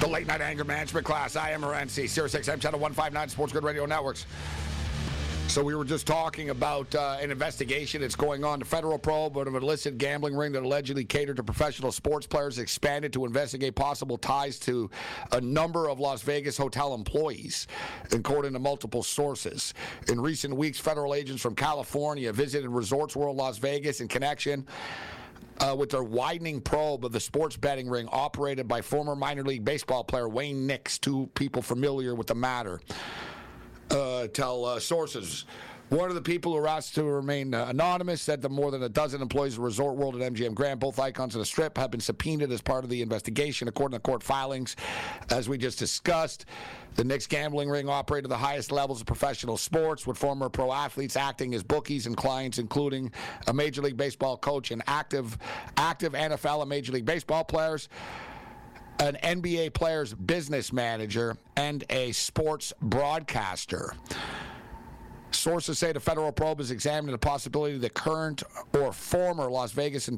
The 0.00 0.06
late 0.06 0.26
night 0.26 0.42
anger 0.42 0.62
management 0.62 1.06
class. 1.06 1.36
I 1.36 1.52
am 1.52 1.62
Morency, 1.62 2.06
Sirius 2.06 2.34
XM 2.34 2.60
Channel 2.60 2.78
159 2.78 3.30
Sports 3.30 3.52
Grid 3.52 3.64
Radio 3.64 3.86
Networks. 3.86 4.26
So 5.48 5.62
we 5.64 5.74
were 5.74 5.86
just 5.86 6.06
talking 6.06 6.50
about 6.50 6.94
uh, 6.94 7.16
an 7.18 7.30
investigation 7.30 8.02
that's 8.02 8.14
going 8.14 8.44
on. 8.44 8.58
The 8.58 8.66
federal 8.66 8.98
probe 8.98 9.38
of 9.38 9.46
an 9.46 9.54
illicit 9.54 9.96
gambling 9.96 10.36
ring 10.36 10.52
that 10.52 10.64
allegedly 10.64 11.04
catered 11.04 11.36
to 11.36 11.42
professional 11.42 11.92
sports 11.92 12.26
players 12.26 12.58
expanded 12.58 13.10
to 13.14 13.24
investigate 13.24 13.74
possible 13.74 14.18
ties 14.18 14.58
to 14.60 14.90
a 15.32 15.40
number 15.40 15.88
of 15.88 15.98
Las 15.98 16.20
Vegas 16.20 16.58
hotel 16.58 16.92
employees, 16.92 17.66
according 18.12 18.52
to 18.52 18.58
multiple 18.58 19.02
sources. 19.02 19.72
In 20.08 20.20
recent 20.20 20.54
weeks, 20.54 20.78
federal 20.78 21.14
agents 21.14 21.40
from 21.40 21.54
California 21.54 22.34
visited 22.34 22.68
Resorts 22.68 23.16
World 23.16 23.38
Las 23.38 23.56
Vegas 23.56 24.02
in 24.02 24.08
connection 24.08 24.66
uh, 25.60 25.74
with 25.76 25.90
their 25.90 26.02
widening 26.02 26.60
probe 26.60 27.04
of 27.04 27.12
the 27.12 27.20
sports 27.20 27.56
betting 27.56 27.88
ring 27.88 28.08
operated 28.10 28.68
by 28.68 28.80
former 28.80 29.16
minor 29.16 29.42
league 29.42 29.64
baseball 29.64 30.04
player 30.04 30.28
Wayne 30.28 30.66
Nix, 30.66 30.98
two 30.98 31.28
people 31.34 31.62
familiar 31.62 32.14
with 32.14 32.26
the 32.26 32.34
matter, 32.34 32.80
uh, 33.90 34.26
tell 34.28 34.64
uh, 34.64 34.80
sources. 34.80 35.44
One 35.88 36.08
of 36.08 36.16
the 36.16 36.22
people 36.22 36.52
who 36.52 36.66
asked 36.66 36.96
to 36.96 37.04
remain 37.04 37.54
uh, 37.54 37.66
anonymous 37.68 38.20
said 38.20 38.42
that 38.42 38.48
more 38.48 38.72
than 38.72 38.82
a 38.82 38.88
dozen 38.88 39.22
employees 39.22 39.52
of 39.52 39.60
Resort 39.60 39.94
World 39.94 40.20
and 40.20 40.36
MGM 40.36 40.52
Grand, 40.52 40.80
both 40.80 40.98
icons 40.98 41.36
of 41.36 41.38
the 41.38 41.44
Strip, 41.44 41.78
have 41.78 41.92
been 41.92 42.00
subpoenaed 42.00 42.50
as 42.50 42.60
part 42.60 42.82
of 42.82 42.90
the 42.90 43.02
investigation, 43.02 43.68
according 43.68 43.96
to 43.96 44.02
court 44.02 44.20
filings. 44.20 44.74
As 45.30 45.48
we 45.48 45.58
just 45.58 45.78
discussed, 45.78 46.46
the 46.96 47.04
Nix 47.04 47.28
gambling 47.28 47.68
ring 47.68 47.88
operated 47.88 48.32
the 48.32 48.36
highest 48.36 48.72
levels 48.72 49.00
of 49.00 49.06
professional 49.06 49.56
sports, 49.56 50.08
with 50.08 50.18
former 50.18 50.48
pro 50.48 50.72
athletes 50.72 51.14
acting 51.14 51.54
as 51.54 51.62
bookies 51.62 52.06
and 52.06 52.16
clients, 52.16 52.58
including 52.58 53.12
a 53.46 53.52
Major 53.52 53.80
League 53.80 53.96
Baseball 53.96 54.36
coach 54.36 54.72
and 54.72 54.82
active, 54.88 55.38
active 55.76 56.14
NFL 56.14 56.62
and 56.62 56.68
Major 56.68 56.92
League 56.92 57.04
Baseball 57.04 57.44
players 57.44 57.88
an 58.98 59.18
NBA 59.22 59.74
player's 59.74 60.14
business 60.14 60.72
manager, 60.72 61.36
and 61.54 61.84
a 61.90 62.12
sports 62.12 62.72
broadcaster. 62.80 63.92
Sources 65.32 65.78
say 65.78 65.92
the 65.92 66.00
federal 66.00 66.32
probe 66.32 66.60
is 66.60 66.70
examining 66.70 67.12
the 67.12 67.18
possibility 67.18 67.78
that 67.78 67.94
current 67.94 68.42
or 68.74 68.92
former 68.92 69.50
Las 69.50 69.72
Vegas 69.72 70.08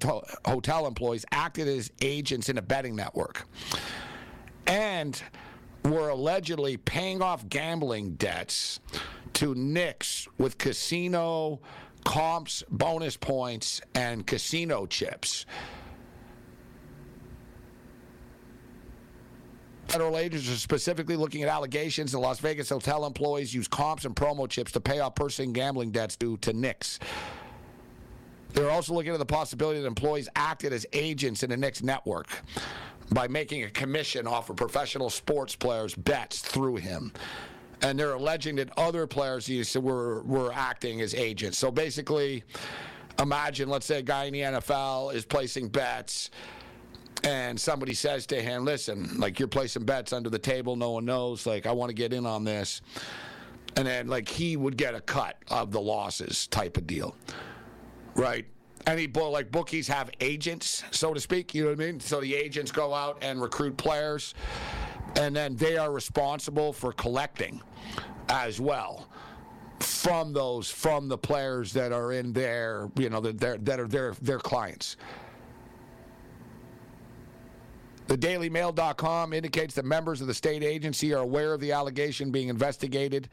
hotel 0.45 0.87
employees 0.87 1.25
acted 1.33 1.67
as 1.69 1.91
agents 2.01 2.49
in 2.49 2.59
a 2.59 2.63
betting 2.63 2.95
network 2.95 3.47
and 4.67 5.23
were 5.85 6.11
allegedly 6.11 6.77
paying 6.77 7.23
off 7.23 7.49
gambling 7.49 8.15
debts 8.15 8.81
to 9.33 9.55
Nix 9.55 10.29
with 10.39 10.59
casino 10.59 11.61
comps, 12.05 12.63
bonus 12.71 13.17
points, 13.17 13.81
and 13.95 14.27
casino 14.27 14.87
chips. 14.87 15.47
Federal 19.89 20.19
agents 20.19 20.51
are 20.51 20.57
specifically 20.57 21.17
looking 21.17 21.43
at 21.43 21.49
allegations 21.49 22.13
that 22.13 22.19
Las 22.19 22.41
Vegas 22.41 22.69
hotel 22.69 23.07
employees 23.07 23.55
use 23.55 23.67
comps 23.67 24.05
and 24.05 24.15
promo 24.15 24.47
chips 24.47 24.71
to 24.73 24.81
pay 24.81 25.01
off 25.01 25.15
personal 25.15 25.51
gambling 25.51 25.91
debts 25.91 26.15
due 26.15 26.37
to 26.39 26.53
Nix. 26.53 26.99
They're 28.53 28.71
also 28.71 28.93
looking 28.93 29.13
at 29.13 29.19
the 29.19 29.27
possibility 29.27 29.81
that 29.81 29.87
employees 29.87 30.29
acted 30.37 30.75
as 30.75 30.85
agents 30.93 31.43
in 31.43 31.49
the 31.49 31.57
Nix 31.57 31.83
network 31.83 32.29
by 33.13 33.29
making 33.29 33.65
a 33.65 33.71
commission 33.71 34.27
off 34.27 34.51
of 34.51 34.57
professional 34.57 35.09
sports 35.09 35.57
players' 35.57 35.95
bets 35.95 36.41
through 36.41 36.77
him. 36.77 37.11
And 37.81 37.99
they're 37.99 38.13
alleging 38.13 38.57
that 38.57 38.71
other 38.77 39.07
players 39.07 39.49
were, 39.75 40.23
were 40.23 40.53
acting 40.53 41.01
as 41.01 41.15
agents. 41.15 41.57
So 41.57 41.71
basically, 41.71 42.45
imagine, 43.19 43.71
let's 43.71 43.87
say 43.87 44.01
a 44.01 44.03
guy 44.03 44.25
in 44.25 44.35
the 44.35 44.41
NFL 44.41 45.15
is 45.15 45.25
placing 45.25 45.69
bets 45.69 46.31
and 47.25 47.59
somebody 47.59 47.95
says 47.95 48.27
to 48.27 48.41
him, 48.41 48.65
"Listen, 48.65 49.19
like 49.19 49.39
you're 49.39 49.49
placing 49.49 49.85
bets 49.85 50.13
under 50.13 50.31
the 50.31 50.39
table, 50.39 50.77
no 50.77 50.93
one 50.93 51.05
knows. 51.05 51.47
Like 51.47 51.67
I 51.67 51.73
want 51.73 51.91
to 51.91 51.95
get 51.95 52.13
in 52.13 52.27
on 52.27 52.45
this," 52.45 52.81
and 53.77 53.87
then 53.87 54.09
like 54.09 54.29
he 54.29 54.57
would 54.57 54.77
get 54.77 54.95
a 54.95 55.01
cut 55.01 55.37
of 55.49 55.73
the 55.73 55.81
losses, 55.81 56.47
type 56.49 56.77
of 56.77 56.87
deal, 56.87 57.17
right? 58.15 58.47
Any 58.87 59.07
like 59.07 59.51
bookies 59.51 59.89
have 59.89 60.11
agents, 60.21 60.85
so 60.93 61.13
to 61.13 61.21
speak. 61.21 61.55
You 61.55 61.65
know 61.65 61.71
what 61.71 61.81
I 61.81 61.85
mean? 61.85 62.01
So 62.01 62.21
the 62.21 62.35
agents 62.35 62.71
go 62.71 62.95
out 62.95 63.19
and 63.23 63.41
recruit 63.43 63.77
players, 63.77 64.35
and 65.17 65.35
then 65.35 65.57
they 65.57 65.77
are 65.77 65.93
responsible 65.93 66.73
for 66.73 66.93
collecting 66.93 67.61
as 68.29 68.61
well 68.61 69.09
from 69.81 70.33
those 70.33 70.71
from 70.71 71.09
the 71.09 71.19
players 71.19 71.73
that 71.73 71.93
are 71.93 72.13
in 72.13 72.33
their 72.33 72.91
you 72.97 73.11
know 73.11 73.21
that 73.21 73.65
that 73.65 73.81
are 73.81 73.89
their 73.89 74.15
their 74.23 74.39
clients. 74.39 74.97
The 78.09 78.17
DailyMail.com 78.17 79.35
indicates 79.35 79.75
that 79.75 79.85
members 79.85 80.23
of 80.23 80.27
the 80.27 80.35
state 80.35 80.65
agency 80.65 81.13
are 81.13 81.21
aware 81.21 81.53
of 81.53 81.61
the 81.61 81.73
allegation 81.73 82.31
being 82.31 82.49
investigated 82.49 83.29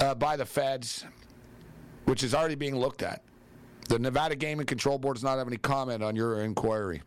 uh, 0.00 0.16
by 0.16 0.36
the 0.36 0.44
feds, 0.44 1.04
which 2.06 2.24
is 2.24 2.34
already 2.34 2.56
being 2.56 2.76
looked 2.76 3.02
at. 3.02 3.22
The 3.88 4.00
Nevada 4.00 4.34
Gaming 4.34 4.66
Control 4.66 4.98
Board 4.98 5.14
does 5.14 5.22
not 5.22 5.38
have 5.38 5.46
any 5.46 5.58
comment 5.58 6.02
on 6.02 6.16
your 6.16 6.40
inquiry. 6.40 7.02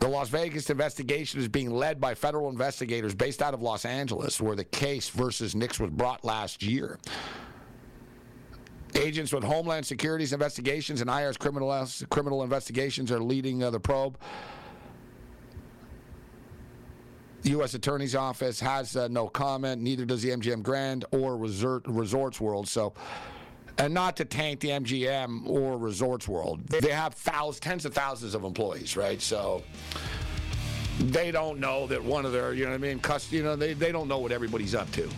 The 0.00 0.08
Las 0.08 0.28
Vegas 0.28 0.68
investigation 0.68 1.40
is 1.40 1.48
being 1.48 1.70
led 1.70 1.98
by 1.98 2.14
federal 2.14 2.50
investigators 2.50 3.14
based 3.14 3.40
out 3.40 3.54
of 3.54 3.62
Los 3.62 3.86
Angeles, 3.86 4.38
where 4.38 4.54
the 4.54 4.64
case 4.64 5.08
versus 5.08 5.54
Nix 5.54 5.80
was 5.80 5.90
brought 5.90 6.24
last 6.24 6.62
year. 6.62 6.98
Agents 8.94 9.32
with 9.32 9.44
Homeland 9.44 9.86
Security's 9.86 10.32
investigations 10.32 11.00
and 11.00 11.10
IRS 11.10 11.38
criminal, 11.38 11.86
criminal 12.10 12.42
investigations 12.42 13.12
are 13.12 13.20
leading 13.20 13.62
uh, 13.62 13.70
the 13.70 13.80
probe. 13.80 14.18
The 17.42 17.50
U.S. 17.50 17.74
Attorney's 17.74 18.14
Office 18.14 18.58
has 18.60 18.96
uh, 18.96 19.08
no 19.08 19.28
comment. 19.28 19.80
Neither 19.80 20.04
does 20.04 20.22
the 20.22 20.30
MGM 20.30 20.62
Grand 20.62 21.04
or 21.12 21.36
Resort, 21.36 21.84
Resorts 21.86 22.40
World. 22.40 22.66
So, 22.68 22.94
and 23.78 23.94
not 23.94 24.16
to 24.16 24.24
taint 24.24 24.60
the 24.60 24.70
MGM 24.70 25.48
or 25.48 25.78
Resorts 25.78 26.26
World, 26.26 26.66
they 26.66 26.90
have 26.90 27.14
thousands, 27.14 27.60
tens 27.60 27.84
of 27.84 27.94
thousands 27.94 28.34
of 28.34 28.42
employees, 28.42 28.96
right? 28.96 29.22
So 29.22 29.62
they 30.98 31.30
don't 31.30 31.60
know 31.60 31.86
that 31.86 32.02
one 32.02 32.26
of 32.26 32.32
their, 32.32 32.54
you 32.54 32.64
know 32.64 32.70
what 32.70 32.76
I 32.76 32.78
mean? 32.78 32.98
Cust- 32.98 33.30
you 33.30 33.44
know, 33.44 33.54
they, 33.54 33.72
they 33.72 33.92
don't 33.92 34.08
know 34.08 34.18
what 34.18 34.32
everybody's 34.32 34.74
up 34.74 34.90
to. 34.92 35.08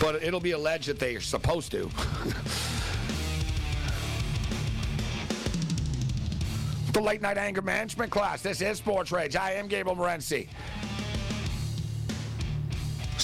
But 0.00 0.22
it'll 0.24 0.40
be 0.40 0.52
alleged 0.52 0.88
that 0.88 0.98
they 0.98 1.14
are 1.14 1.20
supposed 1.20 1.70
to. 1.70 1.88
the 6.92 7.00
late 7.00 7.22
night 7.22 7.38
anger 7.38 7.62
management 7.62 8.10
class. 8.10 8.42
This 8.42 8.60
is 8.60 8.78
Sports 8.78 9.12
Rage. 9.12 9.36
I 9.36 9.52
am 9.52 9.68
Gabriel 9.68 9.96
Morency. 9.96 10.48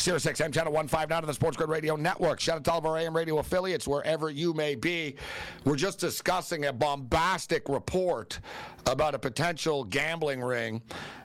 Sirius 0.07 0.25
XM 0.25 0.55
channel 0.55 0.73
159 0.73 1.25
of 1.25 1.27
the 1.27 1.35
Sports 1.35 1.57
Grid 1.57 1.69
Radio 1.69 1.97
Network. 1.97 2.39
Shout 2.39 2.59
out 2.59 2.65
to 2.65 2.71
all 2.71 2.79
of 2.79 2.87
our 2.87 2.97
AM 2.97 3.17
radio 3.17 3.39
affiliates 3.39 3.89
wherever 3.89 4.31
you 4.31 4.55
may 4.55 4.77
be. 4.77 5.17
We're 5.65 5.75
just 5.75 5.99
discussing 5.99 6.67
a 6.67 6.73
bombastic 6.73 7.69
report 7.69 8.39
about 8.87 9.17
a 9.17 9.19
potential 9.19 9.83
gambling 9.83 10.41
ring. 10.41 10.81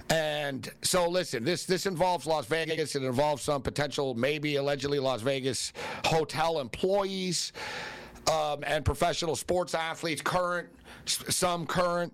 And 0.09 0.67
so 0.81 1.07
listen, 1.07 1.43
this 1.43 1.65
this 1.65 1.85
involves 1.85 2.25
Las 2.25 2.47
Vegas. 2.47 2.95
It 2.95 3.03
involves 3.03 3.43
some 3.43 3.61
potential, 3.61 4.15
maybe 4.15 4.55
allegedly 4.55 4.97
Las 4.97 5.21
Vegas 5.21 5.73
hotel 6.05 6.59
employees 6.59 7.53
um, 8.31 8.63
and 8.65 8.83
professional 8.83 9.35
sports 9.35 9.75
athletes, 9.75 10.23
current, 10.23 10.69
some 11.05 11.67
current, 11.67 12.11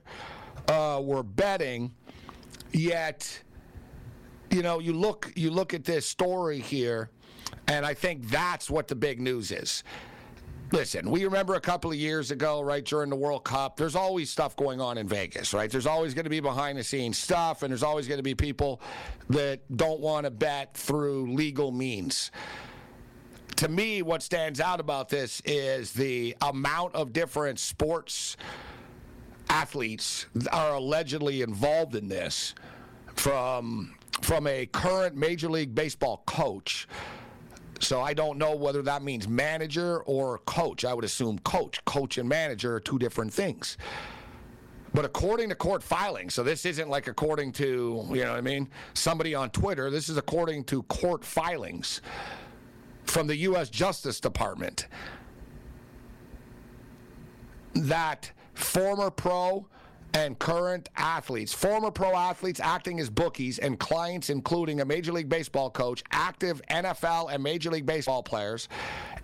uh, 0.67 0.99
were 1.01 1.23
betting. 1.23 1.93
Yet 2.73 3.41
you 4.49 4.61
know, 4.61 4.79
you 4.79 4.93
look 4.93 5.31
you 5.35 5.51
look 5.51 5.73
at 5.73 5.83
this 5.83 6.07
story 6.07 6.59
here, 6.59 7.09
and 7.67 7.85
I 7.85 7.93
think 7.93 8.29
that's 8.29 8.69
what 8.69 8.87
the 8.87 8.95
big 8.95 9.19
news 9.19 9.51
is. 9.51 9.83
Listen, 10.71 11.09
we 11.09 11.23
remember 11.23 11.53
a 11.53 11.61
couple 11.61 11.91
of 11.91 11.97
years 11.97 12.29
ago, 12.29 12.59
right, 12.59 12.83
during 12.83 13.09
the 13.09 13.15
World 13.15 13.45
Cup, 13.45 13.77
there's 13.77 13.95
always 13.95 14.29
stuff 14.29 14.53
going 14.57 14.81
on 14.81 14.97
in 14.97 15.07
Vegas, 15.07 15.53
right? 15.53 15.71
There's 15.71 15.85
always 15.85 16.13
going 16.13 16.25
to 16.25 16.29
be 16.29 16.41
behind 16.41 16.77
the 16.77 16.83
scenes 16.83 17.17
stuff, 17.17 17.63
and 17.63 17.71
there's 17.71 17.83
always 17.83 18.05
going 18.05 18.17
to 18.17 18.23
be 18.23 18.35
people 18.35 18.81
that 19.29 19.61
don't 19.77 20.01
want 20.01 20.25
to 20.25 20.29
bet 20.31 20.75
through 20.75 21.33
legal 21.33 21.71
means. 21.71 22.31
To 23.57 23.69
me, 23.69 24.01
what 24.01 24.21
stands 24.21 24.59
out 24.59 24.81
about 24.81 25.07
this 25.07 25.41
is 25.45 25.93
the 25.93 26.35
amount 26.41 26.95
of 26.95 27.13
different 27.13 27.59
sports 27.59 28.35
athletes 29.49 30.25
are 30.51 30.75
allegedly 30.75 31.41
involved 31.41 31.95
in 31.95 32.09
this 32.09 32.53
from 33.15 33.96
from 34.21 34.47
a 34.47 34.65
current 34.67 35.15
Major 35.15 35.49
League 35.49 35.73
Baseball 35.75 36.23
coach. 36.25 36.87
So 37.79 38.01
I 38.01 38.13
don't 38.13 38.37
know 38.37 38.55
whether 38.55 38.81
that 38.83 39.03
means 39.03 39.27
manager 39.27 39.99
or 40.01 40.39
coach. 40.39 40.83
I 40.83 40.93
would 40.93 41.05
assume 41.05 41.39
coach. 41.39 41.83
Coach 41.85 42.17
and 42.17 42.27
manager 42.27 42.75
are 42.75 42.79
two 42.79 42.97
different 42.97 43.31
things. 43.31 43.77
But 44.93 45.05
according 45.05 45.49
to 45.49 45.55
court 45.55 45.83
filings, 45.83 46.33
so 46.33 46.43
this 46.43 46.65
isn't 46.65 46.89
like 46.89 47.07
according 47.07 47.51
to, 47.53 48.05
you 48.09 48.23
know 48.23 48.31
what 48.31 48.37
I 48.37 48.41
mean, 48.41 48.67
somebody 48.93 49.35
on 49.35 49.51
Twitter, 49.51 49.91
this 49.91 50.09
is 50.09 50.17
according 50.17 50.63
to 50.65 50.81
court 50.83 51.23
filings 51.23 52.01
from 53.03 53.27
the 53.27 53.35
U.S. 53.37 53.69
Justice 53.69 54.19
Department 54.19 54.87
that 57.73 58.31
former 58.53 59.11
pro 59.11 59.67
and 60.13 60.37
current 60.39 60.89
athletes, 60.95 61.53
former 61.53 61.91
pro 61.91 62.15
athletes 62.15 62.59
acting 62.59 62.99
as 62.99 63.09
bookies, 63.09 63.59
and 63.59 63.79
clients, 63.79 64.29
including 64.29 64.81
a 64.81 64.85
Major 64.85 65.11
League 65.11 65.29
Baseball 65.29 65.69
coach, 65.69 66.03
active 66.11 66.61
NFL 66.69 67.33
and 67.33 67.43
Major 67.43 67.69
League 67.71 67.85
Baseball 67.85 68.23
players, 68.23 68.67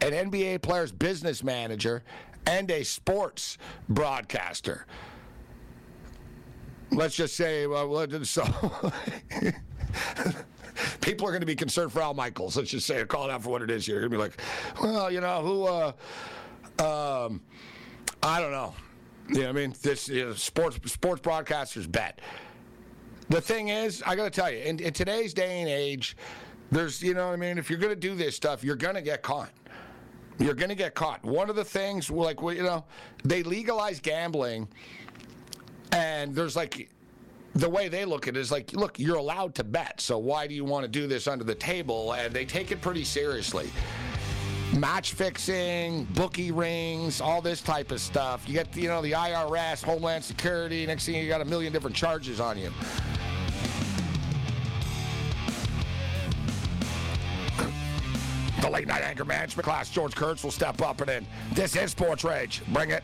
an 0.01 0.11
NBA 0.11 0.61
player's 0.61 0.91
business 0.91 1.43
manager, 1.43 2.03
and 2.45 2.69
a 2.71 2.83
sports 2.83 3.57
broadcaster. 3.89 4.85
Let's 6.91 7.15
just 7.15 7.35
say, 7.35 7.65
well, 7.65 8.07
so. 8.23 8.43
People 11.01 11.27
are 11.27 11.31
going 11.31 11.41
to 11.41 11.47
be 11.47 11.55
concerned 11.55 11.91
for 11.91 12.01
Al 12.01 12.13
Michaels. 12.13 12.57
Let's 12.57 12.71
just 12.71 12.87
say, 12.87 13.03
call 13.05 13.29
it 13.29 13.31
out 13.31 13.43
for 13.43 13.49
what 13.49 13.61
it 13.61 13.69
is. 13.69 13.87
You're 13.87 13.99
going 13.99 14.11
to 14.11 14.17
be 14.17 14.21
like, 14.21 14.41
well, 14.81 15.11
you 15.11 15.21
know, 15.21 15.41
who, 15.41 15.63
uh, 15.65 17.25
um, 17.25 17.41
I 18.21 18.39
don't 18.39 18.51
know. 18.51 18.73
You 19.29 19.35
know 19.35 19.41
what 19.41 19.49
I 19.49 19.51
mean? 19.53 19.75
This 19.81 20.09
you 20.09 20.25
know, 20.25 20.33
sports 20.33 20.79
sports 20.91 21.21
broadcasters 21.21 21.89
bet. 21.89 22.19
The 23.29 23.41
thing 23.41 23.69
is, 23.69 24.03
I 24.05 24.15
got 24.15 24.25
to 24.25 24.29
tell 24.29 24.51
you, 24.51 24.59
in, 24.59 24.79
in 24.79 24.93
today's 24.93 25.33
day 25.33 25.61
and 25.61 25.69
age, 25.69 26.17
there's 26.71 27.01
you 27.01 27.13
know 27.13 27.27
what 27.27 27.33
I 27.33 27.37
mean. 27.37 27.57
If 27.57 27.69
you're 27.69 27.79
going 27.79 27.93
to 27.93 27.99
do 27.99 28.15
this 28.15 28.35
stuff, 28.35 28.63
you're 28.63 28.75
going 28.75 28.95
to 28.95 29.01
get 29.01 29.21
caught. 29.21 29.51
You're 30.39 30.55
going 30.55 30.69
to 30.69 30.75
get 30.75 30.95
caught. 30.95 31.23
One 31.23 31.49
of 31.49 31.55
the 31.55 31.63
things, 31.63 32.09
like 32.09 32.41
you 32.41 32.63
know, 32.63 32.85
they 33.23 33.43
legalize 33.43 33.99
gambling, 33.99 34.67
and 35.91 36.35
there's 36.35 36.55
like 36.55 36.89
the 37.55 37.69
way 37.69 37.87
they 37.87 38.03
look 38.03 38.27
at 38.27 38.35
it 38.35 38.39
is 38.39 38.51
like, 38.51 38.73
look, 38.73 38.99
you're 38.99 39.17
allowed 39.17 39.55
to 39.55 39.63
bet, 39.63 40.01
so 40.01 40.17
why 40.17 40.47
do 40.47 40.55
you 40.55 40.65
want 40.65 40.83
to 40.83 40.87
do 40.87 41.07
this 41.07 41.27
under 41.27 41.43
the 41.43 41.55
table? 41.55 42.13
And 42.13 42.33
they 42.33 42.45
take 42.45 42.71
it 42.71 42.81
pretty 42.81 43.03
seriously 43.03 43.69
match 44.73 45.13
fixing, 45.13 46.05
bookie 46.05 46.51
rings, 46.51 47.21
all 47.21 47.41
this 47.41 47.61
type 47.61 47.91
of 47.91 48.01
stuff. 48.01 48.47
You 48.47 48.53
get, 48.53 48.75
you 48.75 48.87
know, 48.87 49.01
the 49.01 49.11
IRS, 49.11 49.83
Homeland 49.83 50.23
Security. 50.23 50.85
Next 50.85 51.05
thing 51.05 51.15
you 51.15 51.27
got 51.27 51.41
a 51.41 51.45
million 51.45 51.71
different 51.71 51.95
charges 51.95 52.39
on 52.39 52.57
you. 52.57 52.71
The 58.61 58.69
late 58.69 58.87
night 58.87 59.03
anger 59.03 59.25
management 59.25 59.65
class, 59.65 59.89
George 59.89 60.15
Kurtz 60.15 60.43
will 60.43 60.51
step 60.51 60.81
up 60.81 61.01
and 61.01 61.09
in. 61.09 61.27
This 61.51 61.75
is 61.75 61.91
Sports 61.91 62.23
Rage. 62.23 62.61
Bring 62.69 62.91
it. 62.91 63.03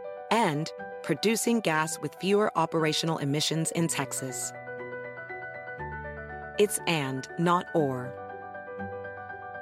and 0.31 0.71
producing 1.03 1.59
gas 1.59 1.99
with 1.99 2.15
fewer 2.15 2.51
operational 2.57 3.19
emissions 3.19 3.71
in 3.71 3.87
Texas. 3.87 4.51
It's 6.57 6.79
and, 6.87 7.27
not 7.37 7.65
or. 7.75 8.13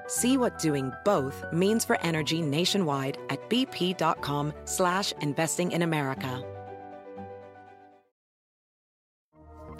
See 0.07 0.37
what 0.37 0.57
doing 0.59 0.91
both 1.05 1.43
means 1.53 1.85
for 1.85 1.99
energy 2.01 2.41
nationwide 2.41 3.17
at 3.29 3.49
bp.com 3.49 4.53
slash 4.65 5.13
investing 5.21 5.71
in 5.71 5.81
America. 5.81 6.43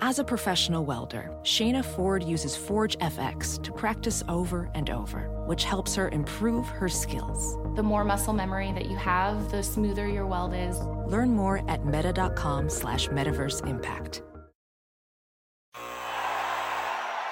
As 0.02 0.18
a 0.18 0.24
professional 0.24 0.86
welder, 0.86 1.30
Shayna 1.42 1.84
Ford 1.84 2.24
uses 2.24 2.56
Forge 2.56 2.98
FX 3.00 3.62
to 3.64 3.72
practice 3.74 4.24
over 4.30 4.72
and 4.74 4.90
over, 4.90 5.30
which 5.46 5.66
helps 5.66 5.94
her 5.96 6.08
improve 6.10 6.68
her 6.68 6.88
skills. 6.88 7.58
The 7.80 7.84
more 7.84 8.04
muscle 8.04 8.34
memory 8.34 8.74
that 8.74 8.88
you 8.88 8.98
have, 8.98 9.52
the 9.52 9.64
smoother 9.64 10.06
your 10.06 10.28
weld 10.28 10.54
is. 10.54 10.78
Learn 11.08 11.34
more 11.34 11.64
at 11.70 11.86
meta.com 11.86 12.70
slash 12.70 13.08
metaverse 13.08 13.66
impact. 13.66 14.22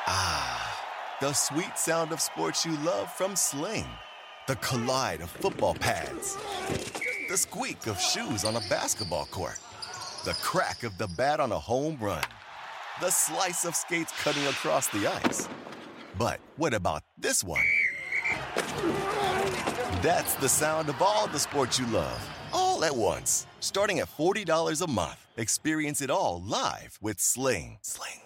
Ah, 0.07 0.85
the 1.19 1.33
sweet 1.33 1.77
sound 1.77 2.13
of 2.13 2.21
sports 2.21 2.65
you 2.65 2.77
love 2.77 3.11
from 3.11 3.35
Sling. 3.35 3.87
The 4.47 4.55
collide 4.55 5.19
of 5.19 5.29
football 5.29 5.73
pads. 5.73 6.37
The 7.27 7.35
squeak 7.35 7.85
of 7.87 7.99
shoes 7.99 8.45
on 8.45 8.55
a 8.55 8.61
basketball 8.69 9.25
court. 9.25 9.59
The 10.23 10.37
crack 10.41 10.83
of 10.83 10.97
the 10.97 11.09
bat 11.17 11.41
on 11.41 11.51
a 11.51 11.59
home 11.59 11.97
run 11.99 12.23
the 13.01 13.11
slice 13.11 13.65
of 13.65 13.75
skates 13.75 14.13
cutting 14.23 14.47
across 14.47 14.87
the 14.87 15.07
ice. 15.25 15.49
But 16.17 16.39
what 16.55 16.73
about 16.73 17.03
this 17.17 17.43
one? 17.43 17.65
That's 20.01 20.35
the 20.35 20.49
sound 20.49 20.89
of 20.89 21.01
all 21.01 21.27
the 21.27 21.39
sports 21.39 21.79
you 21.79 21.85
love, 21.87 22.29
all 22.53 22.85
at 22.85 22.95
once. 22.95 23.45
Starting 23.59 23.99
at 23.99 24.07
$40 24.07 24.81
a 24.81 24.89
month, 24.89 25.25
experience 25.37 26.01
it 26.01 26.09
all 26.09 26.41
live 26.45 26.97
with 27.01 27.19
Sling. 27.19 27.79
Sling. 27.81 28.21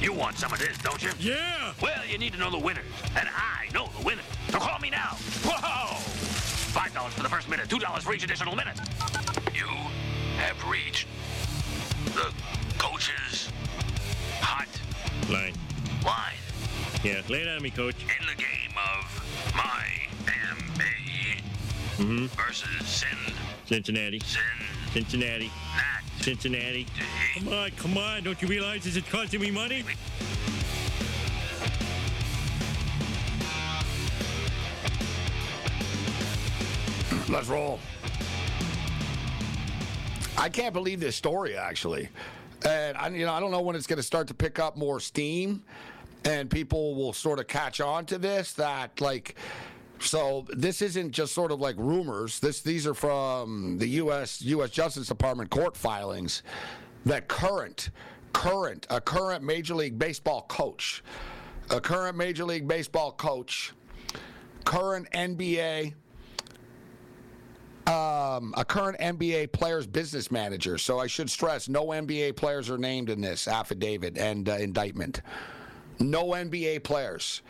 You 0.00 0.12
want 0.12 0.36
some 0.36 0.52
of 0.52 0.58
this, 0.58 0.76
don't 0.78 1.02
you? 1.02 1.10
Yeah! 1.18 1.72
Well, 1.80 2.04
you 2.06 2.18
need 2.18 2.32
to 2.34 2.38
know 2.38 2.50
the 2.50 2.58
winners, 2.58 2.84
and 3.16 3.26
I 3.34 3.68
know 3.72 3.88
the 3.98 4.04
winners. 4.04 4.26
So 4.50 4.58
call 4.58 4.78
me 4.78 4.90
now. 4.90 5.16
Whoa! 5.44 5.96
$5 6.74 7.08
for 7.10 7.22
the 7.22 7.28
first 7.28 7.48
minute, 7.48 7.68
$2 7.68 8.02
for 8.02 8.12
each 8.12 8.24
additional 8.24 8.54
minute. 8.54 8.78
You 9.54 9.66
have 10.36 10.62
reached 10.68 11.08
the 12.06 12.32
coach's 12.84 13.50
hot 14.40 14.68
line. 15.30 15.54
Line. 16.04 16.34
Yeah, 17.02 17.22
lay 17.30 17.40
it 17.40 17.48
on 17.48 17.62
me, 17.62 17.70
coach. 17.70 17.96
In 18.02 18.26
the 18.26 18.34
game 18.36 18.76
of 18.76 19.54
Miami 19.56 21.40
mm-hmm. 21.96 22.26
versus 22.26 22.86
Sin. 22.86 23.08
Cincinnati. 23.64 24.20
Sin. 24.20 24.42
Cincinnati. 24.92 25.50
That 25.76 26.02
Cincinnati. 26.22 26.86
Come 27.38 27.48
on, 27.48 27.70
come 27.70 27.96
on. 27.96 28.22
Don't 28.22 28.40
you 28.42 28.48
realize 28.48 28.84
this 28.84 28.96
is 28.96 29.04
costing 29.04 29.40
me 29.40 29.50
money? 29.50 29.82
Let's 37.30 37.48
roll. 37.48 37.80
I 40.36 40.50
can't 40.50 40.74
believe 40.74 41.00
this 41.00 41.16
story 41.16 41.56
actually, 41.56 42.10
and 42.64 42.96
I, 42.96 43.08
you 43.08 43.26
know 43.26 43.32
I 43.32 43.40
don't 43.40 43.50
know 43.50 43.60
when 43.60 43.76
it's 43.76 43.86
going 43.86 43.98
to 43.98 44.02
start 44.02 44.28
to 44.28 44.34
pick 44.34 44.58
up 44.58 44.76
more 44.76 45.00
steam, 45.00 45.62
and 46.24 46.50
people 46.50 46.94
will 46.94 47.12
sort 47.12 47.38
of 47.38 47.46
catch 47.46 47.80
on 47.80 48.06
to 48.06 48.18
this. 48.18 48.52
That 48.54 49.00
like, 49.00 49.36
so 49.98 50.46
this 50.50 50.82
isn't 50.82 51.12
just 51.12 51.34
sort 51.34 51.52
of 51.52 51.60
like 51.60 51.76
rumors. 51.78 52.40
This 52.40 52.60
these 52.60 52.86
are 52.86 52.94
from 52.94 53.78
the 53.78 53.86
U.S. 53.88 54.42
U.S. 54.42 54.70
Justice 54.70 55.08
Department 55.08 55.50
court 55.50 55.76
filings 55.76 56.42
that 57.04 57.28
current 57.28 57.90
current 58.32 58.86
a 58.90 59.00
current 59.00 59.44
Major 59.44 59.74
League 59.74 59.98
Baseball 59.98 60.42
coach, 60.42 61.02
a 61.70 61.80
current 61.80 62.16
Major 62.16 62.44
League 62.44 62.66
Baseball 62.66 63.12
coach, 63.12 63.72
current 64.64 65.10
NBA 65.12 65.94
um, 67.86 68.54
a 68.56 68.64
current 68.64 68.98
NBA 68.98 69.52
player's 69.52 69.86
business 69.86 70.30
manager. 70.30 70.78
So 70.78 70.98
I 70.98 71.06
should 71.06 71.30
stress 71.30 71.68
no 71.68 71.86
NBA 71.86 72.36
players 72.36 72.70
are 72.70 72.78
named 72.78 73.10
in 73.10 73.20
this 73.20 73.46
affidavit 73.46 74.16
and 74.16 74.48
uh, 74.48 74.52
indictment. 74.52 75.20
No 75.98 76.28
NBA 76.28 76.82
players. 76.82 77.42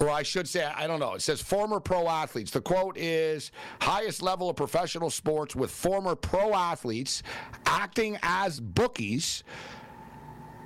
Or 0.00 0.10
I 0.10 0.24
should 0.24 0.48
say, 0.48 0.64
I 0.64 0.86
don't 0.86 0.98
know. 0.98 1.14
It 1.14 1.22
says 1.22 1.40
former 1.40 1.78
pro 1.78 2.08
athletes. 2.08 2.50
The 2.50 2.60
quote 2.60 2.98
is 2.98 3.52
highest 3.80 4.22
level 4.22 4.50
of 4.50 4.56
professional 4.56 5.08
sports 5.08 5.54
with 5.54 5.70
former 5.70 6.16
pro 6.16 6.52
athletes 6.52 7.22
acting 7.64 8.18
as 8.22 8.58
bookies 8.58 9.44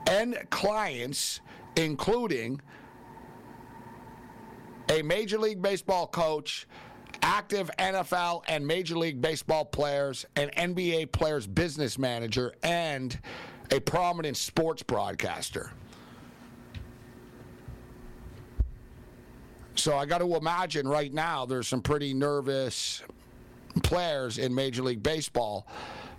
and 0.09 0.39
clients, 0.49 1.41
including 1.77 2.61
a 4.91 5.03
Major 5.03 5.39
League 5.39 5.61
Baseball 5.61 6.07
coach 6.07 6.67
active 7.23 7.71
NFL 7.79 8.43
and 8.49 8.67
Major 8.67 8.97
League 8.97 9.21
Baseball 9.21 9.65
players, 9.65 10.27
an 10.37 10.51
NBA 10.57 11.13
players 11.13 11.47
business 11.47 11.99
manager, 11.99 12.55
and 12.63 13.19
a 13.71 13.81
prominent 13.81 14.37
sports 14.37 14.83
broadcaster. 14.83 15.71
So 19.75 19.97
I 19.97 20.07
got 20.07 20.19
to 20.19 20.37
imagine 20.37 20.89
right 20.89 21.13
now 21.13 21.47
there's 21.47 21.69
some 21.69 21.83
pretty 21.83 22.13
nervous 22.13 23.03
players 23.83 24.39
in 24.39 24.55
Major 24.55 24.83
League 24.83 25.03
Baseball. 25.03 25.67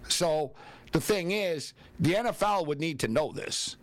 So 0.08 0.54
the 0.92 1.02
thing 1.02 1.32
is, 1.32 1.74
the 2.00 2.14
NFL 2.14 2.68
would 2.68 2.80
need 2.80 3.00
to 3.02 3.08
know 3.08 3.32
this 3.32 3.76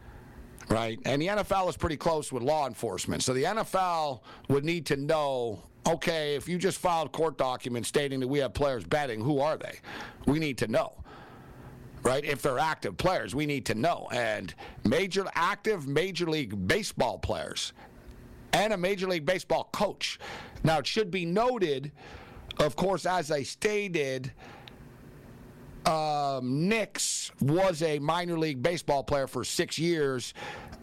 right? 0.69 0.99
And 1.05 1.23
the 1.23 1.29
NFL 1.29 1.69
is 1.69 1.77
pretty 1.77 1.97
close 1.97 2.33
with 2.33 2.43
law 2.43 2.67
enforcement. 2.67 3.23
So 3.23 3.33
the 3.33 3.45
NFL 3.45 4.21
would 4.49 4.65
need 4.65 4.87
to 4.87 4.97
know 4.97 5.63
okay, 5.87 6.35
if 6.35 6.49
you 6.49 6.59
just 6.59 6.79
filed 6.79 7.13
court 7.13 7.39
documents 7.39 7.89
stating 7.89 8.21
that 8.21 8.29
we 8.29 8.41
have 8.41 8.53
players 8.53 8.85
betting, 8.85 9.21
who 9.21 9.41
are 9.41 9.57
they? 9.57 9.79
We 10.27 10.39
need 10.39 10.59
to 10.59 10.69
know. 10.69 10.93
Right? 12.03 12.25
If 12.25 12.43
they're 12.43 12.59
active 12.59 12.97
players, 12.97 13.35
we 13.35 13.47
need 13.47 13.67
to 13.67 13.75
know. 13.75 14.09
And 14.13 14.55
major 14.85 15.25
active 15.35 15.89
Major 15.89 16.27
League 16.27 16.67
Baseball 16.69 17.19
players 17.19 17.73
and 18.53 18.73
a 18.73 18.77
Major 18.77 19.09
League 19.09 19.27
Baseball 19.27 19.69
coach. 19.73 20.19
Now, 20.63 20.79
it 20.79 20.87
should 20.87 21.11
be 21.11 21.25
noted, 21.25 21.91
of 22.59 22.77
course, 22.77 23.07
as 23.07 23.31
I 23.31 23.43
stated, 23.43 24.33
um, 25.87 26.69
Nix 26.69 27.31
was 27.41 27.83
a 27.83 27.99
minor 27.99 28.39
league 28.39 28.63
baseball 28.63 29.05
player 29.05 29.27
for 29.27 29.45
six 29.45 29.79
years, 29.79 30.35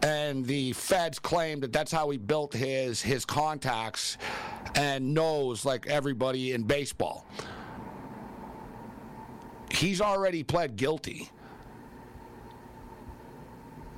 and 0.01 0.45
the 0.45 0.73
feds 0.73 1.19
claimed 1.19 1.63
that 1.63 1.73
that's 1.73 1.91
how 1.91 2.09
he 2.09 2.17
built 2.17 2.53
his 2.53 3.01
his 3.01 3.25
contacts 3.25 4.17
and 4.75 5.13
knows 5.13 5.65
like 5.65 5.87
everybody 5.87 6.53
in 6.53 6.63
baseball. 6.63 7.25
He's 9.69 10.01
already 10.01 10.43
pled 10.43 10.75
guilty. 10.75 11.29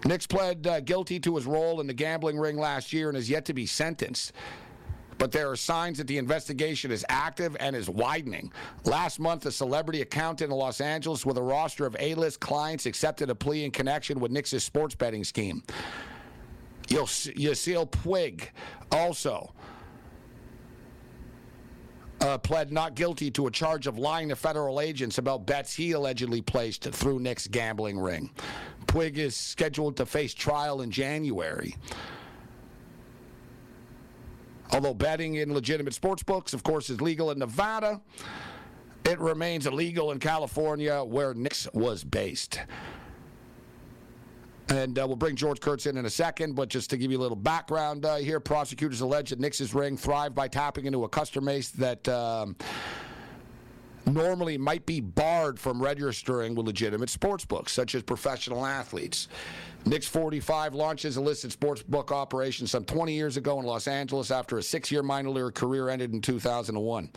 Nix 0.05 0.27
pled 0.27 0.65
uh, 0.67 0.79
guilty 0.81 1.19
to 1.21 1.35
his 1.35 1.45
role 1.45 1.81
in 1.81 1.87
the 1.87 1.93
gambling 1.93 2.37
ring 2.37 2.57
last 2.57 2.93
year 2.93 3.09
and 3.09 3.17
is 3.17 3.29
yet 3.29 3.45
to 3.45 3.53
be 3.53 3.65
sentenced 3.65 4.33
but 5.17 5.31
there 5.31 5.49
are 5.49 5.55
signs 5.55 5.97
that 5.97 6.07
the 6.07 6.17
investigation 6.17 6.91
is 6.91 7.05
active 7.09 7.55
and 7.59 7.75
is 7.75 7.89
widening. 7.89 8.51
Last 8.83 9.19
month, 9.19 9.45
a 9.45 9.51
celebrity 9.51 10.01
accountant 10.01 10.51
in 10.51 10.57
Los 10.57 10.81
Angeles 10.81 11.25
with 11.25 11.37
a 11.37 11.41
roster 11.41 11.85
of 11.85 11.95
A-list 11.99 12.39
clients 12.39 12.85
accepted 12.85 13.29
a 13.29 13.35
plea 13.35 13.65
in 13.65 13.71
connection 13.71 14.19
with 14.19 14.31
Nix's 14.31 14.63
sports 14.63 14.95
betting 14.95 15.23
scheme. 15.23 15.63
Yasiel 16.87 17.89
Puig 17.89 18.49
also 18.91 19.51
uh, 22.21 22.37
pled 22.37 22.71
not 22.71 22.95
guilty 22.95 23.29
to 23.31 23.47
a 23.47 23.51
charge 23.51 23.87
of 23.87 23.97
lying 23.97 24.29
to 24.29 24.35
federal 24.35 24.79
agents 24.79 25.17
about 25.17 25.45
bets 25.45 25.73
he 25.75 25.91
allegedly 25.91 26.41
placed 26.41 26.83
through 26.83 27.19
Nix's 27.19 27.47
gambling 27.47 27.99
ring. 27.99 28.29
Puig 28.85 29.17
is 29.17 29.35
scheduled 29.35 29.97
to 29.97 30.05
face 30.05 30.33
trial 30.33 30.81
in 30.81 30.91
January. 30.91 31.75
Although 34.71 34.93
betting 34.93 35.35
in 35.35 35.53
legitimate 35.53 35.93
sports 35.93 36.23
books, 36.23 36.53
of 36.53 36.63
course, 36.63 36.89
is 36.89 37.01
legal 37.01 37.31
in 37.31 37.39
Nevada, 37.39 38.01
it 39.05 39.19
remains 39.19 39.67
illegal 39.67 40.11
in 40.11 40.19
California, 40.19 41.03
where 41.03 41.33
Nix 41.33 41.67
was 41.73 42.03
based. 42.03 42.59
And 44.69 44.97
uh, 44.97 45.05
we'll 45.05 45.15
bring 45.15 45.35
George 45.35 45.59
Kurtz 45.59 45.85
in 45.85 45.95
in 45.95 46.05
a 46.05 46.09
second, 46.09 46.55
but 46.55 46.69
just 46.69 46.89
to 46.89 46.97
give 46.97 47.11
you 47.11 47.19
a 47.19 47.21
little 47.21 47.35
background 47.35 48.03
uh, 48.03 48.15
here, 48.15 48.39
prosecutors 48.39 49.01
allege 49.01 49.29
that 49.29 49.39
Nix's 49.39 49.75
ring 49.75 49.95
thrived 49.95 50.33
by 50.33 50.47
tapping 50.47 50.85
into 50.85 51.03
a 51.03 51.09
customer 51.09 51.45
base 51.45 51.69
that. 51.71 52.07
Um, 52.07 52.55
normally 54.05 54.57
might 54.57 54.85
be 54.85 54.99
barred 55.01 55.59
from 55.59 55.81
registering 55.81 56.55
with 56.55 56.65
legitimate 56.65 57.09
sports 57.09 57.45
books, 57.45 57.71
such 57.71 57.95
as 57.95 58.03
professional 58.03 58.65
athletes. 58.65 59.27
Nix 59.85 60.07
45 60.07 60.73
launches 60.73 61.03
his 61.03 61.17
illicit 61.17 61.51
sports 61.51 61.83
book 61.83 62.11
operation 62.11 62.65
some 62.65 62.85
20 62.85 63.13
years 63.13 63.37
ago 63.37 63.59
in 63.59 63.65
Los 63.65 63.87
Angeles 63.87 64.31
after 64.31 64.57
a 64.57 64.63
six 64.63 64.91
year 64.91 65.03
minor 65.03 65.29
league 65.29 65.53
career 65.53 65.89
ended 65.89 66.11
in 66.11 66.21
2001. 66.21 67.09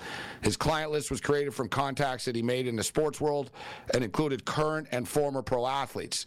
His 0.42 0.56
client 0.56 0.92
list 0.92 1.10
was 1.10 1.20
created 1.20 1.54
from 1.54 1.68
contacts 1.68 2.26
that 2.26 2.36
he 2.36 2.42
made 2.42 2.66
in 2.66 2.76
the 2.76 2.84
sports 2.84 3.20
world 3.20 3.50
and 3.94 4.04
included 4.04 4.44
current 4.44 4.88
and 4.92 5.08
former 5.08 5.40
pro 5.40 5.66
athletes 5.66 6.26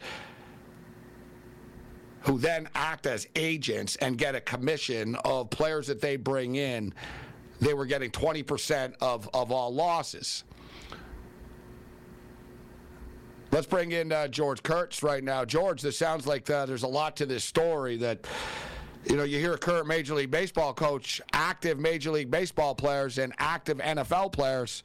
who 2.21 2.37
then 2.37 2.69
act 2.75 3.05
as 3.05 3.27
agents 3.35 3.95
and 3.97 4.17
get 4.17 4.35
a 4.35 4.41
commission 4.41 5.15
of 5.25 5.49
players 5.49 5.87
that 5.87 6.01
they 6.01 6.15
bring 6.15 6.55
in. 6.55 6.93
They 7.59 7.73
were 7.73 7.85
getting 7.85 8.11
20% 8.11 8.93
of, 9.01 9.29
of 9.33 9.51
all 9.51 9.73
losses. 9.73 10.43
Let's 13.51 13.67
bring 13.67 13.91
in 13.91 14.13
uh, 14.13 14.29
George 14.29 14.63
Kurtz 14.63 15.03
right 15.03 15.21
now. 15.21 15.43
George, 15.43 15.81
this 15.81 15.97
sounds 15.97 16.25
like 16.25 16.49
uh, 16.49 16.65
there's 16.65 16.83
a 16.83 16.87
lot 16.87 17.17
to 17.17 17.25
this 17.25 17.43
story 17.43 17.97
that, 17.97 18.25
you 19.09 19.17
know, 19.17 19.23
you 19.23 19.39
hear 19.39 19.53
a 19.53 19.57
current 19.57 19.87
Major 19.87 20.13
League 20.15 20.31
Baseball 20.31 20.73
coach, 20.73 21.19
active 21.33 21.77
Major 21.77 22.11
League 22.11 22.31
Baseball 22.31 22.73
players, 22.73 23.17
and 23.17 23.33
active 23.39 23.79
NFL 23.79 24.31
players. 24.31 24.83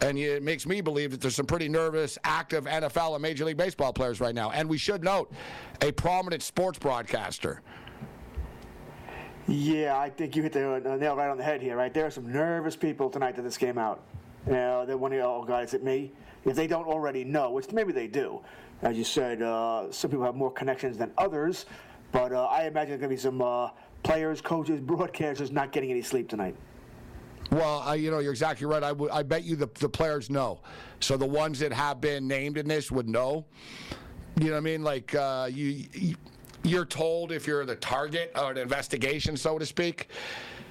And 0.00 0.18
it 0.18 0.42
makes 0.42 0.66
me 0.66 0.80
believe 0.80 1.12
that 1.12 1.20
there's 1.20 1.36
some 1.36 1.46
pretty 1.46 1.68
nervous, 1.68 2.18
active 2.24 2.64
NFL 2.64 3.14
and 3.14 3.22
Major 3.22 3.44
League 3.44 3.56
Baseball 3.56 3.92
players 3.92 4.20
right 4.20 4.34
now. 4.34 4.50
And 4.50 4.68
we 4.68 4.78
should 4.78 5.04
note 5.04 5.32
a 5.80 5.92
prominent 5.92 6.42
sports 6.42 6.80
broadcaster. 6.80 7.62
Yeah, 9.46 9.96
I 9.96 10.10
think 10.10 10.34
you 10.34 10.42
hit 10.42 10.52
the 10.52 10.96
nail 10.98 11.14
right 11.14 11.30
on 11.30 11.38
the 11.38 11.44
head 11.44 11.62
here, 11.62 11.76
right? 11.76 11.94
There 11.94 12.04
are 12.04 12.10
some 12.10 12.32
nervous 12.32 12.74
people 12.74 13.10
tonight 13.10 13.36
that 13.36 13.42
this 13.42 13.56
came 13.56 13.78
out. 13.78 14.02
You 14.44 14.54
know, 14.54 14.86
that 14.86 14.98
one 14.98 15.12
of 15.12 15.18
y'all 15.18 15.44
guys 15.44 15.72
at 15.72 15.84
me 15.84 16.10
if 16.44 16.56
they 16.56 16.66
don't 16.66 16.86
already 16.86 17.24
know, 17.24 17.50
which 17.50 17.70
maybe 17.72 17.92
they 17.92 18.06
do. 18.06 18.40
As 18.82 18.96
you 18.96 19.04
said, 19.04 19.42
uh, 19.42 19.90
some 19.90 20.10
people 20.10 20.24
have 20.24 20.36
more 20.36 20.52
connections 20.52 20.96
than 20.96 21.10
others, 21.18 21.66
but 22.12 22.32
uh, 22.32 22.44
I 22.44 22.66
imagine 22.66 22.90
there's 22.90 23.00
going 23.00 23.10
to 23.10 23.16
be 23.16 23.16
some 23.16 23.42
uh, 23.42 23.70
players, 24.02 24.40
coaches, 24.40 24.80
broadcasters 24.84 25.50
not 25.50 25.72
getting 25.72 25.90
any 25.90 26.02
sleep 26.02 26.28
tonight. 26.28 26.56
Well, 27.50 27.96
you 27.96 28.10
know, 28.10 28.18
you're 28.18 28.32
exactly 28.32 28.66
right. 28.66 28.82
I, 28.82 28.88
w- 28.88 29.10
I 29.10 29.22
bet 29.22 29.44
you 29.44 29.56
the, 29.56 29.70
the 29.78 29.88
players 29.88 30.28
know. 30.28 30.60
So 31.00 31.16
the 31.16 31.26
ones 31.26 31.58
that 31.60 31.72
have 31.72 32.00
been 32.00 32.28
named 32.28 32.58
in 32.58 32.68
this 32.68 32.90
would 32.90 33.08
know. 33.08 33.46
You 34.38 34.46
know 34.46 34.52
what 34.52 34.58
I 34.58 34.60
mean? 34.60 34.84
Like 34.84 35.14
uh, 35.14 35.48
you, 35.50 35.86
you, 35.92 36.16
you're 36.62 36.84
told 36.84 37.32
if 37.32 37.46
you're 37.46 37.64
the 37.64 37.76
target 37.76 38.32
of 38.34 38.50
an 38.50 38.58
investigation, 38.58 39.36
so 39.36 39.58
to 39.58 39.64
speak. 39.64 40.08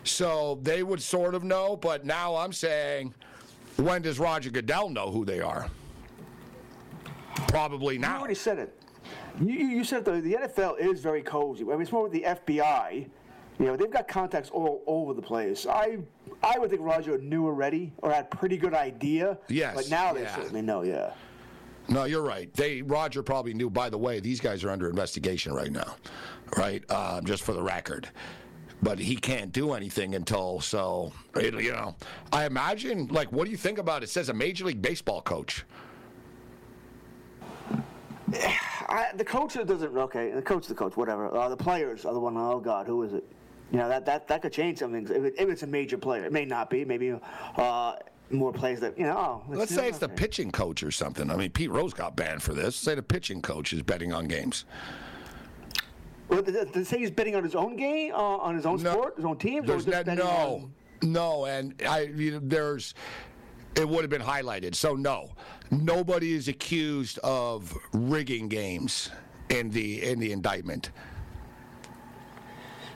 So 0.03 0.59
they 0.61 0.83
would 0.83 1.01
sort 1.01 1.33
of 1.35 1.43
know, 1.43 1.75
but 1.75 2.05
now 2.05 2.35
I'm 2.35 2.53
saying 2.53 3.13
when 3.77 4.01
does 4.01 4.19
Roger 4.19 4.49
Goodell 4.49 4.89
know 4.89 5.11
who 5.11 5.25
they 5.25 5.39
are? 5.39 5.69
Probably 7.47 7.97
now. 7.97 8.15
You 8.15 8.19
already 8.19 8.35
said 8.35 8.59
it. 8.59 8.77
You, 9.39 9.53
you 9.53 9.83
said 9.83 10.03
the, 10.03 10.13
the 10.19 10.33
NFL 10.33 10.79
is 10.79 10.99
very 10.99 11.21
cozy. 11.21 11.63
I 11.63 11.67
mean, 11.67 11.81
it's 11.81 11.91
more 11.91 12.03
with 12.03 12.11
the 12.11 12.23
FBI. 12.23 13.07
You 13.59 13.65
know, 13.65 13.75
they've 13.75 13.91
got 13.91 14.07
contacts 14.07 14.49
all 14.49 14.83
over 14.85 15.13
the 15.13 15.21
place. 15.21 15.65
I 15.67 15.99
I 16.43 16.59
would 16.59 16.69
think 16.69 16.81
Roger 16.83 17.17
knew 17.17 17.45
already 17.45 17.91
or 17.99 18.11
had 18.11 18.25
a 18.31 18.35
pretty 18.35 18.57
good 18.57 18.73
idea. 18.73 19.37
Yes. 19.47 19.75
But 19.75 19.89
now 19.89 20.13
they 20.13 20.21
yeah. 20.21 20.35
certainly 20.35 20.61
know, 20.61 20.83
yeah. 20.83 21.13
No, 21.89 22.03
you're 22.03 22.21
right. 22.21 22.53
They 22.53 22.81
Roger 22.81 23.23
probably 23.23 23.53
knew. 23.53 23.69
By 23.69 23.89
the 23.89 23.97
way, 23.97 24.19
these 24.19 24.39
guys 24.39 24.63
are 24.63 24.69
under 24.69 24.89
investigation 24.89 25.53
right 25.53 25.71
now, 25.71 25.95
right? 26.57 26.89
Um, 26.91 27.25
just 27.25 27.43
for 27.43 27.53
the 27.53 27.63
record, 27.63 28.09
but 28.81 28.99
he 28.99 29.15
can't 29.15 29.51
do 29.51 29.73
anything 29.73 30.15
until 30.15 30.59
so. 30.61 31.11
It, 31.35 31.53
you 31.55 31.71
know, 31.71 31.95
I 32.31 32.45
imagine. 32.45 33.07
Like, 33.07 33.31
what 33.31 33.45
do 33.45 33.51
you 33.51 33.57
think 33.57 33.77
about 33.77 34.03
it? 34.03 34.05
it 34.05 34.09
says 34.09 34.29
a 34.29 34.33
Major 34.33 34.65
League 34.65 34.81
Baseball 34.81 35.21
coach. 35.21 35.65
I, 38.89 39.07
the 39.15 39.25
coach 39.25 39.53
doesn't. 39.53 39.97
Okay, 39.97 40.31
the 40.31 40.41
coach, 40.41 40.67
the 40.67 40.75
coach, 40.75 40.95
whatever. 40.95 41.35
Uh, 41.35 41.49
the 41.49 41.57
players 41.57 42.05
are 42.05 42.13
the 42.13 42.19
one. 42.19 42.37
Oh 42.37 42.59
God, 42.59 42.87
who 42.87 43.03
is 43.03 43.13
it? 43.13 43.23
You 43.71 43.79
know 43.79 43.89
that 43.89 44.05
that 44.05 44.27
that 44.27 44.41
could 44.41 44.53
change 44.53 44.79
something 44.79 45.03
if, 45.03 45.11
it, 45.11 45.33
if 45.37 45.49
it's 45.49 45.63
a 45.63 45.67
major 45.67 45.97
player. 45.97 46.23
It 46.25 46.31
may 46.31 46.45
not 46.45 46.69
be. 46.69 46.85
Maybe. 46.85 47.13
Uh, 47.55 47.95
more 48.29 48.51
players 48.51 48.79
that 48.81 48.97
you 48.97 49.05
know. 49.05 49.17
Oh, 49.17 49.43
let's, 49.47 49.59
let's 49.59 49.75
say 49.75 49.87
it's 49.87 49.99
the 49.99 50.09
pitching 50.09 50.51
coach 50.51 50.83
or 50.83 50.91
something. 50.91 51.29
I 51.31 51.35
mean, 51.35 51.49
Pete 51.49 51.71
Rose 51.71 51.93
got 51.93 52.15
banned 52.15 52.43
for 52.43 52.53
this. 52.53 52.75
Say 52.75 52.95
the 52.95 53.03
pitching 53.03 53.41
coach 53.41 53.73
is 53.73 53.81
betting 53.81 54.13
on 54.13 54.25
games. 54.25 54.65
Well, 56.29 56.41
did 56.41 56.73
they 56.73 56.83
say 56.83 56.99
he's 56.99 57.11
betting 57.11 57.35
on 57.35 57.43
his 57.43 57.55
own 57.55 57.75
game, 57.75 58.13
uh, 58.13 58.17
on 58.17 58.55
his 58.55 58.65
own 58.65 58.81
no, 58.83 58.91
sport, 58.91 59.15
his 59.15 59.25
own 59.25 59.37
team? 59.37 59.65
There's 59.65 59.87
no, 59.87 60.01
on... 60.01 60.73
no, 61.01 61.45
and 61.45 61.73
I 61.87 62.01
you 62.01 62.31
know, 62.31 62.39
there's 62.41 62.93
it 63.75 63.87
would 63.87 64.01
have 64.01 64.09
been 64.09 64.21
highlighted. 64.21 64.75
So 64.75 64.95
no, 64.95 65.29
nobody 65.71 66.33
is 66.33 66.47
accused 66.47 67.19
of 67.19 67.77
rigging 67.93 68.49
games 68.49 69.09
in 69.49 69.69
the 69.69 70.03
in 70.03 70.19
the 70.19 70.31
indictment. 70.31 70.91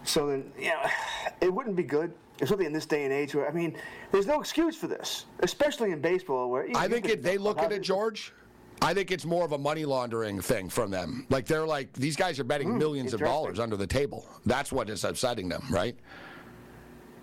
So 0.03 0.27
then, 0.27 0.51
yeah, 0.59 0.91
it 1.39 1.53
wouldn't 1.53 1.75
be 1.75 1.83
good 1.83 2.13
especially 2.41 2.65
in 2.65 2.73
this 2.73 2.85
day 2.85 3.03
and 3.03 3.13
age 3.13 3.35
where 3.35 3.47
I 3.47 3.51
mean, 3.51 3.77
there's 4.11 4.27
no 4.27 4.39
excuse 4.39 4.75
for 4.75 4.87
this, 4.87 5.25
especially 5.39 5.91
in 5.91 6.01
baseball 6.01 6.49
where 6.49 6.67
I 6.75 6.87
think 6.87 7.07
it, 7.07 7.23
they 7.23 7.37
look 7.37 7.59
at 7.59 7.71
it, 7.71 7.81
George. 7.81 8.33
I 8.81 8.93
think 8.93 9.11
it's 9.11 9.25
more 9.25 9.45
of 9.45 9.51
a 9.51 9.57
money 9.57 9.85
laundering 9.85 10.41
thing 10.41 10.69
from 10.69 10.89
them. 10.89 11.25
Like 11.29 11.45
they're 11.45 11.65
like 11.65 11.93
these 11.93 12.15
guys 12.15 12.39
are 12.39 12.43
betting 12.43 12.69
mm, 12.69 12.77
millions 12.77 13.13
of 13.13 13.19
dollars 13.19 13.59
under 13.59 13.77
the 13.77 13.87
table. 13.87 14.25
That's 14.45 14.71
what 14.71 14.89
is 14.89 15.03
upsetting 15.03 15.49
them, 15.49 15.63
right? 15.69 15.95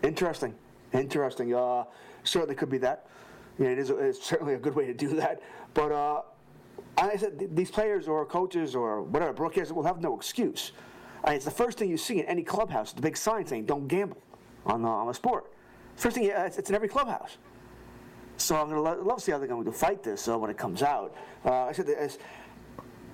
Interesting, 0.02 0.54
interesting. 0.92 1.54
Uh, 1.54 1.84
certainly 2.22 2.54
could 2.54 2.70
be 2.70 2.78
that. 2.78 3.06
It 3.58 3.78
is. 3.78 3.90
It's 3.90 4.24
certainly 4.24 4.54
a 4.54 4.58
good 4.58 4.74
way 4.74 4.86
to 4.86 4.94
do 4.94 5.08
that. 5.16 5.42
But 5.74 5.90
uh, 5.90 6.22
I 6.96 7.16
said 7.16 7.56
these 7.56 7.70
players 7.70 8.06
or 8.06 8.24
coaches 8.24 8.76
or 8.76 9.02
whatever 9.02 9.34
broadcasters 9.34 9.72
will 9.72 9.82
have 9.82 10.00
no 10.00 10.16
excuse. 10.16 10.72
I 11.24 11.30
mean, 11.30 11.36
it's 11.36 11.44
the 11.44 11.50
first 11.50 11.78
thing 11.78 11.90
you 11.90 11.96
see 11.96 12.20
in 12.20 12.26
any 12.26 12.44
clubhouse, 12.44 12.92
the 12.92 13.02
big 13.02 13.16
sign 13.16 13.46
saying 13.46 13.66
"Don't 13.66 13.88
gamble." 13.88 14.22
on 14.68 14.82
the, 14.82 14.88
on 14.88 15.06
the 15.06 15.14
sport. 15.14 15.52
First 15.96 16.16
thing, 16.16 16.24
it's, 16.24 16.58
it's 16.58 16.68
in 16.68 16.76
every 16.76 16.88
clubhouse. 16.88 17.38
So 18.36 18.54
I'm 18.54 18.68
going 18.68 18.96
to 18.96 19.02
love 19.02 19.18
to 19.18 19.24
see 19.24 19.32
how 19.32 19.38
they're 19.38 19.48
going 19.48 19.64
to 19.64 19.72
fight 19.72 20.02
this 20.02 20.28
uh, 20.28 20.38
when 20.38 20.50
it 20.50 20.56
comes 20.56 20.82
out. 20.82 21.16
Uh, 21.48 21.64
I 21.64 21.72
said, 21.72 21.86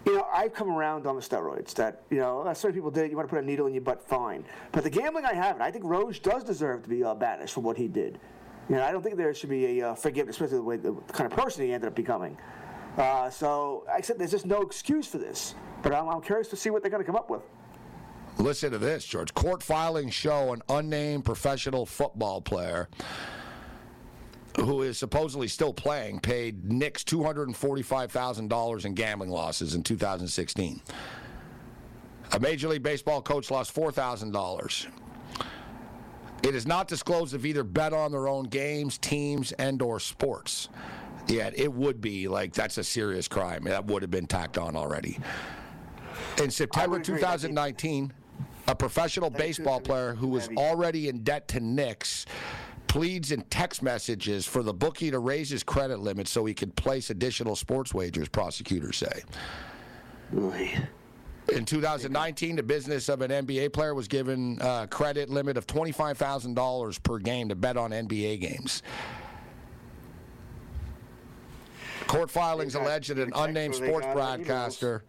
you 0.05 0.17
know, 0.17 0.27
I've 0.33 0.53
come 0.53 0.69
around 0.69 1.07
on 1.07 1.15
the 1.15 1.23
steroids. 1.23 1.73
That 1.75 2.03
you 2.11 2.19
know, 2.19 2.51
certain 2.53 2.75
people 2.75 2.91
did. 2.91 3.11
You 3.11 3.17
want 3.17 3.29
to 3.29 3.35
put 3.35 3.43
a 3.43 3.47
needle 3.47 3.69
in 3.69 3.75
your 3.75 3.83
butt, 3.83 4.03
fine. 4.03 4.45
But 4.73 4.83
the 4.83 4.91
gambling, 4.91 5.25
I 5.25 5.35
haven't. 5.35 5.63
I 5.63 5.71
think 5.71 5.85
Rose 5.85 6.19
does 6.19 6.43
deserve 6.43 6.83
to 6.83 6.89
be 6.89 7.05
uh, 7.05 7.15
banished 7.15 7.55
for 7.55 7.61
what 7.61 7.77
he 7.77 7.87
did. 7.87 8.19
You 8.69 8.77
know, 8.77 8.83
I 8.83 8.91
don't 8.91 9.03
think 9.03 9.17
there 9.17 9.33
should 9.35 9.51
be 9.51 9.79
a 9.79 9.91
uh, 9.91 9.95
forgiveness, 9.95 10.37
especially 10.37 10.57
the 10.57 10.63
way 10.63 10.77
the 10.79 10.93
kind 11.13 11.31
of 11.31 11.39
person 11.39 11.65
he 11.65 11.73
ended 11.73 11.89
up 11.89 11.95
becoming. 11.95 12.37
Uh, 12.97 13.31
so 13.31 13.85
I 13.93 14.01
said, 14.01 14.19
there's 14.19 14.33
just 14.33 14.47
no 14.47 14.63
excuse 14.63 15.07
for 15.07 15.19
this. 15.19 15.55
But 15.83 15.95
I'm, 15.95 16.09
I'm 16.09 16.21
curious 16.21 16.49
to 16.49 16.57
see 16.57 16.71
what 16.71 16.83
they're 16.83 16.91
going 16.91 17.03
to 17.03 17.07
come 17.07 17.17
up 17.17 17.31
with. 17.31 17.43
Listen 18.39 18.73
to 18.73 18.79
this, 18.79 19.05
George. 19.05 19.33
Court 19.35 19.63
filings 19.63 20.13
show 20.13 20.53
an 20.53 20.63
unnamed 20.69 21.25
professional 21.25 21.87
football 21.87 22.41
player 22.41 22.89
who 24.61 24.83
is 24.83 24.99
supposedly 24.99 25.49
still 25.49 25.73
playing 25.73 26.21
paid 26.21 26.65
Nix 26.65 27.03
$245,000 27.05 28.85
in 28.85 28.95
gambling 28.95 29.31
losses 29.31 29.75
in 29.75 29.83
2016. 29.83 30.81
A 32.33 32.41
Major 32.41 32.69
League 32.69 32.83
Baseball 32.83 33.21
coach 33.21 33.51
lost 33.51 33.75
$4,000. 33.75 34.87
It 36.43 36.55
is 36.55 36.67
not 36.67 36.89
disclosed 36.89 37.35
if 37.35 37.45
either 37.45 37.65
bet 37.65 37.93
on 37.93 38.13
their 38.13 38.29
own 38.29 38.45
games, 38.45 38.99
teams, 38.99 39.53
and 39.53 39.81
or 39.81 39.99
sports. 39.99 40.69
Yet 41.27 41.59
it 41.59 41.73
would 41.73 42.01
be 42.01 42.29
like 42.29 42.53
that's 42.53 42.77
a 42.77 42.85
serious 42.85 43.29
crime. 43.29 43.65
That 43.65 43.87
would 43.87 44.03
have 44.03 44.11
been 44.11 44.27
tacked 44.27 44.59
on 44.59 44.77
already. 44.77 45.19
In 46.43 46.51
September 46.51 46.99
2019, 46.99 48.13
a 48.69 48.75
professional 48.75 49.31
baseball 49.31 49.81
player 49.81 50.15
who 50.15 50.29
was 50.29 50.49
already 50.57 51.09
in 51.09 51.23
debt 51.23 51.49
to 51.49 51.61
Nix 51.61 52.27
pleads 52.87 53.33
in 53.33 53.43
text 53.45 53.83
messages 53.83 54.47
for 54.47 54.63
the 54.63 54.73
bookie 54.73 55.11
to 55.11 55.19
raise 55.19 55.51
his 55.51 55.63
credit 55.63 55.99
limit 56.01 56.29
so 56.29 56.45
he 56.45 56.55
could 56.55 56.75
place 56.77 57.11
additional 57.11 57.57
sports 57.57 57.93
wagers, 57.93 58.29
prosecutors 58.29 58.97
say. 58.97 59.23
In 61.53 61.65
2019, 61.65 62.57
the 62.57 62.63
business 62.63 63.09
of 63.09 63.21
an 63.21 63.31
NBA 63.31 63.73
player 63.73 63.95
was 63.95 64.09
given 64.09 64.59
a 64.61 64.87
credit 64.91 65.29
limit 65.29 65.57
of 65.57 65.67
$25,000 65.67 67.03
per 67.03 67.19
game 67.19 67.49
to 67.51 67.55
bet 67.55 67.77
on 67.77 67.91
NBA 67.91 68.41
games. 68.41 68.83
Court 72.07 72.31
filings 72.31 72.75
allege 72.75 73.09
that 73.09 73.19
an 73.19 73.33
unnamed 73.35 73.75
sports 73.75 74.07
broadcaster 74.13 75.05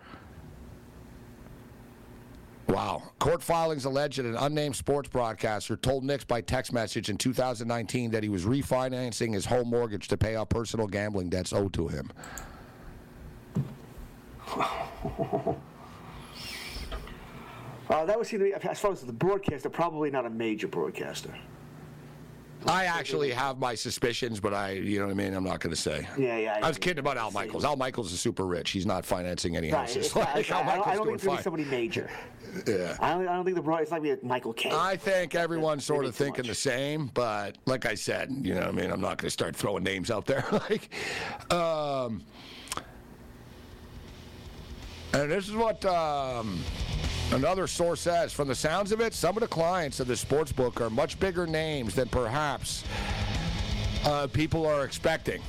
Wow. 2.68 3.04
Court 3.20 3.44
filings 3.44 3.86
allege 3.86 4.18
that 4.18 4.26
an 4.26 4.36
unnamed 4.36 4.76
sports 4.76 5.08
broadcaster 5.08 5.78
told 5.78 6.04
Nix 6.04 6.24
by 6.24 6.42
text 6.42 6.74
message 6.74 7.10
in 7.10 7.18
2019 7.18 8.12
that 8.12 8.24
he 8.24 8.30
was 8.30 8.46
refinancing 8.46 9.34
his 9.34 9.46
home 9.46 9.70
mortgage 9.70 10.08
to 10.08 10.18
pay 10.18 10.36
off 10.36 10.50
personal 10.50 10.88
gambling 10.88 11.30
debts 11.30 11.54
owed 11.54 11.74
to 11.74 11.88
him. 11.88 12.12
uh, 17.90 18.06
that 18.06 18.18
would 18.18 18.26
seem 18.26 18.40
to 18.40 18.46
be, 18.46 18.54
as 18.54 18.80
far 18.80 18.92
as 18.92 19.02
the 19.02 19.14
broadcaster, 19.14 19.70
probably 19.70 20.10
not 20.10 20.26
a 20.26 20.30
major 20.30 20.68
broadcaster. 20.68 21.34
I 22.68 22.86
actually 22.86 23.32
have 23.32 23.60
my 23.60 23.76
suspicions, 23.76 24.40
but 24.40 24.54
I, 24.54 24.72
you 24.72 25.00
know 25.00 25.06
what 25.06 25.12
I 25.12 25.16
mean. 25.16 25.34
I'm 25.34 25.44
not 25.44 25.60
going 25.60 25.74
to 25.74 25.82
say. 25.82 26.08
Yeah, 26.18 26.38
yeah. 26.38 26.60
I, 26.62 26.66
I 26.66 26.68
was 26.68 26.78
kidding 26.78 27.00
about 27.00 27.18
Al 27.18 27.32
Michaels. 27.32 27.64
Al 27.64 27.76
Michaels 27.76 28.12
is 28.12 28.20
super 28.20 28.46
rich. 28.46 28.72
He's 28.72 28.86
not 28.86 29.06
financing 29.06 29.56
any 29.56 29.70
houses. 29.70 30.14
Like, 30.26 30.50
Al 30.52 30.62
I, 30.62 30.76
don't, 30.76 30.88
I 30.88 30.96
don't 30.96 31.06
think 31.06 31.16
it's 31.16 31.24
going 31.26 31.38
to 31.38 31.42
be 31.42 31.44
somebody 31.44 31.66
major. 31.66 32.10
yeah. 32.68 32.98
I 33.00 33.14
don't, 33.14 33.28
I 33.28 33.36
don't 33.36 33.46
think 33.46 33.56
the 33.56 33.62
broad. 33.62 33.82
It's 33.82 33.92
like 33.92 34.24
Michael 34.24 34.54
Kay. 34.54 34.72
I 34.74 34.96
think 34.96 35.36
everyone's 35.36 35.86
sort 35.86 36.06
of 36.06 36.16
thinking 36.16 36.46
the 36.46 36.56
same, 36.56 37.12
but 37.14 37.58
like 37.66 37.86
I 37.86 37.96
said, 37.96 38.32
you 38.42 38.54
know, 38.54 38.62
what 38.62 38.70
I 38.70 38.72
mean, 38.72 38.92
I'm 38.92 39.02
not 39.02 39.18
going 39.18 39.28
to 39.28 39.32
start 39.32 39.56
throwing 39.56 39.84
names 39.84 40.10
out 40.10 40.26
there. 40.26 40.46
like, 40.52 40.90
um, 41.52 42.24
and 45.14 45.32
this 45.32 45.48
is 45.48 45.56
what. 45.56 45.84
Um, 45.86 46.60
Another 47.32 47.68
source 47.68 48.02
says, 48.02 48.32
from 48.32 48.48
the 48.48 48.56
sounds 48.56 48.92
of 48.92 49.02
it, 49.02 49.14
some 49.14 49.36
of 49.36 49.42
the 49.42 49.48
clients 49.48 50.00
of 50.00 50.08
the 50.08 50.16
sports 50.16 50.52
book 50.52 50.80
are 50.80 50.90
much 50.90 51.20
bigger 51.20 51.46
names 51.46 51.96
than 51.96 52.08
perhaps 52.08 52.84
uh, 54.06 54.28
people 54.28 54.66
are 54.66 54.86
expecting. 54.86 55.42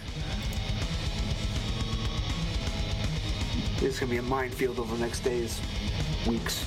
This 3.79 3.95
is 3.95 4.01
going 4.01 4.11
to 4.11 4.15
be 4.15 4.19
a 4.19 4.23
minefield 4.23 4.79
over 4.79 4.97
the 4.97 5.03
next 5.03 5.21
days, 5.21 5.61
weeks. 6.27 6.65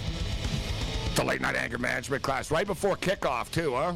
The 1.16 1.24
late 1.24 1.42
night 1.42 1.56
anger 1.56 1.80
management 1.80 2.22
class, 2.22 2.52
right 2.52 2.68
before 2.68 2.96
kickoff, 2.96 3.52
too, 3.52 3.74
huh? 3.74 3.96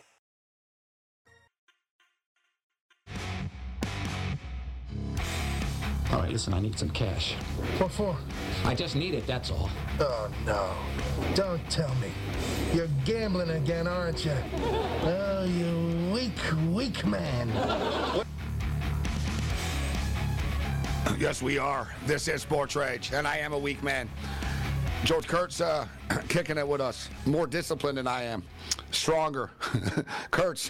All 6.11 6.19
right, 6.19 6.29
listen, 6.29 6.53
I 6.53 6.59
need 6.59 6.77
some 6.77 6.89
cash. 6.89 7.33
What 7.77 7.91
for? 7.91 8.17
I 8.65 8.75
just 8.75 8.97
need 8.97 9.13
it, 9.13 9.25
that's 9.25 9.49
all. 9.49 9.69
Oh, 9.99 10.29
no. 10.45 10.73
Don't 11.35 11.67
tell 11.69 11.93
me. 11.95 12.09
You're 12.73 12.89
gambling 13.05 13.51
again, 13.51 13.87
aren't 13.87 14.25
you? 14.25 14.35
Oh, 15.03 15.45
you 15.45 16.11
weak, 16.13 16.33
weak 16.69 17.05
man. 17.05 17.47
Yes, 21.17 21.41
we 21.41 21.57
are. 21.57 21.87
This 22.05 22.27
is 22.27 22.41
Sports 22.41 22.75
Rage, 22.75 23.11
and 23.13 23.25
I 23.25 23.37
am 23.37 23.53
a 23.53 23.59
weak 23.59 23.81
man. 23.81 24.09
George 25.03 25.27
Kurtz 25.27 25.61
uh, 25.61 25.87
kicking 26.27 26.59
it 26.59 26.67
with 26.67 26.79
us. 26.79 27.09
More 27.25 27.47
disciplined 27.47 27.97
than 27.97 28.05
I 28.05 28.21
am. 28.23 28.43
Stronger. 28.91 29.49
Kurtz 30.31 30.69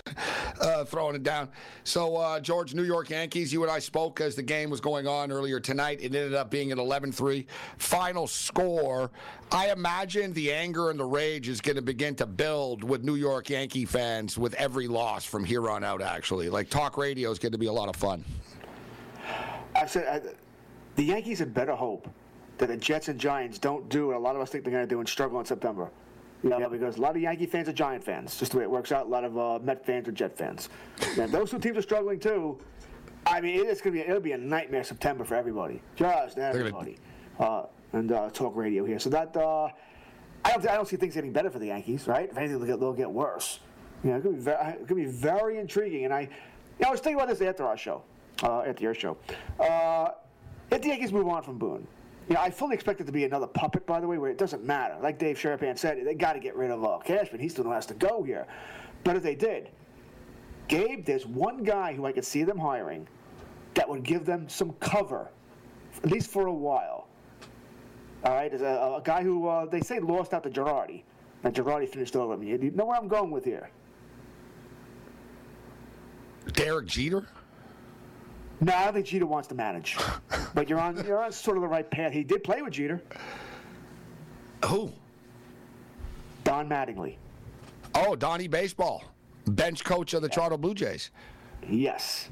uh, 0.61 0.85
throwing 0.85 1.15
it 1.15 1.23
down. 1.23 1.49
So, 1.83 2.15
uh, 2.15 2.39
George, 2.39 2.73
New 2.73 2.83
York 2.83 3.09
Yankees, 3.09 3.51
you 3.51 3.61
and 3.63 3.71
I 3.71 3.79
spoke 3.79 4.21
as 4.21 4.35
the 4.35 4.41
game 4.41 4.69
was 4.69 4.79
going 4.79 5.05
on 5.05 5.33
earlier 5.33 5.59
tonight. 5.59 5.99
It 5.99 6.15
ended 6.15 6.33
up 6.33 6.49
being 6.49 6.71
an 6.71 6.79
11 6.79 7.11
3 7.11 7.45
final 7.77 8.25
score. 8.25 9.11
I 9.51 9.71
imagine 9.71 10.31
the 10.31 10.53
anger 10.53 10.91
and 10.91 10.99
the 10.99 11.05
rage 11.05 11.49
is 11.49 11.59
going 11.59 11.75
to 11.75 11.81
begin 11.81 12.15
to 12.15 12.25
build 12.25 12.85
with 12.85 13.03
New 13.03 13.15
York 13.15 13.49
Yankee 13.49 13.85
fans 13.85 14.37
with 14.37 14.53
every 14.53 14.87
loss 14.87 15.25
from 15.25 15.43
here 15.43 15.69
on 15.69 15.83
out, 15.83 16.01
actually. 16.01 16.49
Like, 16.49 16.69
talk 16.69 16.97
radio 16.97 17.31
is 17.31 17.39
going 17.39 17.51
to 17.51 17.57
be 17.57 17.67
a 17.67 17.73
lot 17.73 17.89
of 17.89 17.97
fun. 17.97 18.23
I 19.75 19.85
said 19.85 20.07
I, 20.07 20.35
the 20.95 21.03
Yankees 21.03 21.39
had 21.39 21.53
better 21.53 21.75
hope 21.75 22.07
that 22.61 22.67
the 22.67 22.77
Jets 22.77 23.07
and 23.07 23.19
Giants 23.19 23.57
don't 23.57 23.89
do 23.89 24.07
what 24.07 24.15
a 24.15 24.19
lot 24.19 24.35
of 24.35 24.41
us 24.41 24.51
think 24.51 24.63
they're 24.63 24.71
going 24.71 24.87
to 24.87 24.89
do 24.89 24.99
and 24.99 25.09
struggle 25.09 25.39
in 25.39 25.45
September. 25.45 25.89
You 26.43 26.49
know, 26.49 26.69
because 26.69 26.97
a 26.97 27.01
lot 27.01 27.15
of 27.15 27.21
Yankee 27.21 27.45
fans 27.45 27.67
are 27.69 27.73
Giant 27.73 28.03
fans, 28.03 28.37
just 28.39 28.51
the 28.51 28.59
way 28.59 28.63
it 28.63 28.71
works 28.71 28.91
out. 28.91 29.05
A 29.05 29.09
lot 29.09 29.23
of 29.23 29.37
uh, 29.37 29.59
Met 29.59 29.85
fans 29.85 30.07
are 30.07 30.11
Jet 30.11 30.35
fans. 30.37 30.69
and 31.19 31.31
those 31.31 31.51
two 31.51 31.59
teams 31.59 31.77
are 31.77 31.81
struggling 31.83 32.19
too. 32.19 32.57
I 33.27 33.41
mean, 33.41 33.65
it's 33.67 33.81
going 33.81 33.95
to 33.95 34.03
be 34.03 34.07
it'll 34.07 34.21
be 34.21 34.31
a 34.31 34.37
nightmare 34.37 34.83
September 34.83 35.23
for 35.23 35.35
everybody, 35.35 35.81
just 35.95 36.39
everybody. 36.39 36.97
Uh, 37.39 37.63
and 37.93 38.11
uh, 38.11 38.29
talk 38.31 38.55
radio 38.55 38.85
here, 38.85 38.97
so 38.97 39.09
that 39.11 39.35
uh, 39.37 39.65
I 40.45 40.51
don't 40.51 40.67
I 40.67 40.75
don't 40.75 40.87
see 40.87 40.95
things 40.95 41.13
getting 41.13 41.31
better 41.31 41.51
for 41.51 41.59
the 41.59 41.67
Yankees, 41.67 42.07
right? 42.07 42.29
If 42.29 42.37
anything, 42.37 42.57
they'll 42.57 42.67
get, 42.67 42.79
they'll 42.79 42.93
get 42.93 43.11
worse. 43.11 43.59
You 44.03 44.11
know, 44.11 44.17
it 44.17 44.21
could 44.21 44.35
be 44.35 44.41
very, 44.41 44.69
it 44.73 44.87
could 44.87 44.97
be 44.97 45.05
very 45.05 45.57
intriguing. 45.59 46.05
And 46.05 46.13
I, 46.13 46.21
you 46.21 46.27
know, 46.79 46.87
I 46.87 46.91
was 46.91 47.01
thinking 47.01 47.21
about 47.21 47.29
this 47.29 47.41
after 47.41 47.65
our 47.65 47.77
show, 47.77 48.01
uh, 48.41 48.61
at 48.61 48.77
the 48.77 48.85
air 48.85 48.95
show. 48.95 49.17
Uh, 49.59 50.09
if 50.71 50.81
the 50.81 50.87
Yankees 50.87 51.13
move 51.13 51.27
on 51.27 51.43
from 51.43 51.59
Boone, 51.59 51.85
you 52.31 52.35
know, 52.35 52.43
I 52.43 52.49
fully 52.49 52.75
expect 52.75 53.01
it 53.01 53.03
to 53.07 53.11
be 53.11 53.25
another 53.25 53.45
puppet, 53.45 53.85
by 53.85 53.99
the 53.99 54.07
way, 54.07 54.17
where 54.17 54.31
it 54.31 54.37
doesn't 54.37 54.63
matter. 54.63 54.95
Like 55.03 55.19
Dave 55.19 55.37
Sherapan 55.37 55.77
said, 55.77 55.97
they 56.05 56.13
got 56.15 56.31
to 56.31 56.39
get 56.39 56.55
rid 56.55 56.71
of 56.71 56.81
uh, 56.81 56.97
Cashman. 57.03 57.41
He 57.41 57.49
still 57.49 57.69
has 57.69 57.85
to 57.87 57.93
go 57.93 58.23
here. 58.23 58.47
But 59.03 59.17
if 59.17 59.23
they 59.23 59.35
did, 59.35 59.67
Gabe, 60.69 61.03
there's 61.03 61.25
one 61.25 61.65
guy 61.65 61.93
who 61.93 62.05
I 62.05 62.13
could 62.13 62.23
see 62.23 62.45
them 62.45 62.57
hiring 62.57 63.05
that 63.73 63.89
would 63.89 64.03
give 64.03 64.25
them 64.25 64.47
some 64.47 64.71
cover, 64.79 65.29
at 66.01 66.09
least 66.09 66.29
for 66.29 66.47
a 66.47 66.53
while. 66.53 67.09
All 68.23 68.33
right, 68.33 68.49
there's 68.49 68.61
a, 68.61 68.95
a 68.95 69.01
guy 69.03 69.23
who 69.23 69.49
uh, 69.49 69.65
they 69.65 69.81
say 69.81 69.99
lost 69.99 70.33
out 70.33 70.43
to 70.43 70.49
Girardi, 70.49 71.03
and 71.43 71.53
Girardi 71.53 71.89
finished 71.89 72.15
over 72.15 72.35
him. 72.35 72.43
You 72.43 72.71
know 72.73 72.85
where 72.85 72.95
I'm 72.95 73.09
going 73.09 73.31
with 73.31 73.43
here? 73.43 73.69
Derek 76.53 76.87
Jeter? 76.87 77.27
No, 78.61 78.73
I 78.73 78.85
don't 78.85 78.93
think 78.93 79.07
Jeter 79.07 79.25
wants 79.25 79.47
to 79.49 79.55
manage. 79.55 79.97
but 80.53 80.69
you're 80.69 80.79
on 80.79 81.03
you're 81.05 81.21
on 81.21 81.31
sort 81.31 81.57
of 81.57 81.61
the 81.61 81.67
right 81.67 81.89
path. 81.89 82.13
He 82.13 82.23
did 82.23 82.43
play 82.43 82.61
with 82.61 82.73
Jeter. 82.73 83.01
Who? 84.65 84.91
Don 86.43 86.69
Mattingly. 86.69 87.15
Oh, 87.95 88.15
Donnie 88.15 88.47
Baseball, 88.47 89.03
bench 89.47 89.83
coach 89.83 90.13
of 90.13 90.21
the 90.21 90.29
Toronto 90.29 90.57
Blue 90.57 90.73
Jays. 90.73 91.09
Yes. 91.67 92.29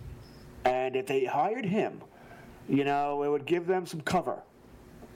And 0.65 0.95
if 0.95 1.05
they 1.05 1.25
hired 1.25 1.65
him, 1.65 2.01
you 2.67 2.83
know, 2.83 3.23
it 3.23 3.29
would 3.29 3.45
give 3.45 3.65
them 3.65 3.85
some 3.85 4.01
cover. 4.01 4.41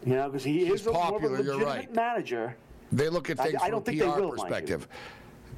You 0.06 0.15
know, 0.15 0.28
because 0.30 0.43
he 0.43 0.65
He's 0.65 0.82
is 0.82 0.88
a, 0.88 0.89
a 0.89 0.93
popular, 0.93 1.41
you're 1.41 1.54
legitimate 1.56 1.65
right. 1.65 1.95
manager. 1.95 2.56
They 2.91 3.10
look 3.10 3.30
at 3.30 3.38
things 3.38 3.56
I 3.56 3.69
from 3.69 3.84
don't 3.84 3.88
a 3.88 3.97
PR 3.97 4.19
will, 4.19 4.32
perspective. 4.32 4.88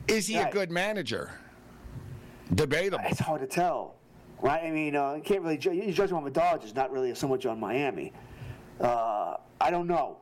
Is 0.08 0.28
he 0.28 0.38
a 0.38 0.50
good 0.52 0.72
manager? 0.72 1.32
Debatable. 2.54 3.04
It's 3.10 3.20
hard 3.20 3.41
to 3.41 3.48
tell, 3.48 3.96
right? 4.45 4.63
I 4.63 4.69
mean, 4.71 4.95
uh, 4.95 5.15
you 5.15 5.21
can't 5.23 5.41
really 5.41 5.58
ju- 5.58 5.71
you 5.73 5.91
judge 5.91 6.12
him 6.12 6.17
on 6.17 6.23
the 6.23 6.29
Dodgers, 6.29 6.75
not 6.75 6.91
really 6.91 7.13
so 7.15 7.27
much 7.27 7.45
on 7.47 7.60
Miami. 7.60 8.13
Uh, 8.79 9.38
I 9.60 9.71
don't 9.71 9.88
know. 9.88 10.17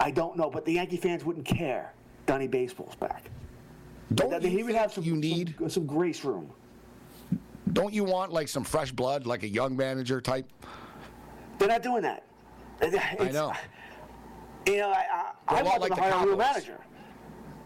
I 0.00 0.10
don't 0.10 0.36
know, 0.36 0.50
but 0.50 0.64
the 0.64 0.72
Yankee 0.72 0.96
fans 0.96 1.24
wouldn't 1.24 1.46
care. 1.46 1.94
Donnie 2.26 2.48
Baseball's 2.48 2.96
back. 2.96 3.30
Don't 4.14 4.42
you 4.42 4.48
he 4.48 4.62
would 4.64 4.74
have 4.74 4.92
some, 4.92 5.04
you 5.04 5.14
need 5.16 5.54
some, 5.58 5.70
some 5.70 5.86
grace 5.86 6.24
room. 6.24 6.50
Don't 7.72 7.94
you 7.94 8.02
want 8.04 8.32
like 8.32 8.48
some 8.48 8.64
fresh 8.64 8.90
blood, 8.90 9.26
like 9.26 9.44
a 9.44 9.48
young 9.48 9.76
manager 9.76 10.20
type? 10.20 10.50
They're 11.58 11.68
not 11.68 11.82
doing 11.82 12.02
that. 12.02 12.24
I 12.80 13.30
know. 13.32 13.52
You 14.66 14.78
know, 14.78 14.90
I, 14.90 15.04
I, 15.48 15.58
I 15.58 15.62
want 15.62 15.80
like 15.80 15.90
to 15.90 15.96
the 15.96 16.02
hire 16.02 16.24
a 16.24 16.26
real 16.26 16.36
manager. 16.36 16.78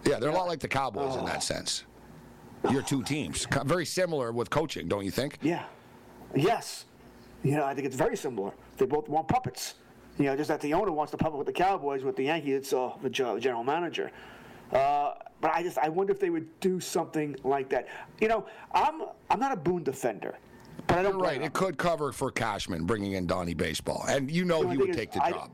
Yeah, 0.04 0.18
they're 0.18 0.30
a 0.30 0.35
lot 0.35 0.46
like 0.46 0.61
the 0.61 0.68
Cowboys 0.68 1.14
in 1.14 1.22
Oh. 1.22 1.26
that 1.26 1.42
sense. 1.42 1.85
Your 2.70 2.82
two 2.82 3.02
teams, 3.02 3.46
very 3.64 3.87
similar 3.87 4.32
with 4.32 4.50
coaching, 4.50 4.88
don't 4.88 5.04
you 5.04 5.11
think? 5.11 5.38
Yeah. 5.42 5.64
Yes. 6.37 6.85
You 7.42 7.53
know, 7.53 7.64
I 7.64 7.75
think 7.75 7.87
it's 7.87 7.96
very 7.96 8.16
similar. 8.16 8.53
They 8.77 8.87
both 8.87 9.09
want 9.09 9.29
puppets. 9.29 9.75
You 10.18 10.27
know, 10.27 10.37
just 10.37 10.49
that 10.49 10.61
the 10.61 10.72
owner 10.75 10.92
wants 10.92 11.11
to 11.11 11.16
puppet 11.16 11.37
with 11.37 11.46
the 11.46 11.53
Cowboys, 11.53 12.03
with 12.03 12.16
the 12.16 12.25
Yankees, 12.25 12.57
it's 12.57 12.72
uh, 12.72 12.92
the 13.03 13.11
general 13.11 13.64
manager. 13.64 14.11
Uh, 14.72 15.14
but 15.40 15.53
I 15.53 15.62
just, 15.62 15.79
I 15.79 15.88
wonder 15.88 16.12
if 16.12 16.18
they 16.18 16.31
would 16.31 16.49
do 16.61 16.81
something 16.81 17.37
like 17.44 17.68
that. 17.68 17.88
You 18.20 18.29
know, 18.29 18.46
I'm, 18.72 19.03
I'm 19.31 19.38
not 19.38 19.53
a 19.53 19.57
Boone 19.57 19.83
defender, 19.83 20.37
but 20.87 20.99
I 20.99 21.03
don't. 21.03 21.12
You're 21.12 21.22
right. 21.22 21.42
It 21.42 21.53
could 21.53 21.77
cover 21.77 22.12
for 22.12 22.31
Cashman 22.31 22.85
bringing 22.85 23.12
in 23.12 23.27
Donnie 23.27 23.55
Baseball, 23.55 24.05
and 24.09 24.31
you 24.31 24.44
know 24.44 24.59
only 24.59 24.77
he 24.77 24.77
would 24.79 24.92
take 24.94 25.12
the 25.12 25.22
I- 25.22 25.31
job. 25.31 25.51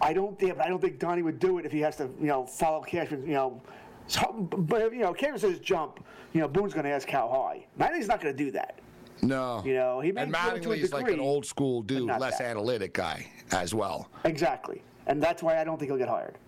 I 0.00 0.12
don't 0.12 0.38
think, 0.38 0.58
I 0.58 0.68
don't 0.68 0.80
think 0.80 0.98
Donnie 0.98 1.22
would 1.22 1.38
do 1.38 1.58
it 1.58 1.64
if 1.64 1.72
he 1.72 1.80
has 1.80 1.96
to, 1.96 2.10
you 2.20 2.26
know, 2.26 2.44
follow 2.44 2.82
Cashman. 2.82 3.26
You 3.26 3.34
know, 3.34 3.62
so, 4.06 4.32
but 4.50 4.92
you 4.92 4.98
know, 4.98 5.14
Cashman 5.14 5.38
says 5.38 5.60
jump. 5.60 6.04
You 6.34 6.40
know, 6.40 6.48
Boone's 6.48 6.74
going 6.74 6.84
to 6.84 6.90
ask 6.90 7.08
how 7.08 7.28
high. 7.28 7.64
Mattingly's 7.78 8.08
not 8.08 8.20
going 8.20 8.36
to 8.36 8.44
do 8.44 8.50
that. 8.50 8.80
No. 9.26 9.62
You 9.64 9.74
know, 9.74 10.00
he 10.00 10.12
may 10.12 10.22
and 10.22 10.32
do 10.32 10.38
it 10.38 10.62
to 10.62 10.72
a 10.72 10.76
Mattingly's 10.76 10.92
like 10.92 11.10
an 11.10 11.20
old 11.20 11.46
school 11.46 11.82
dude, 11.82 12.08
less 12.08 12.38
that. 12.38 12.48
analytic 12.48 12.92
guy 12.92 13.30
as 13.52 13.74
well. 13.74 14.08
Exactly, 14.24 14.82
and 15.06 15.22
that's 15.22 15.42
why 15.42 15.60
I 15.60 15.64
don't 15.64 15.78
think 15.78 15.90
he'll 15.90 15.98
get 15.98 16.08
hired. 16.08 16.38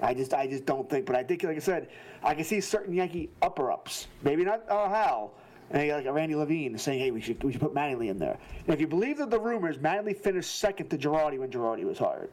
I 0.00 0.12
just, 0.12 0.34
I 0.34 0.46
just 0.46 0.66
don't 0.66 0.88
think. 0.88 1.06
But 1.06 1.16
I 1.16 1.22
think, 1.22 1.42
like 1.44 1.56
I 1.56 1.60
said, 1.60 1.88
I 2.22 2.34
can 2.34 2.44
see 2.44 2.60
certain 2.60 2.94
Yankee 2.94 3.30
upper 3.42 3.70
ups. 3.70 4.08
Maybe 4.22 4.44
not 4.44 4.68
uh, 4.68 4.88
Hal, 4.88 5.32
and 5.70 5.88
like 5.88 6.14
Randy 6.14 6.34
Levine 6.34 6.76
saying, 6.78 7.00
"Hey, 7.00 7.10
we 7.10 7.20
should, 7.20 7.42
we 7.42 7.52
should 7.52 7.60
put 7.60 7.74
Mattingly 7.74 8.08
in 8.08 8.18
there." 8.18 8.38
And 8.66 8.74
if 8.74 8.80
you 8.80 8.86
believe 8.86 9.18
that 9.18 9.30
the 9.30 9.40
rumors, 9.40 9.78
Mattingly 9.78 10.16
finished 10.16 10.58
second 10.58 10.88
to 10.90 10.98
Girardi 10.98 11.38
when 11.38 11.50
Girardi 11.50 11.84
was 11.84 11.98
hired. 11.98 12.30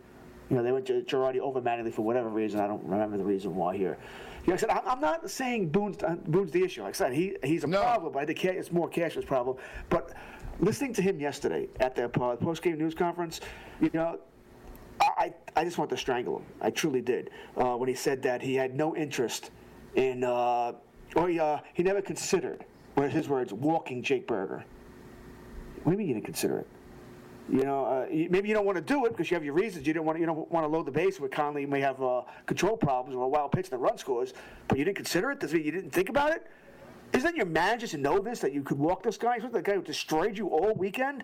You 0.50 0.58
know, 0.58 0.64
they 0.64 0.74
went 0.74 0.86
to 0.88 1.02
Girardi 1.02 1.40
over 1.40 1.62
Mattingly 1.62 1.94
for 1.94 2.02
whatever 2.02 2.28
reason. 2.28 2.60
I 2.60 2.68
don't 2.68 2.84
remember 2.84 3.18
the 3.18 3.24
reason 3.24 3.56
why 3.56 3.78
here. 3.78 3.98
You 4.44 4.48
know, 4.48 4.54
I 4.54 4.58
said, 4.58 4.70
I'm, 4.70 5.00
not 5.00 5.30
saying 5.30 5.70
Boone's, 5.70 6.02
uh, 6.02 6.16
Boone's 6.28 6.52
the 6.52 6.64
issue. 6.64 6.82
Like 6.82 6.96
I 6.96 6.98
said, 6.98 7.14
he, 7.14 7.38
he's 7.44 7.64
a 7.64 7.68
problem, 7.68 8.14
but 8.14 8.20
I 8.20 8.26
think 8.26 8.44
it's 8.44 8.72
more 8.72 8.90
Cashman's 8.90 9.26
problem. 9.26 9.58
But 9.90 10.14
listening 10.60 10.94
to 10.94 11.02
him 11.02 11.20
yesterday 11.20 11.68
at 11.80 11.96
the 11.96 12.10
post 12.10 12.64
game 12.64 12.80
news 12.80 12.96
conference, 12.96 13.42
you 13.80 13.92
know, 13.94 14.20
I, 15.00 15.34
I 15.56 15.64
just 15.64 15.78
want 15.78 15.90
to 15.92 15.98
strangle 15.98 16.38
him. 16.38 16.46
I 16.60 16.72
truly 16.72 17.02
did. 17.02 17.30
Uh, 17.56 17.76
when 17.76 17.88
he 17.88 17.96
said 17.96 18.22
that 18.24 18.42
he 18.42 18.56
had 18.56 18.76
no 18.76 18.96
interest 18.96 19.52
in, 19.96 20.24
uh, 20.24 20.74
or 21.16 21.30
he, 21.30 21.40
uh, 21.40 21.60
he 21.74 21.84
never 21.84 22.02
considered, 22.02 22.66
were 22.96 23.08
his 23.08 23.28
words, 23.30 23.54
walking 23.54 24.02
Jake 24.02 24.28
Burger. 24.28 24.64
What 25.84 25.92
do 25.92 25.92
you 25.92 25.98
mean 25.98 26.08
you 26.08 26.14
didn't 26.16 26.26
consider 26.26 26.60
it? 26.60 26.68
You 27.50 27.64
know, 27.64 27.86
uh, 27.86 28.06
maybe 28.10 28.48
you 28.48 28.54
don't 28.54 28.66
want 28.66 28.78
to 28.78 28.82
do 28.84 29.06
it 29.06 29.10
because 29.10 29.30
you 29.30 29.36
have 29.36 29.44
your 29.44 29.54
reasons. 29.54 29.86
You 29.86 29.94
didn't 29.94 30.06
want 30.06 30.18
to, 30.18 30.20
you 30.22 30.26
don't 30.26 30.50
want 30.52 30.64
to 30.64 30.68
load 30.68 30.86
the 30.86 30.92
base 30.92 31.20
where 31.20 31.30
Conley 31.30 31.66
may 31.66 31.82
have 31.82 32.02
uh, 32.02 32.22
control 32.46 32.78
problems 32.78 33.16
or 33.16 33.24
a 33.24 33.28
wild 33.28 33.52
pitch 33.52 33.70
that 33.70 33.78
run 33.78 33.98
scores, 33.98 34.34
but 34.68 34.78
you 34.78 34.86
didn't 34.86 34.98
consider 34.98 35.32
it. 35.32 35.40
Does 35.40 35.54
mean 35.54 35.64
you 35.64 35.72
didn't 35.72 35.92
think 35.92 36.10
about 36.10 36.32
it? 36.32 36.48
Isn't 37.14 37.36
your 37.36 37.48
manager 37.48 37.88
to 37.88 37.98
know 37.98 38.20
this 38.20 38.40
that 38.40 38.54
you 38.54 38.64
could 38.64 38.80
walk 38.80 39.04
this 39.04 39.18
guy? 39.18 39.36
Isn't 39.36 39.52
the 39.52 39.62
guy 39.62 39.74
who 39.74 39.82
destroyed 39.82 40.38
you 40.38 40.48
all 40.48 40.74
weekend? 40.76 41.24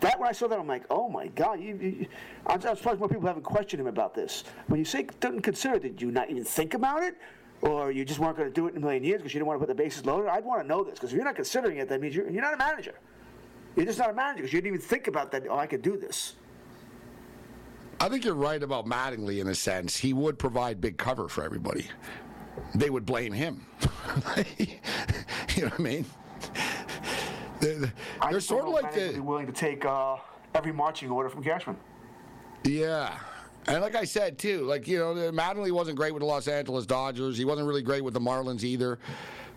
That 0.00 0.18
when 0.18 0.28
I 0.28 0.32
saw 0.32 0.46
that, 0.48 0.58
I'm 0.58 0.66
like, 0.66 0.84
oh 0.90 1.08
my 1.08 1.28
god! 1.28 1.60
You, 1.60 1.76
you, 1.76 2.06
I'm, 2.46 2.60
I'm 2.66 2.76
surprised 2.76 2.98
more 2.98 3.08
people 3.08 3.26
haven't 3.26 3.44
questioned 3.44 3.80
him 3.80 3.86
about 3.86 4.14
this. 4.14 4.44
When 4.68 4.78
you 4.78 4.84
say 4.84 5.06
didn't 5.20 5.42
consider, 5.42 5.78
did 5.78 6.00
you 6.00 6.10
not 6.10 6.30
even 6.30 6.44
think 6.44 6.74
about 6.74 7.02
it, 7.02 7.16
or 7.62 7.90
you 7.90 8.04
just 8.04 8.18
weren't 8.18 8.36
going 8.36 8.48
to 8.48 8.54
do 8.54 8.66
it 8.66 8.72
in 8.72 8.76
a 8.78 8.80
million 8.80 9.04
years 9.04 9.18
because 9.18 9.32
you 9.32 9.40
didn't 9.40 9.48
want 9.48 9.60
to 9.60 9.66
put 9.66 9.74
the 9.74 9.82
bases 9.82 10.04
loaded? 10.04 10.28
I'd 10.28 10.44
want 10.44 10.62
to 10.62 10.68
know 10.68 10.84
this 10.84 10.94
because 10.94 11.10
if 11.10 11.16
you're 11.16 11.24
not 11.24 11.36
considering 11.36 11.78
it, 11.78 11.88
that 11.88 12.00
means 12.00 12.14
you're, 12.14 12.28
you're 12.30 12.42
not 12.42 12.54
a 12.54 12.58
manager. 12.58 12.94
You're 13.76 13.84
just 13.84 13.98
not 13.98 14.10
a 14.10 14.14
manager 14.14 14.38
because 14.38 14.52
you 14.52 14.60
didn't 14.60 14.74
even 14.74 14.86
think 14.86 15.06
about 15.06 15.30
that. 15.32 15.44
Oh, 15.48 15.58
I 15.58 15.66
could 15.66 15.82
do 15.82 15.96
this. 15.96 16.34
I 18.00 18.08
think 18.08 18.24
you're 18.24 18.34
right 18.34 18.62
about 18.62 18.86
Mattingly 18.86 19.40
in 19.40 19.48
a 19.48 19.54
sense. 19.54 19.96
He 19.96 20.12
would 20.12 20.38
provide 20.38 20.80
big 20.80 20.96
cover 20.96 21.28
for 21.28 21.44
everybody. 21.44 21.86
They 22.74 22.90
would 22.90 23.06
blame 23.06 23.32
him. 23.32 23.66
you 24.58 24.66
know 25.62 25.68
what 25.68 25.80
I 25.80 25.82
mean? 25.82 26.06
They're, 27.60 27.74
they're 27.78 27.92
don't 28.30 28.40
sort 28.40 28.66
of 28.66 28.72
like 28.72 28.94
be 28.94 29.12
the 29.12 29.22
willing 29.22 29.46
to 29.46 29.52
take 29.52 29.84
uh, 29.84 30.16
every 30.54 30.72
marching 30.72 31.10
order 31.10 31.28
from 31.28 31.42
Cashman. 31.42 31.76
yeah. 32.64 33.18
And 33.68 33.80
like 33.80 33.96
I 33.96 34.04
said 34.04 34.38
too, 34.38 34.62
like 34.64 34.86
you 34.86 34.98
know, 34.98 35.14
Mattingly 35.32 35.72
wasn't 35.72 35.96
great 35.96 36.14
with 36.14 36.20
the 36.20 36.26
Los 36.26 36.46
Angeles 36.46 36.86
Dodgers. 36.86 37.36
He 37.36 37.44
wasn't 37.44 37.66
really 37.66 37.82
great 37.82 38.04
with 38.04 38.14
the 38.14 38.20
Marlins 38.20 38.62
either. 38.62 38.98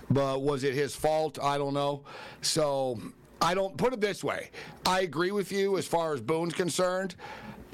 But 0.09 0.41
was 0.41 0.63
it 0.63 0.73
his 0.73 0.95
fault? 0.95 1.37
I 1.39 1.59
don't 1.59 1.75
know. 1.75 2.01
So 2.41 2.99
I 3.41 3.53
don't 3.53 3.75
put 3.77 3.93
it 3.93 4.01
this 4.01 4.23
way. 4.23 4.51
I 4.85 5.01
agree 5.01 5.31
with 5.31 5.51
you 5.51 5.77
as 5.77 5.87
far 5.87 6.13
as 6.13 6.21
Boone's 6.21 6.53
concerned. 6.53 7.15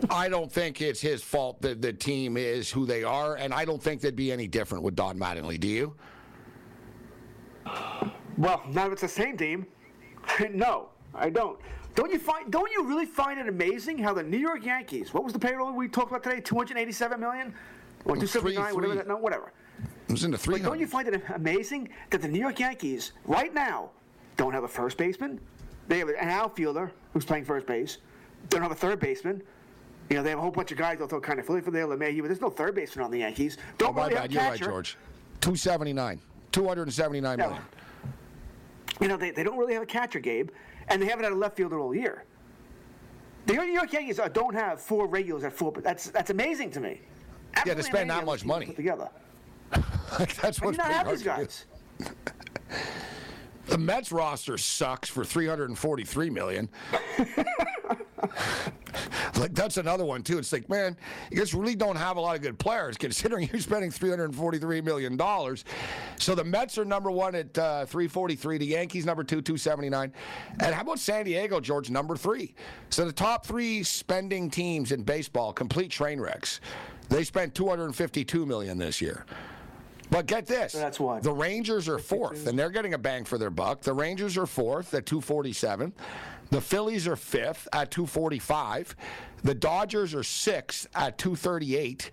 I 0.09 0.27
don't 0.27 0.51
think 0.51 0.81
it's 0.81 0.99
his 0.99 1.23
fault 1.23 1.61
that 1.61 1.81
the 1.81 1.93
team 1.93 2.37
is 2.37 2.69
who 2.69 2.85
they 2.85 3.03
are, 3.03 3.35
and 3.35 3.53
I 3.53 3.65
don't 3.65 3.81
think 3.81 4.01
they'd 4.01 4.15
be 4.15 4.31
any 4.31 4.47
different 4.47 4.83
with 4.83 4.95
Don 4.95 5.17
Mattingly. 5.17 5.59
Do 5.59 5.67
you? 5.67 5.95
Well, 8.37 8.61
now 8.69 8.91
it's 8.91 9.01
the 9.01 9.07
same 9.07 9.37
team. 9.37 9.65
no, 10.51 10.89
I 11.13 11.29
don't. 11.29 11.59
Don't 11.95 12.11
you 12.11 12.19
find? 12.19 12.51
Don't 12.51 12.69
you 12.71 12.85
really 12.85 13.05
find 13.05 13.39
it 13.39 13.47
amazing 13.47 13.97
how 13.97 14.13
the 14.13 14.23
New 14.23 14.37
York 14.37 14.65
Yankees? 14.65 15.13
What 15.13 15.23
was 15.23 15.31
the 15.31 15.39
payroll 15.39 15.71
we 15.71 15.87
talked 15.87 16.11
about 16.11 16.23
today? 16.23 16.41
Two 16.41 16.55
hundred 16.55 16.77
eighty-seven 16.77 17.19
million, 17.19 17.53
or 18.03 18.17
two 18.17 18.27
seventy-nine, 18.27 18.75
whatever. 18.75 18.93
three. 18.93 18.97
That, 18.97 19.07
no, 19.07 19.15
whatever. 19.15 19.53
It 20.07 20.11
was 20.11 20.23
in 20.25 20.31
the 20.31 20.37
three 20.37 20.59
don't 20.59 20.79
you 20.79 20.87
find 20.87 21.07
it 21.07 21.21
amazing 21.33 21.89
that 22.09 22.21
the 22.21 22.27
New 22.27 22.39
York 22.39 22.59
Yankees 22.59 23.13
right 23.25 23.53
now 23.53 23.89
don't 24.37 24.53
have 24.53 24.63
a 24.63 24.67
first 24.67 24.97
baseman? 24.97 25.39
They 25.87 25.99
have 25.99 26.09
an 26.09 26.15
outfielder 26.29 26.91
who's 27.13 27.25
playing 27.25 27.45
first 27.45 27.65
base. 27.67 27.97
They 28.49 28.57
don't 28.57 28.61
have 28.63 28.71
a 28.71 28.75
third 28.75 28.99
baseman. 28.99 29.41
You 30.09 30.17
know, 30.17 30.23
they 30.23 30.29
have 30.29 30.39
a 30.39 30.41
whole 30.41 30.51
bunch 30.51 30.71
of 30.71 30.77
guys 30.77 30.97
they'll 30.99 31.07
throw 31.07 31.19
kind 31.19 31.39
of 31.39 31.45
Philly 31.47 31.61
for 31.61 31.71
there, 31.71 31.87
LeMahieu, 31.87 32.21
but 32.21 32.27
there's 32.27 32.41
no 32.41 32.49
third 32.49 32.75
baseman 32.75 33.05
on 33.05 33.11
the 33.11 33.19
Yankees. 33.19 33.57
Don't 33.77 33.89
Oh, 33.89 33.93
my 34.01 34.09
bad. 34.09 34.31
You're 34.31 34.43
right. 34.43 34.59
George. 34.59 34.97
279. 35.41 36.19
279 36.51 37.37
Yeah. 37.39 37.45
million. 37.45 37.63
You 39.01 39.07
know, 39.07 39.17
they, 39.17 39.31
they 39.31 39.43
don't 39.43 39.57
really 39.57 39.73
have 39.73 39.83
a 39.83 39.87
catcher, 39.87 40.19
Gabe, 40.19 40.49
and 40.87 41.01
they 41.01 41.05
haven't 41.07 41.23
had 41.23 41.33
a 41.33 41.35
left 41.35 41.57
fielder 41.57 41.79
all 41.79 41.93
year. 41.93 42.23
The 43.47 43.53
New 43.53 43.63
York 43.63 43.91
Yankees 43.93 44.19
uh, 44.19 44.27
don't 44.27 44.53
have 44.53 44.79
four 44.79 45.07
regulars 45.07 45.43
at 45.43 45.53
four. 45.53 45.71
That's 45.71 46.09
that's 46.09 46.31
amazing 46.31 46.71
to 46.71 46.79
me. 46.79 47.01
Yeah, 47.65 47.75
to 47.75 47.83
spend 47.83 48.09
that 48.09 48.25
much 48.25 48.43
money. 48.45 48.65
put 48.67 48.75
together. 48.75 49.09
That's 50.41 50.61
what's 50.61 50.77
you 50.77 50.83
not 50.83 50.91
have 50.91 51.09
these 51.09 51.23
guys? 51.23 51.65
The 53.67 53.77
Mets 53.77 54.11
roster 54.11 54.57
sucks 54.57 55.09
for 55.09 55.23
343 55.25 56.29
million. 56.29 56.69
like 59.37 59.53
that's 59.53 59.77
another 59.77 60.05
one 60.05 60.23
too. 60.23 60.37
It's 60.37 60.51
like, 60.51 60.69
man, 60.69 60.95
you 61.31 61.37
guys 61.37 61.53
really 61.53 61.75
don't 61.75 61.95
have 61.95 62.17
a 62.17 62.21
lot 62.21 62.35
of 62.35 62.41
good 62.41 62.59
players 62.59 62.97
considering 62.97 63.49
you're 63.51 63.61
spending 63.61 63.91
343 63.91 64.81
million 64.81 65.17
dollars. 65.17 65.65
So 66.17 66.35
the 66.35 66.43
Mets 66.43 66.77
are 66.77 66.85
number 66.85 67.11
one 67.11 67.35
at 67.35 67.57
uh, 67.57 67.85
343. 67.85 68.57
The 68.57 68.65
Yankees 68.65 69.05
number 69.05 69.23
two, 69.23 69.41
279. 69.41 70.13
And 70.59 70.75
how 70.75 70.81
about 70.81 70.99
San 70.99 71.25
Diego, 71.25 71.59
George, 71.59 71.89
number 71.89 72.15
three? 72.15 72.53
So 72.89 73.05
the 73.05 73.11
top 73.11 73.45
three 73.45 73.83
spending 73.83 74.49
teams 74.49 74.91
in 74.91 75.03
baseball, 75.03 75.53
complete 75.53 75.91
train 75.91 76.19
wrecks. 76.19 76.61
They 77.09 77.23
spent 77.23 77.53
252 77.55 78.45
million 78.45 78.77
this 78.77 79.01
year. 79.01 79.25
But 80.09 80.27
get 80.27 80.45
this. 80.45 80.73
that's 80.73 80.99
what? 80.99 81.23
The 81.23 81.31
Rangers 81.31 81.89
are 81.89 81.97
fourth, 81.99 82.47
and 82.47 82.57
they're 82.57 82.69
getting 82.69 82.93
a 82.93 82.97
bang 82.97 83.25
for 83.25 83.37
their 83.37 83.49
buck. 83.49 83.81
The 83.81 83.93
Rangers 83.93 84.37
are 84.37 84.45
fourth 84.45 84.93
at 84.93 85.05
247. 85.05 85.93
The 86.51 86.61
Phillies 86.61 87.07
are 87.07 87.15
fifth 87.15 87.67
at 87.73 87.91
245. 87.91 88.95
The 89.43 89.55
Dodgers 89.55 90.13
are 90.13 90.23
sixth 90.23 90.87
at 90.95 91.17
238. 91.17 92.11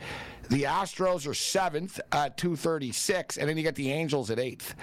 The 0.48 0.62
Astros 0.64 1.28
are 1.28 1.34
seventh 1.34 2.00
at 2.12 2.36
236. 2.36 3.36
And 3.36 3.48
then 3.48 3.56
you 3.56 3.62
get 3.62 3.74
the 3.74 3.90
Angels 3.92 4.30
at 4.30 4.38
eighth. 4.38 4.74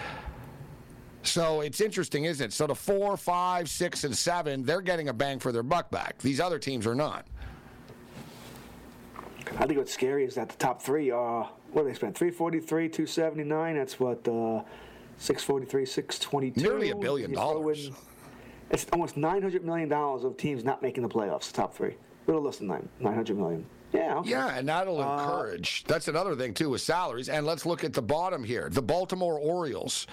So 1.23 1.61
it's 1.61 1.81
interesting, 1.81 2.25
isn't 2.25 2.47
it? 2.47 2.53
So 2.53 2.67
the 2.67 2.75
four, 2.75 3.17
five, 3.17 3.69
six, 3.69 4.03
and 4.03 4.15
seven, 4.15 4.63
they're 4.63 4.81
getting 4.81 5.09
a 5.09 5.13
bang 5.13 5.39
for 5.39 5.51
their 5.51 5.63
buck 5.63 5.91
back. 5.91 6.17
These 6.19 6.39
other 6.39 6.59
teams 6.59 6.87
are 6.87 6.95
not. 6.95 7.27
I 9.57 9.65
think 9.65 9.77
what's 9.77 9.93
scary 9.93 10.25
is 10.25 10.35
that 10.35 10.49
the 10.49 10.57
top 10.57 10.81
three 10.81 11.09
are 11.11 11.49
what 11.71 11.83
do 11.83 11.89
they 11.89 11.93
spend? 11.95 12.15
Three 12.15 12.31
forty-three, 12.31 12.89
two 12.89 13.05
seventy-nine. 13.05 13.75
That's 13.75 13.99
what 13.99 14.27
uh, 14.27 14.63
643, 15.17 15.85
622. 15.85 16.61
Nearly 16.61 16.89
a 16.91 16.95
billion 16.95 17.31
dollars. 17.33 17.91
It's 18.71 18.85
almost 18.93 19.17
nine 19.17 19.41
hundred 19.41 19.65
million 19.65 19.89
dollars 19.89 20.23
of 20.23 20.37
teams 20.37 20.63
not 20.63 20.81
making 20.81 21.03
the 21.03 21.09
playoffs. 21.09 21.47
The 21.51 21.57
top 21.57 21.73
three, 21.75 21.91
a 21.91 22.27
little 22.27 22.41
less 22.41 22.57
than 22.57 22.67
nine, 22.67 22.87
nine 22.99 23.15
hundred 23.15 23.37
million. 23.37 23.65
Yeah. 23.93 24.17
Okay. 24.19 24.29
Yeah, 24.29 24.55
and 24.55 24.69
that'll 24.69 25.01
Uh, 25.01 25.19
encourage. 25.23 25.83
That's 25.85 26.07
another 26.07 26.35
thing 26.35 26.53
too 26.53 26.69
with 26.69 26.81
salaries. 26.81 27.27
And 27.29 27.45
let's 27.45 27.65
look 27.65 27.83
at 27.83 27.93
the 27.93 28.01
bottom 28.03 28.43
here. 28.43 28.69
The 28.71 28.81
Baltimore 28.83 29.39
Orioles. 29.39 30.05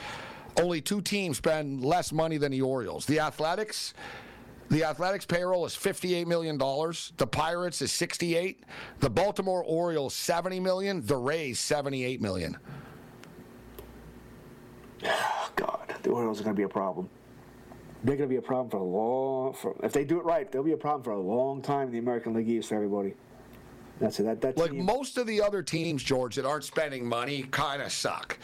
Only 0.59 0.81
two 0.81 1.03
teams 1.03 1.37
spend 1.37 1.85
less 1.85 2.11
money 2.13 2.39
than 2.39 2.53
the 2.53 2.63
Orioles. 2.63 3.05
The 3.05 3.21
Athletics. 3.21 3.93
The 4.69 4.85
Athletics 4.85 5.25
payroll 5.25 5.65
is 5.65 5.75
$58 5.75 6.27
million. 6.27 6.59
The 6.59 7.27
Pirates 7.31 7.83
is 7.83 7.93
68. 7.93 8.65
The 9.01 9.11
Baltimore 9.11 9.63
Orioles 9.65 10.15
70 10.15 10.61
million. 10.61 11.05
The 11.07 11.17
Rays 11.17 11.61
78 11.61 12.21
million. 12.21 12.57
Oh, 15.05 15.51
God, 15.57 15.95
the 16.03 16.11
Orioles 16.11 16.41
are 16.41 16.45
going 16.45 16.57
to 16.57 16.59
be 16.59 16.65
a 16.65 16.69
problem. 16.69 17.09
They're 18.03 18.17
going 18.17 18.29
to 18.29 18.33
be 18.33 18.39
a 18.39 18.43
problem 18.43 18.71
for 18.71 18.79
a 18.79 18.83
long. 18.83 19.55
For, 19.55 19.77
if 19.83 19.93
they 19.93 20.05
do 20.05 20.19
it 20.19 20.25
right, 20.25 20.51
they'll 20.51 20.63
be 20.63 20.73
a 20.73 20.77
problem 20.77 21.03
for 21.03 21.13
a 21.13 21.21
long 21.21 21.63
time 21.63 21.89
in 21.89 21.93
the 21.93 21.99
American 21.99 22.35
League 22.35 22.49
East. 22.49 22.69
For 22.69 22.75
everybody. 22.77 23.15
That's 24.01 24.21
it. 24.21 24.25
That 24.25 24.41
that 24.43 24.59
Like 24.59 24.73
team. 24.73 24.85
most 24.85 25.17
of 25.17 25.27
the 25.27 25.41
other 25.41 25.63
teams, 25.63 26.03
George, 26.03 26.37
that 26.37 26.45
aren't 26.45 26.65
spending 26.65 27.07
money 27.09 27.45
kind 27.51 27.81
of 27.83 27.91
suck. 27.93 28.39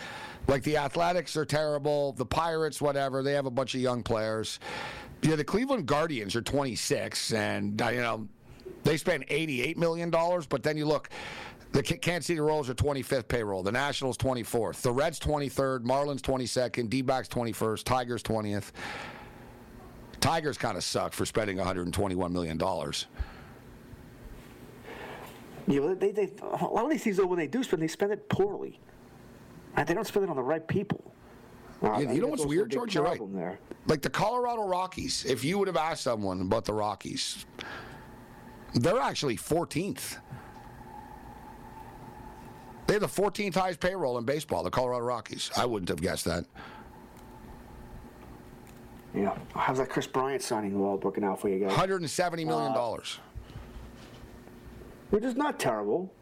Like 0.49 0.63
the 0.63 0.77
Athletics 0.79 1.37
are 1.37 1.45
terrible. 1.45 2.13
The 2.13 2.27
Pirates, 2.27 2.81
whatever, 2.81 3.23
they 3.23 3.33
have 3.35 3.47
a 3.47 3.51
bunch 3.51 3.75
of 3.75 3.81
young 3.81 4.03
players. 4.03 4.59
Yeah, 5.23 5.37
the 5.37 5.45
Cleveland 5.45 5.87
Guardians 5.87 6.35
are 6.35 6.43
26, 6.43 7.33
and 7.33 7.81
uh, 7.81 7.89
you 7.89 8.01
know 8.01 8.29
they 8.83 8.97
spend 8.97 9.25
88 9.29 9.79
million 9.79 10.11
dollars. 10.11 10.47
But 10.47 10.65
then 10.65 10.77
you 10.77 10.85
look, 10.85 11.11
the 11.71 11.83
Kansas 11.83 12.27
City 12.27 12.41
Royals 12.41 12.69
are 12.69 12.75
25th 12.75 13.29
payroll. 13.29 13.63
The 13.63 13.73
Nationals 13.73 14.19
24th. 14.19 14.83
The 14.83 14.93
Reds 14.93 15.21
23rd. 15.21 15.85
Marlins 15.85 16.21
22nd. 16.21 16.91
D-backs 16.91 17.29
21st. 17.29 17.85
Tigers 17.85 18.23
20th. 18.23 18.73
Tigers 20.21 20.59
kind 20.59 20.77
of 20.77 20.85
suck 20.85 21.13
for 21.13 21.25
spending 21.25 21.57
121 21.57 22.33
million 22.33 22.59
dollars. 22.59 23.07
Yeah, 25.69 25.81
well, 25.81 25.95
they, 25.95 26.11
they, 26.11 26.33
a 26.43 26.65
lot 26.65 26.85
of 26.85 26.91
these 26.91 27.05
teams, 27.05 27.17
though, 27.17 27.27
when 27.27 27.39
they 27.39 27.47
do 27.47 27.63
spend, 27.63 27.81
they 27.81 27.89
spend 27.89 28.11
it 28.11 28.29
poorly. 28.29 28.81
They 29.77 29.95
don't 29.95 30.07
spend 30.07 30.25
it 30.25 30.31
on 30.31 30.37
the 30.37 30.43
right 30.43 30.67
people. 30.67 31.15
Uh, 31.83 31.99
You, 31.99 32.13
you 32.13 32.21
know 32.21 32.29
what's 32.29 32.47
weird, 32.47 32.71
George? 32.71 32.95
You're 32.95 33.05
right. 33.05 33.21
There. 33.33 33.59
Like 33.87 34.03
the 34.03 34.11
Colorado 34.11 34.67
Rockies, 34.67 35.25
if 35.25 35.43
you 35.45 35.59
would 35.59 35.67
have 35.69 35.77
asked 35.77 36.05
someone 36.05 36.41
about 36.41 36.65
the 36.65 36.73
Rockies, 36.73 37.45
they're 38.75 39.01
actually 39.01 39.37
14th. 39.37 40.19
They 42.87 42.95
have 42.95 43.03
the 43.03 43.09
14th 43.23 43.55
highest 43.55 43.81
payroll 43.81 44.19
in 44.19 44.25
baseball, 44.25 44.63
the 44.63 44.71
Colorado 44.71 45.05
Rockies. 45.05 45.51
I 45.57 45.67
wouldn't 45.67 45.89
have 45.89 46.01
guessed 46.01 46.25
that. 46.27 46.45
Yeah. 49.15 49.37
How's 49.55 49.79
that 49.79 49.89
Kris 49.91 50.07
Bryant 50.07 50.43
signing 50.43 50.75
all 50.77 50.97
working 50.99 51.25
out 51.25 51.41
for 51.41 51.49
you 51.49 51.59
guys? 51.67 51.73
$170 51.77 52.47
million. 52.47 52.73
Uh, 52.73 52.97
Which 55.11 55.25
is 55.25 55.37
not 55.37 55.59
terrible. 55.59 56.13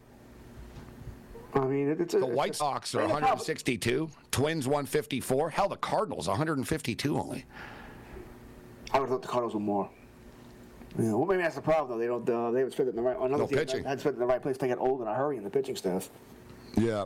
I 1.53 1.59
mean, 1.65 1.89
it, 1.89 2.01
it's 2.01 2.13
a, 2.13 2.19
the 2.19 2.25
White 2.25 2.51
a- 2.51 2.55
Sox 2.55 2.95
are 2.95 3.01
it's 3.01 3.09
a 3.09 3.13
162, 3.13 4.09
Twins 4.31 4.67
154. 4.67 5.49
Hell, 5.49 5.69
the 5.69 5.75
Cardinals 5.77 6.27
152 6.27 7.17
only. 7.19 7.45
I 8.93 8.99
would 8.99 9.09
have 9.09 9.09
thought 9.09 9.21
the 9.21 9.27
Cardinals 9.27 9.53
were 9.53 9.59
more. 9.59 9.89
Yeah, 10.99 11.13
well, 11.13 11.25
maybe 11.25 11.41
that's 11.41 11.55
the 11.55 11.61
problem, 11.61 11.97
though. 11.97 11.97
They 11.97 12.07
don't. 12.07 12.29
Uh, 12.29 12.51
they 12.51 12.59
haven't 12.59 12.73
spent 12.73 12.87
it 12.87 12.91
in 12.91 12.95
the 12.97 13.01
right. 13.01 13.15
Another 13.15 13.43
No 13.43 13.47
team 13.47 13.57
pitching. 13.59 13.83
Had 13.83 13.99
spent 13.99 14.13
it 14.15 14.17
in 14.17 14.19
the 14.19 14.25
right 14.25 14.41
place. 14.41 14.57
They 14.57 14.67
get 14.67 14.77
old 14.77 15.01
in 15.01 15.07
a 15.07 15.13
hurry 15.13 15.37
in 15.37 15.43
the 15.43 15.49
pitching 15.49 15.75
staff. 15.75 16.09
Yeah. 16.77 17.05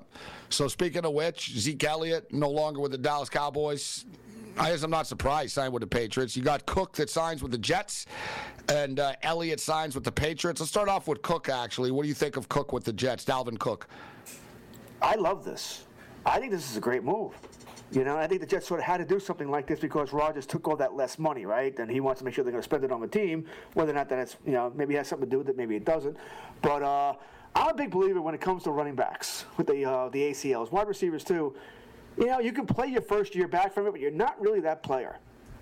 So 0.49 0.67
speaking 0.67 1.05
of 1.05 1.13
which, 1.13 1.51
Zeke 1.57 1.83
Elliott 1.83 2.33
no 2.33 2.49
longer 2.49 2.79
with 2.81 2.91
the 2.91 2.97
Dallas 2.97 3.29
Cowboys. 3.29 4.05
I 4.57 4.69
guess 4.69 4.83
I'm 4.83 4.91
not 4.91 5.05
surprised. 5.05 5.53
Signed 5.53 5.73
with 5.73 5.81
the 5.81 5.87
Patriots. 5.87 6.35
You 6.35 6.41
got 6.43 6.65
Cook 6.65 6.93
that 6.93 7.09
signs 7.09 7.43
with 7.43 7.51
the 7.51 7.57
Jets, 7.57 8.05
and 8.69 8.99
uh, 8.99 9.13
Elliott 9.21 9.59
signs 9.59 9.95
with 9.95 10.03
the 10.05 10.11
Patriots. 10.11 10.61
Let's 10.61 10.71
start 10.71 10.87
off 10.87 11.07
with 11.07 11.21
Cook. 11.21 11.49
Actually, 11.49 11.91
what 11.91 12.03
do 12.03 12.07
you 12.07 12.13
think 12.15 12.37
of 12.37 12.47
Cook 12.47 12.71
with 12.73 12.85
the 12.85 12.93
Jets? 12.93 13.25
Dalvin 13.25 13.59
Cook. 13.59 13.87
I 15.01 15.15
love 15.15 15.43
this. 15.43 15.85
I 16.25 16.39
think 16.39 16.51
this 16.51 16.69
is 16.69 16.77
a 16.77 16.81
great 16.81 17.03
move. 17.03 17.33
You 17.91 18.03
know, 18.03 18.17
I 18.17 18.25
think 18.25 18.41
the 18.41 18.47
Jets 18.47 18.67
sort 18.67 18.79
of 18.79 18.85
had 18.85 18.97
to 18.97 19.05
do 19.05 19.19
something 19.19 19.49
like 19.49 19.67
this 19.67 19.79
because 19.79 20.11
Rodgers 20.11 20.45
took 20.45 20.67
all 20.67 20.75
that 20.77 20.95
less 20.95 21.19
money, 21.19 21.45
right? 21.45 21.77
And 21.77 21.89
he 21.89 21.99
wants 21.99 22.19
to 22.19 22.25
make 22.25 22.33
sure 22.33 22.43
they're 22.43 22.51
going 22.51 22.63
to 22.63 22.67
spend 22.67 22.83
it 22.83 22.91
on 22.91 22.99
the 22.99 23.07
team. 23.07 23.45
Whether 23.73 23.91
or 23.91 23.95
not 23.95 24.09
that 24.09 24.19
it's, 24.19 24.37
you 24.45 24.53
know, 24.53 24.73
maybe 24.75 24.95
it 24.95 24.97
has 24.97 25.07
something 25.07 25.29
to 25.29 25.31
do 25.31 25.37
with 25.37 25.49
it, 25.49 25.57
maybe 25.57 25.75
it 25.75 25.85
doesn't. 25.85 26.17
But 26.61 26.81
uh, 26.81 27.13
I'm 27.55 27.69
a 27.69 27.73
big 27.73 27.91
believer 27.91 28.21
when 28.21 28.33
it 28.33 28.41
comes 28.41 28.63
to 28.63 28.71
running 28.71 28.95
backs 28.95 29.45
with 29.57 29.67
the 29.67 29.85
uh, 29.85 30.09
the 30.09 30.19
ACLs, 30.31 30.71
wide 30.71 30.87
receivers 30.87 31.23
too. 31.23 31.55
You 32.17 32.25
know, 32.25 32.39
you 32.39 32.51
can 32.51 32.65
play 32.65 32.87
your 32.87 33.01
first 33.01 33.35
year 33.35 33.47
back 33.47 33.73
from 33.73 33.87
it, 33.87 33.91
but 33.91 33.99
you're 33.99 34.11
not 34.11 34.39
really 34.41 34.61
that 34.61 34.81
player. 34.81 35.19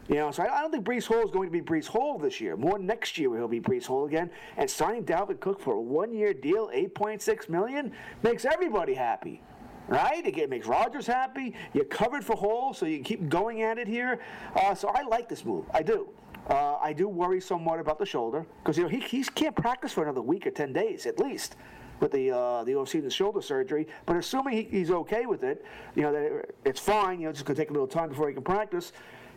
You 0.10 0.16
know, 0.16 0.32
so 0.32 0.44
I, 0.44 0.62
don't 0.62 0.72
think 0.72 0.86
Breece 0.86 1.06
Hall 1.06 1.24
is 1.24 1.32
going 1.32 1.48
to 1.48 1.52
be 1.52 1.62
Breece 1.62 1.88
Hall 1.88 2.18
this 2.18 2.42
year. 2.42 2.58
More 2.58 2.78
next 2.78 3.18
year 3.18 3.34
he'll 3.38 3.48
be 3.48 3.62
Breece 3.62 3.86
Hall 3.86 4.06
again. 4.06 4.30
And 4.58 4.70
signing 4.70 5.06
Dalvin 5.06 5.39
Cook 5.39 5.62
for 5.62 5.76
a 5.76 5.82
one-year 5.82 6.34
deal, 6.34 6.68
8.6 6.68 7.48
million, 7.48 7.92
makes 8.22 8.46
everybody 8.46 8.94
happy 8.94 9.42
right? 9.88 10.26
It 10.26 10.50
makes 10.50 10.66
Rodgers 10.66 11.06
happy. 11.06 11.54
You're 11.74 11.86
covered 11.86 12.24
for 12.24 12.36
Hall, 12.36 12.74
so 12.74 12.86
you 12.86 12.96
can 12.96 13.04
keep 13.04 13.30
going 13.30 13.63
at 13.63 13.78
it 13.78 13.88
here. 13.88 14.20
Uh, 14.56 14.74
so 14.74 14.88
I 14.89 15.02
like 15.04 15.28
this 15.28 15.44
move. 15.46 15.66
I 15.74 15.84
do. 15.84 16.10
Uh, 16.50 16.76
I 16.82 16.92
do 16.94 17.08
worry 17.08 17.39
somewhat 17.39 17.80
about 17.80 18.00
the 18.00 18.06
shoulder 18.06 18.46
because 18.62 18.78
you 18.78 18.84
know 18.84 18.89
he, 18.89 19.00
he 19.00 19.24
can't 19.24 19.56
practice 19.56 19.94
for 19.94 20.04
another 20.04 20.22
week 20.22 20.46
or 20.46 20.52
ten 20.52 20.74
days 20.74 21.06
at 21.06 21.18
least 21.18 21.56
with 22.02 22.12
the 22.12 22.32
uh, 22.32 22.63
the 22.66 22.76
off-season 22.76 23.10
shoulder 23.10 23.42
surgery. 23.42 23.88
But 24.06 24.18
assuming 24.18 24.58
he, 24.58 24.63
he's 24.63 24.92
okay 24.92 25.26
with 25.26 25.44
it, 25.44 25.63
you 25.96 26.02
know 26.02 26.12
that 26.12 26.52
it's 26.66 26.82
fine. 26.82 27.20
You 27.20 27.26
know, 27.26 27.30
it's 27.30 27.39
just 27.39 27.46
gonna 27.46 27.58
take 27.58 27.70
a 27.70 27.74
little 27.74 27.88
time 27.88 28.10
before 28.10 28.28
he 28.28 28.34
can 28.34 28.44
practice. 28.44 28.92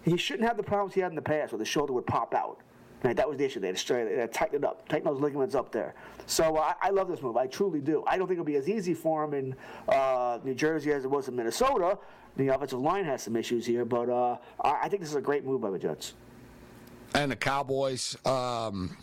He 0.07 0.17
shouldn't 0.17 0.47
have 0.47 0.57
the 0.57 0.63
problems 0.63 0.95
he 0.95 1.01
had 1.01 1.11
in 1.11 1.17
the 1.17 1.23
past 1.23 1.53
where 1.53 1.59
the 1.59 1.65
shoulder 1.65 1.93
would 1.93 2.07
pop 2.07 2.33
out. 2.33 2.61
Right, 3.03 3.15
that 3.17 3.29
was 3.29 3.39
the 3.39 3.45
issue. 3.45 3.61
They 3.61 3.69
had 3.69 3.77
to 3.77 4.29
tighten 4.29 4.57
it 4.57 4.65
up, 4.65 4.89
tighten 4.89 5.05
those 5.05 5.21
ligaments 5.21 5.55
up 5.55 5.71
there. 5.71 5.95
So 6.27 6.57
uh, 6.57 6.73
I 6.81 6.91
love 6.91 7.09
this 7.09 7.21
move. 7.21 7.37
I 7.37 7.47
truly 7.47 7.81
do. 7.81 8.03
I 8.07 8.17
don't 8.17 8.27
think 8.27 8.37
it'll 8.37 8.47
be 8.47 8.57
as 8.57 8.69
easy 8.69 8.95
for 8.95 9.25
him 9.25 9.35
in 9.35 9.57
uh, 9.89 10.39
New 10.45 10.55
Jersey 10.55 10.93
as 10.93 11.05
it 11.05 11.11
was 11.11 11.29
in 11.29 11.37
Minnesota. 11.37 11.99
The 12.37 12.49
offensive 12.49 12.79
line 12.79 13.05
has 13.05 13.23
some 13.23 13.37
issues 13.37 13.67
here, 13.67 13.85
but 13.85 14.09
uh, 14.09 14.39
I 14.61 14.89
think 14.89 15.03
this 15.03 15.11
is 15.11 15.17
a 15.17 15.21
great 15.21 15.45
move 15.45 15.61
by 15.61 15.71
the 15.71 15.79
Jets. 15.79 16.15
And 17.15 17.31
the 17.31 17.37
Cowboys, 17.37 18.17
um, 18.25 18.97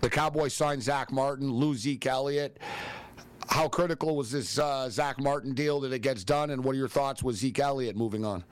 the 0.00 0.10
Cowboys 0.10 0.52
signed 0.52 0.82
Zach 0.82 1.10
Martin, 1.10 1.50
lose 1.50 1.78
Zeke 1.80 2.06
Elliott. 2.06 2.58
How 3.48 3.68
critical 3.68 4.16
was 4.16 4.30
this 4.30 4.58
uh, 4.58 4.88
Zach 4.90 5.20
Martin 5.20 5.54
deal 5.54 5.80
that 5.80 5.92
it 5.92 6.00
gets 6.00 6.24
done, 6.24 6.50
and 6.50 6.62
what 6.62 6.74
are 6.74 6.78
your 6.78 6.88
thoughts 6.88 7.22
with 7.22 7.36
Zeke 7.36 7.60
Elliott 7.60 7.96
moving 7.96 8.24
on? 8.24 8.44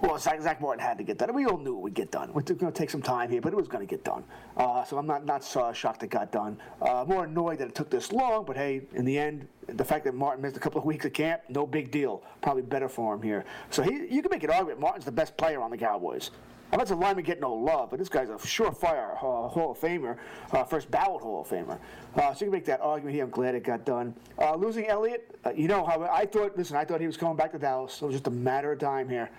Well, 0.00 0.18
Zach, 0.18 0.40
Zach 0.42 0.60
Martin 0.60 0.84
had 0.84 0.98
to 0.98 1.04
get 1.04 1.18
done. 1.18 1.32
We 1.32 1.46
all 1.46 1.58
knew 1.58 1.76
it 1.76 1.80
would 1.80 1.94
get 1.94 2.10
done. 2.10 2.30
It's 2.36 2.50
going 2.50 2.72
to 2.72 2.78
take 2.78 2.90
some 2.90 3.02
time 3.02 3.30
here, 3.30 3.40
but 3.40 3.52
it 3.52 3.56
was 3.56 3.68
going 3.68 3.86
to 3.86 3.90
get 3.90 4.04
done. 4.04 4.24
Uh, 4.56 4.84
so 4.84 4.98
I'm 4.98 5.06
not 5.06 5.24
not 5.24 5.42
shocked 5.74 6.02
it 6.02 6.08
got 6.08 6.30
done. 6.30 6.58
Uh, 6.82 7.04
more 7.06 7.24
annoyed 7.24 7.58
that 7.58 7.68
it 7.68 7.74
took 7.74 7.90
this 7.90 8.12
long, 8.12 8.44
but 8.44 8.56
hey, 8.56 8.82
in 8.92 9.04
the 9.04 9.18
end, 9.18 9.46
the 9.68 9.84
fact 9.84 10.04
that 10.04 10.14
Martin 10.14 10.42
missed 10.42 10.56
a 10.56 10.60
couple 10.60 10.78
of 10.78 10.84
weeks 10.84 11.04
of 11.04 11.12
camp, 11.12 11.42
no 11.48 11.66
big 11.66 11.90
deal. 11.90 12.22
Probably 12.42 12.62
better 12.62 12.88
for 12.88 13.14
him 13.14 13.22
here. 13.22 13.44
So 13.70 13.82
he, 13.82 14.06
you 14.14 14.22
can 14.22 14.30
make 14.30 14.44
an 14.44 14.50
argument. 14.50 14.80
Martin's 14.80 15.04
the 15.04 15.12
best 15.12 15.36
player 15.36 15.60
on 15.62 15.70
the 15.70 15.78
Cowboys. 15.78 16.30
Offensive 16.72 16.98
lineman 16.98 17.24
get 17.24 17.40
no 17.40 17.54
love, 17.54 17.90
but 17.90 17.98
this 17.98 18.08
guy's 18.08 18.28
a 18.28 18.32
surefire 18.32 19.12
uh, 19.12 19.48
Hall 19.48 19.70
of 19.70 19.78
Famer, 19.78 20.16
uh, 20.50 20.64
first 20.64 20.90
ballot 20.90 21.22
Hall 21.22 21.42
of 21.42 21.48
Famer. 21.48 21.78
Uh, 22.16 22.34
so 22.34 22.44
you 22.44 22.50
can 22.50 22.50
make 22.50 22.64
that 22.64 22.80
argument 22.80 23.14
here. 23.14 23.22
I'm 23.22 23.30
glad 23.30 23.54
it 23.54 23.62
got 23.62 23.84
done. 23.84 24.14
Uh, 24.36 24.56
losing 24.56 24.86
Elliott, 24.88 25.38
uh, 25.44 25.52
you 25.54 25.68
know 25.68 25.86
how 25.86 26.02
I 26.02 26.26
thought. 26.26 26.56
Listen, 26.56 26.76
I 26.76 26.84
thought 26.84 27.00
he 27.00 27.06
was 27.06 27.16
coming 27.16 27.36
back 27.36 27.52
to 27.52 27.58
Dallas. 27.58 28.02
It 28.02 28.06
was 28.06 28.14
just 28.14 28.26
a 28.26 28.32
matter 28.32 28.72
of 28.72 28.80
time 28.80 29.08
here. 29.08 29.30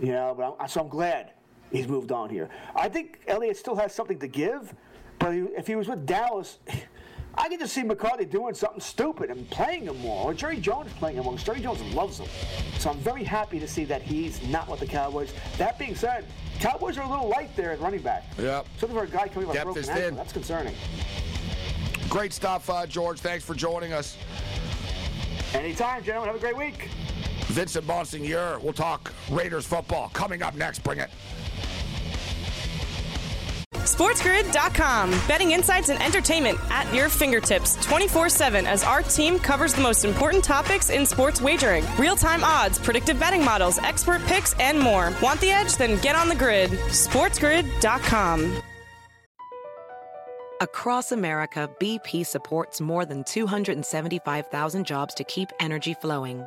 You 0.00 0.12
know, 0.12 0.34
but 0.36 0.56
I'm, 0.58 0.68
so 0.68 0.80
I'm 0.80 0.88
glad 0.88 1.32
he's 1.70 1.88
moved 1.88 2.12
on 2.12 2.30
here. 2.30 2.48
I 2.74 2.88
think 2.88 3.20
Elliott 3.26 3.56
still 3.56 3.76
has 3.76 3.94
something 3.94 4.18
to 4.18 4.28
give, 4.28 4.74
but 5.18 5.34
if 5.34 5.66
he 5.66 5.76
was 5.76 5.88
with 5.88 6.06
Dallas. 6.06 6.58
I 7.36 7.48
can 7.48 7.58
just 7.58 7.74
see 7.74 7.82
McCarthy 7.82 8.26
doing 8.26 8.54
something 8.54 8.80
stupid 8.80 9.28
and 9.28 9.50
playing 9.50 9.86
him 9.86 9.98
more, 9.98 10.26
or 10.30 10.34
Jerry 10.34 10.58
Jones 10.58 10.92
playing 10.92 11.16
him 11.16 11.24
more. 11.24 11.36
Jerry 11.36 11.60
Jones 11.60 11.82
loves 11.92 12.18
him. 12.18 12.28
So 12.78 12.90
I'm 12.90 12.98
very 12.98 13.24
happy 13.24 13.58
to 13.58 13.66
see 13.66 13.84
that 13.86 14.02
he's 14.02 14.40
not 14.48 14.68
with 14.68 14.78
the 14.78 14.86
Cowboys. 14.86 15.32
That 15.58 15.76
being 15.76 15.96
said, 15.96 16.26
Cowboys 16.60 16.96
are 16.96 17.02
a 17.02 17.08
little 17.08 17.28
light 17.28 17.54
there 17.56 17.72
at 17.72 17.80
running 17.80 18.02
back. 18.02 18.24
Yep. 18.38 18.66
Something 18.78 18.96
for 18.96 19.04
a 19.04 19.08
guy 19.08 19.28
coming 19.28 19.48
off 19.48 19.54
Depth 19.54 19.64
broken 19.64 19.82
ankle. 19.82 19.96
thin. 19.96 20.14
That's 20.14 20.32
concerning. 20.32 20.74
Great 22.08 22.32
stuff, 22.32 22.70
uh, 22.70 22.86
George. 22.86 23.18
Thanks 23.18 23.44
for 23.44 23.54
joining 23.54 23.92
us. 23.92 24.16
Anytime, 25.54 26.04
gentlemen. 26.04 26.28
Have 26.28 26.36
a 26.36 26.40
great 26.40 26.56
week. 26.56 26.88
Vincent 27.48 27.86
Bonsignore. 27.86 28.60
We'll 28.62 28.72
talk 28.72 29.12
Raiders 29.30 29.66
football 29.66 30.10
coming 30.12 30.42
up 30.42 30.54
next. 30.54 30.80
Bring 30.80 30.98
it. 30.98 31.10
SportsGrid.com. 33.84 35.10
Betting 35.28 35.50
insights 35.50 35.90
and 35.90 36.02
entertainment 36.02 36.58
at 36.70 36.92
your 36.94 37.08
fingertips 37.08 37.76
24 37.84 38.28
7 38.30 38.66
as 38.66 38.82
our 38.82 39.02
team 39.02 39.38
covers 39.38 39.74
the 39.74 39.82
most 39.82 40.04
important 40.04 40.42
topics 40.42 40.90
in 40.90 41.04
sports 41.04 41.40
wagering 41.40 41.84
real 41.98 42.16
time 42.16 42.42
odds, 42.42 42.78
predictive 42.78 43.20
betting 43.20 43.44
models, 43.44 43.78
expert 43.78 44.22
picks, 44.22 44.54
and 44.54 44.80
more. 44.80 45.12
Want 45.22 45.40
the 45.40 45.50
edge? 45.50 45.76
Then 45.76 46.00
get 46.00 46.16
on 46.16 46.28
the 46.28 46.34
grid. 46.34 46.70
SportsGrid.com. 46.70 48.62
Across 50.60 51.12
America, 51.12 51.68
BP 51.78 52.24
supports 52.24 52.80
more 52.80 53.04
than 53.04 53.22
275,000 53.24 54.86
jobs 54.86 55.12
to 55.14 55.24
keep 55.24 55.50
energy 55.60 55.94
flowing. 55.94 56.46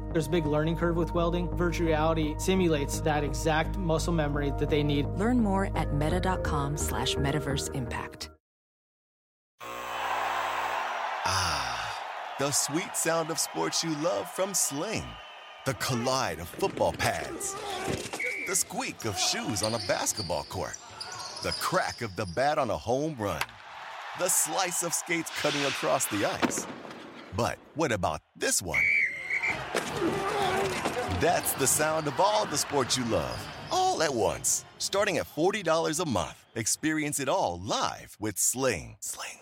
There's 0.13 0.27
a 0.27 0.29
big 0.29 0.45
learning 0.45 0.75
curve 0.75 0.97
with 0.97 1.13
welding. 1.13 1.49
Virtual 1.55 1.87
reality 1.87 2.35
simulates 2.37 2.99
that 3.01 3.23
exact 3.23 3.77
muscle 3.77 4.13
memory 4.13 4.51
that 4.59 4.69
they 4.69 4.83
need. 4.83 5.07
Learn 5.11 5.39
more 5.39 5.69
at 5.77 5.93
meta.com 5.93 6.75
slash 6.75 7.15
metaverse 7.15 7.73
impact. 7.73 8.29
Ah, 11.23 11.97
the 12.39 12.51
sweet 12.51 12.95
sound 12.95 13.31
of 13.31 13.39
sports 13.39 13.83
you 13.83 13.95
love 13.97 14.29
from 14.29 14.53
Sling. 14.53 15.05
The 15.65 15.75
collide 15.75 16.39
of 16.39 16.49
football 16.49 16.91
pads. 16.91 17.55
The 18.47 18.55
squeak 18.55 19.05
of 19.05 19.17
shoes 19.17 19.63
on 19.63 19.75
a 19.75 19.79
basketball 19.87 20.43
court. 20.49 20.75
The 21.43 21.51
crack 21.61 22.01
of 22.01 22.15
the 22.15 22.25
bat 22.35 22.57
on 22.57 22.69
a 22.69 22.77
home 22.77 23.15
run. 23.17 23.41
The 24.19 24.27
slice 24.27 24.83
of 24.83 24.93
skates 24.93 25.31
cutting 25.39 25.61
across 25.61 26.05
the 26.07 26.25
ice. 26.25 26.67
But 27.37 27.59
what 27.75 27.91
about 27.91 28.21
this 28.35 28.61
one? 28.61 28.81
That's 31.19 31.53
the 31.53 31.67
sound 31.67 32.07
of 32.07 32.19
all 32.19 32.45
the 32.45 32.57
sports 32.57 32.97
you 32.97 33.05
love, 33.05 33.47
all 33.71 34.01
at 34.01 34.13
once. 34.13 34.65
Starting 34.77 35.17
at 35.17 35.27
$40 35.27 35.99
a 35.99 36.05
month. 36.09 36.45
Experience 36.55 37.19
it 37.19 37.29
all 37.29 37.59
live 37.63 38.17
with 38.19 38.37
Sling. 38.37 38.97
Sling. 39.01 39.40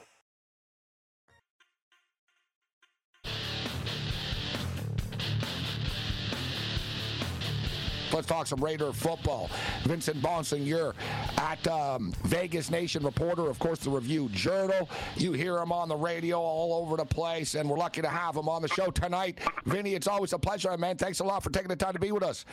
Let's 8.12 8.28
talk 8.28 8.48
some 8.48 8.64
Raider 8.64 8.92
football. 8.92 9.50
Vincent 9.84 10.22
Bonsignore 10.22 10.94
at 11.38 11.66
um, 11.68 12.12
Vegas 12.24 12.72
Nation 12.72 13.04
reporter, 13.04 13.50
of 13.50 13.60
course, 13.60 13.80
the 13.80 13.90
Review 13.90 14.30
Journal. 14.30 14.90
You 15.16 15.34
hear 15.34 15.58
him 15.58 15.72
on 15.72 15.90
the 15.90 15.96
radio 15.96 16.40
all 16.40 16.82
over 16.82 16.98
the 16.98 17.06
place, 17.06 17.56
and 17.56 17.70
we're 17.70 17.78
lucky 17.78 18.02
to 18.02 18.10
have 18.10 18.36
him 18.36 18.50
on 18.50 18.62
the 18.62 18.68
show 18.68 18.90
tonight. 18.90 19.40
Vinny, 19.66 19.94
it's 19.94 20.08
always 20.08 20.34
a 20.34 20.40
pleasure, 20.40 20.76
man. 20.78 20.98
Thanks 20.98 21.20
a 21.20 21.24
lot 21.24 21.44
for 21.44 21.52
taking 21.52 21.70
the 21.70 21.76
time 21.76 21.94
to 21.94 22.00
be 22.00 22.12
with 22.12 22.24
us. 22.24 22.46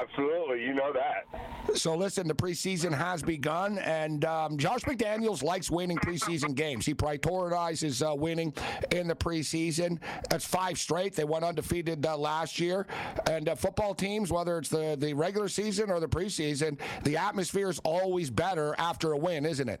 Absolutely, 0.00 0.62
you 0.62 0.74
know 0.74 0.92
that. 0.92 1.76
So 1.76 1.96
listen, 1.96 2.28
the 2.28 2.34
preseason 2.34 2.92
has 2.92 3.22
begun, 3.22 3.78
and 3.78 4.24
um, 4.24 4.58
Josh 4.58 4.82
McDaniels 4.82 5.42
likes 5.42 5.70
winning 5.70 5.98
preseason 5.98 6.54
games. 6.54 6.84
He 6.84 6.94
prioritizes 6.94 8.06
uh, 8.06 8.14
winning 8.14 8.52
in 8.90 9.08
the 9.08 9.14
preseason. 9.14 9.98
That's 10.30 10.44
five 10.44 10.78
straight. 10.78 11.14
They 11.14 11.24
went 11.24 11.44
undefeated 11.44 12.04
uh, 12.04 12.16
last 12.16 12.60
year, 12.60 12.86
and 13.30 13.48
uh, 13.48 13.54
football 13.54 13.94
teams, 13.94 14.30
whether 14.30 14.58
it's 14.58 14.68
the 14.68 14.96
the 14.98 15.14
regular 15.14 15.48
season 15.48 15.90
or 15.90 16.00
the 16.00 16.08
preseason, 16.08 16.78
the 17.04 17.16
atmosphere 17.16 17.70
is 17.70 17.80
always 17.84 18.30
better 18.30 18.74
after 18.78 19.12
a 19.12 19.18
win, 19.18 19.46
isn't 19.46 19.68
it? 19.68 19.80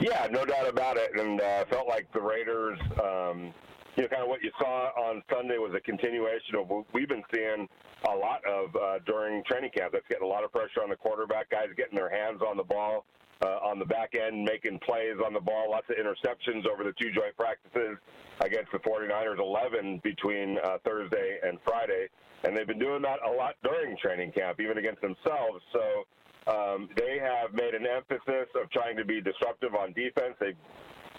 Yeah, 0.00 0.28
no 0.30 0.44
doubt 0.44 0.68
about 0.68 0.96
it. 0.96 1.10
And 1.18 1.40
uh, 1.40 1.64
felt 1.66 1.86
like 1.88 2.10
the 2.12 2.20
Raiders, 2.20 2.78
um, 3.02 3.52
you 3.96 4.02
know, 4.02 4.08
kind 4.08 4.22
of 4.22 4.28
what 4.28 4.42
you 4.42 4.50
saw 4.58 4.90
on 4.96 5.22
Sunday 5.30 5.58
was 5.58 5.74
a 5.76 5.80
continuation 5.80 6.54
of 6.56 6.68
what 6.68 6.86
we've 6.94 7.08
been 7.08 7.24
seeing 7.34 7.68
a 8.08 8.16
lot 8.16 8.40
of 8.44 8.74
uh, 8.76 8.98
during 9.06 9.42
training 9.44 9.70
camp. 9.76 9.92
That's 9.92 10.06
getting 10.08 10.24
a 10.24 10.30
lot 10.30 10.44
of 10.44 10.52
pressure 10.52 10.82
on 10.82 10.90
the 10.90 10.96
quarterback, 10.96 11.50
guys 11.50 11.68
getting 11.76 11.96
their 11.96 12.10
hands 12.10 12.40
on 12.46 12.56
the 12.56 12.64
ball. 12.64 13.04
Uh, 13.42 13.56
on 13.64 13.78
the 13.78 13.86
back 13.86 14.12
end, 14.14 14.44
making 14.44 14.78
plays 14.84 15.16
on 15.24 15.32
the 15.32 15.40
ball, 15.40 15.70
lots 15.70 15.86
of 15.88 15.96
interceptions 15.96 16.68
over 16.68 16.84
the 16.84 16.92
two 17.00 17.10
joint 17.10 17.34
practices 17.38 17.96
against 18.44 18.70
the 18.70 18.78
49ers, 18.80 19.38
11 19.38 19.98
between 20.04 20.58
uh, 20.62 20.76
Thursday 20.84 21.38
and 21.42 21.56
Friday. 21.64 22.08
and 22.44 22.54
they've 22.54 22.66
been 22.66 22.78
doing 22.78 23.00
that 23.00 23.16
a 23.26 23.32
lot 23.32 23.54
during 23.64 23.96
training 23.96 24.30
camp, 24.32 24.60
even 24.60 24.76
against 24.76 25.00
themselves. 25.00 25.64
So 25.72 26.04
um, 26.52 26.88
they 26.96 27.18
have 27.18 27.54
made 27.54 27.74
an 27.74 27.86
emphasis 27.86 28.48
of 28.60 28.70
trying 28.70 28.96
to 28.96 29.06
be 29.06 29.22
disruptive 29.22 29.74
on 29.74 29.94
defense. 29.94 30.34
They've 30.38 30.56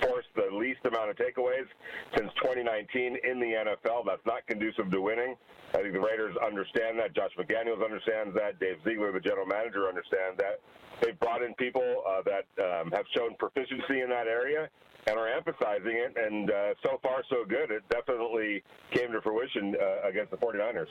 forced 0.01 0.29
the 0.35 0.49
least 0.55 0.79
amount 0.85 1.09
of 1.09 1.15
takeaways 1.15 1.67
since 2.15 2.31
2019 2.41 3.17
in 3.23 3.39
the 3.39 3.53
NFL. 3.65 4.05
That's 4.05 4.25
not 4.25 4.45
conducive 4.47 4.89
to 4.91 5.01
winning. 5.01 5.35
I 5.73 5.81
think 5.81 5.93
the 5.93 5.99
Raiders 5.99 6.35
understand 6.45 6.99
that. 6.99 7.15
Josh 7.15 7.31
McDaniels 7.39 7.83
understands 7.83 8.35
that. 8.35 8.59
Dave 8.59 8.77
Ziegler, 8.83 9.11
the 9.11 9.19
general 9.19 9.45
manager, 9.45 9.87
understands 9.87 10.37
that. 10.37 10.59
They've 11.01 11.19
brought 11.19 11.41
in 11.41 11.53
people 11.55 12.03
uh, 12.07 12.21
that 12.25 12.45
um, 12.61 12.91
have 12.91 13.05
shown 13.15 13.35
proficiency 13.35 14.01
in 14.01 14.09
that 14.09 14.27
area 14.27 14.69
and 15.07 15.17
are 15.17 15.27
emphasizing 15.27 15.95
it. 15.95 16.15
And 16.17 16.49
uh, 16.49 16.73
so 16.83 16.99
far, 17.01 17.23
so 17.29 17.43
good. 17.47 17.71
It 17.71 17.83
definitely 17.89 18.63
came 18.91 19.11
to 19.11 19.21
fruition 19.21 19.75
uh, 19.81 20.07
against 20.07 20.31
the 20.31 20.37
49ers. 20.37 20.87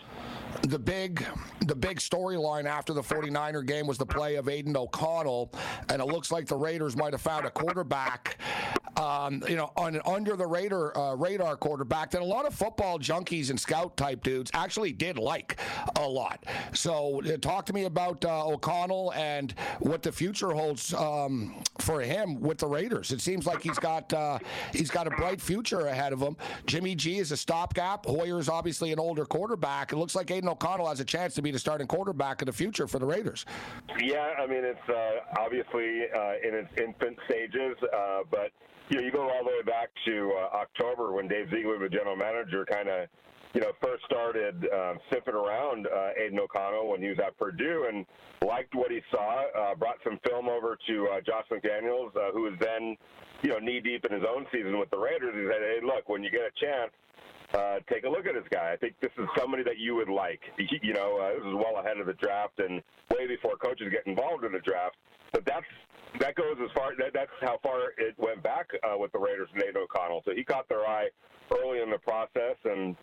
The 0.63 0.79
big, 0.79 1.25
the 1.67 1.75
big 1.75 1.99
storyline 1.99 2.65
after 2.65 2.93
the 2.93 3.03
49er 3.03 3.67
game 3.67 3.87
was 3.87 3.99
the 3.99 4.07
play 4.07 4.37
of 4.37 4.49
Aidan 4.49 4.77
O'Connell, 4.77 5.53
and 5.89 6.01
it 6.01 6.07
looks 6.07 6.31
like 6.31 6.47
the 6.47 6.57
Raiders 6.57 6.97
might 6.97 7.13
have 7.13 7.21
found 7.21 7.47
a 7.47 7.51
quarterback, 7.51 8.39
um, 8.97 9.43
you 9.49 9.57
know, 9.57 9.73
on 9.77 10.01
under 10.05 10.37
the 10.37 10.47
radar 10.47 10.97
uh, 10.97 11.15
radar 11.15 11.57
quarterback 11.57 12.11
that 12.11 12.23
a 12.23 12.25
lot 12.25 12.47
of 12.47 12.55
football 12.55 12.99
junkies 12.99 13.51
and 13.51 13.59
scout 13.59 13.97
type 13.97 14.23
dudes 14.23 14.51
actually 14.55 14.93
did 14.93 15.19
like 15.19 15.59
a 15.97 16.09
lot. 16.09 16.45
So, 16.73 17.23
uh, 17.23 17.37
talk 17.37 17.67
to 17.67 17.73
me 17.73 17.85
about 17.85 18.25
uh, 18.25 18.47
O'Connell 18.47 19.13
and 19.15 19.55
what 19.81 20.03
the 20.03 20.13
future 20.13 20.51
holds 20.51 20.93
um, 20.95 21.63
for 21.79 22.01
him 22.01 22.41
with 22.41 22.59
the 22.59 22.67
Raiders. 22.67 23.13
It 23.13 23.21
seems 23.21 23.47
like 23.47 23.63
he's 23.63 23.79
got 23.79 24.00
got 24.09 24.19
uh, 24.19 24.39
he's 24.73 24.91
got 24.91 25.07
a 25.07 25.11
bright 25.11 25.41
future 25.41 25.87
ahead 25.87 26.13
of 26.13 26.21
him. 26.21 26.37
Jimmy 26.67 26.95
G 26.95 27.19
is 27.19 27.33
a 27.33 27.37
stopgap. 27.37 28.07
Hoyer 28.07 28.39
is 28.39 28.49
obviously 28.49 28.93
an 28.93 28.99
older 28.99 29.25
quarterback. 29.25 29.93
It 29.93 29.97
looks 29.97 30.15
like 30.15 30.31
Aidan 30.31 30.49
O'Connell 30.49 30.89
has 30.89 31.01
a 31.01 31.05
chance 31.05 31.35
to 31.35 31.43
be 31.43 31.51
the 31.51 31.59
starting 31.59 31.87
quarterback 31.87 32.43
in 32.43 32.47
the 32.47 32.53
future 32.53 32.87
for 32.87 32.99
the 32.99 33.07
Raiders. 33.07 33.47
Yeah, 33.99 34.35
I 34.39 34.47
mean 34.47 34.65
it's 34.65 34.89
uh, 34.89 35.41
obviously 35.41 36.03
uh, 36.15 36.33
in 36.47 36.55
its 36.55 36.71
infant 36.81 37.19
stages, 37.29 37.77
uh, 37.95 38.21
but 38.31 38.53
you 38.89 38.99
know 38.99 39.05
you 39.05 39.13
go 39.13 39.23
all 39.23 39.45
the 39.45 39.51
way 39.51 39.63
back 39.67 39.91
to 40.07 40.33
uh, 40.37 40.57
October 40.57 41.13
when 41.13 41.29
Dave 41.29 41.51
Ziegler, 41.51 41.79
the 41.79 41.89
general 41.89 42.17
manager, 42.17 42.65
kind 42.65 42.89
of 42.89 43.09
you 43.55 43.61
know, 43.61 43.73
first 43.83 44.05
started 44.05 44.65
um, 44.73 44.99
sniffing 45.09 45.35
around 45.35 45.87
uh, 45.87 46.11
Aidan 46.23 46.39
O'Connell 46.39 46.89
when 46.89 47.03
he 47.03 47.09
was 47.09 47.19
at 47.19 47.37
Purdue 47.37 47.87
and 47.93 48.07
liked 48.47 48.75
what 48.75 48.91
he 48.91 49.01
saw. 49.11 49.45
Uh, 49.51 49.75
brought 49.75 49.97
some 50.05 50.21
film 50.27 50.49
over 50.49 50.79
to 50.87 51.09
uh, 51.09 51.21
Josh 51.21 51.47
McDaniels, 51.51 52.15
uh, 52.17 52.31
who 52.33 52.43
was 52.43 52.55
then 52.61 52.97
you 53.43 53.51
know, 53.51 53.59
knee 53.59 53.81
deep 53.81 54.05
in 54.05 54.13
his 54.13 54.25
own 54.29 54.47
season 54.53 54.79
with 54.79 54.91
the 54.91 54.99
Raiders. 54.99 55.35
He 55.35 55.45
said, 55.47 55.63
"Hey, 55.63 55.81
look, 55.85 56.09
when 56.09 56.23
you 56.23 56.31
get 56.31 56.43
a 56.43 56.53
chance, 56.61 56.93
uh, 57.55 57.79
take 57.89 58.05
a 58.05 58.09
look 58.09 58.27
at 58.27 58.35
this 58.35 58.47
guy. 58.51 58.73
I 58.73 58.77
think 58.77 58.95
this 59.01 59.11
is 59.19 59.27
somebody 59.37 59.63
that 59.65 59.79
you 59.79 59.95
would 59.97 60.09
like. 60.09 60.41
You 60.59 60.95
know, 60.95 61.19
uh, 61.19 61.39
this 61.39 61.47
is 61.47 61.55
well 61.55 61.83
ahead 61.83 61.99
of 61.99 62.07
the 62.07 62.15
draft 62.15 62.59
and 62.59 62.83
way 63.11 63.27
before 63.27 63.57
coaches 63.57 63.89
get 63.91 64.07
involved 64.07 64.45
in 64.45 64.53
the 64.53 64.61
draft. 64.61 64.97
But 65.33 65.45
that's 65.45 65.67
that 66.21 66.35
goes 66.35 66.57
as 66.63 66.71
far. 66.75 66.93
That, 66.97 67.13
that's 67.13 67.31
how 67.41 67.59
far 67.63 67.93
it 67.99 68.15
went 68.19 68.43
back 68.43 68.69
uh, 68.83 68.97
with 68.99 69.13
the 69.13 69.19
Raiders 69.19 69.49
Nate 69.55 69.77
O'Connell. 69.77 70.23
So 70.25 70.33
he 70.35 70.45
caught 70.45 70.69
their 70.69 70.87
eye 70.87 71.09
early 71.51 71.81
in 71.81 71.91
the 71.91 71.99
process, 71.99 72.57
and 72.65 72.97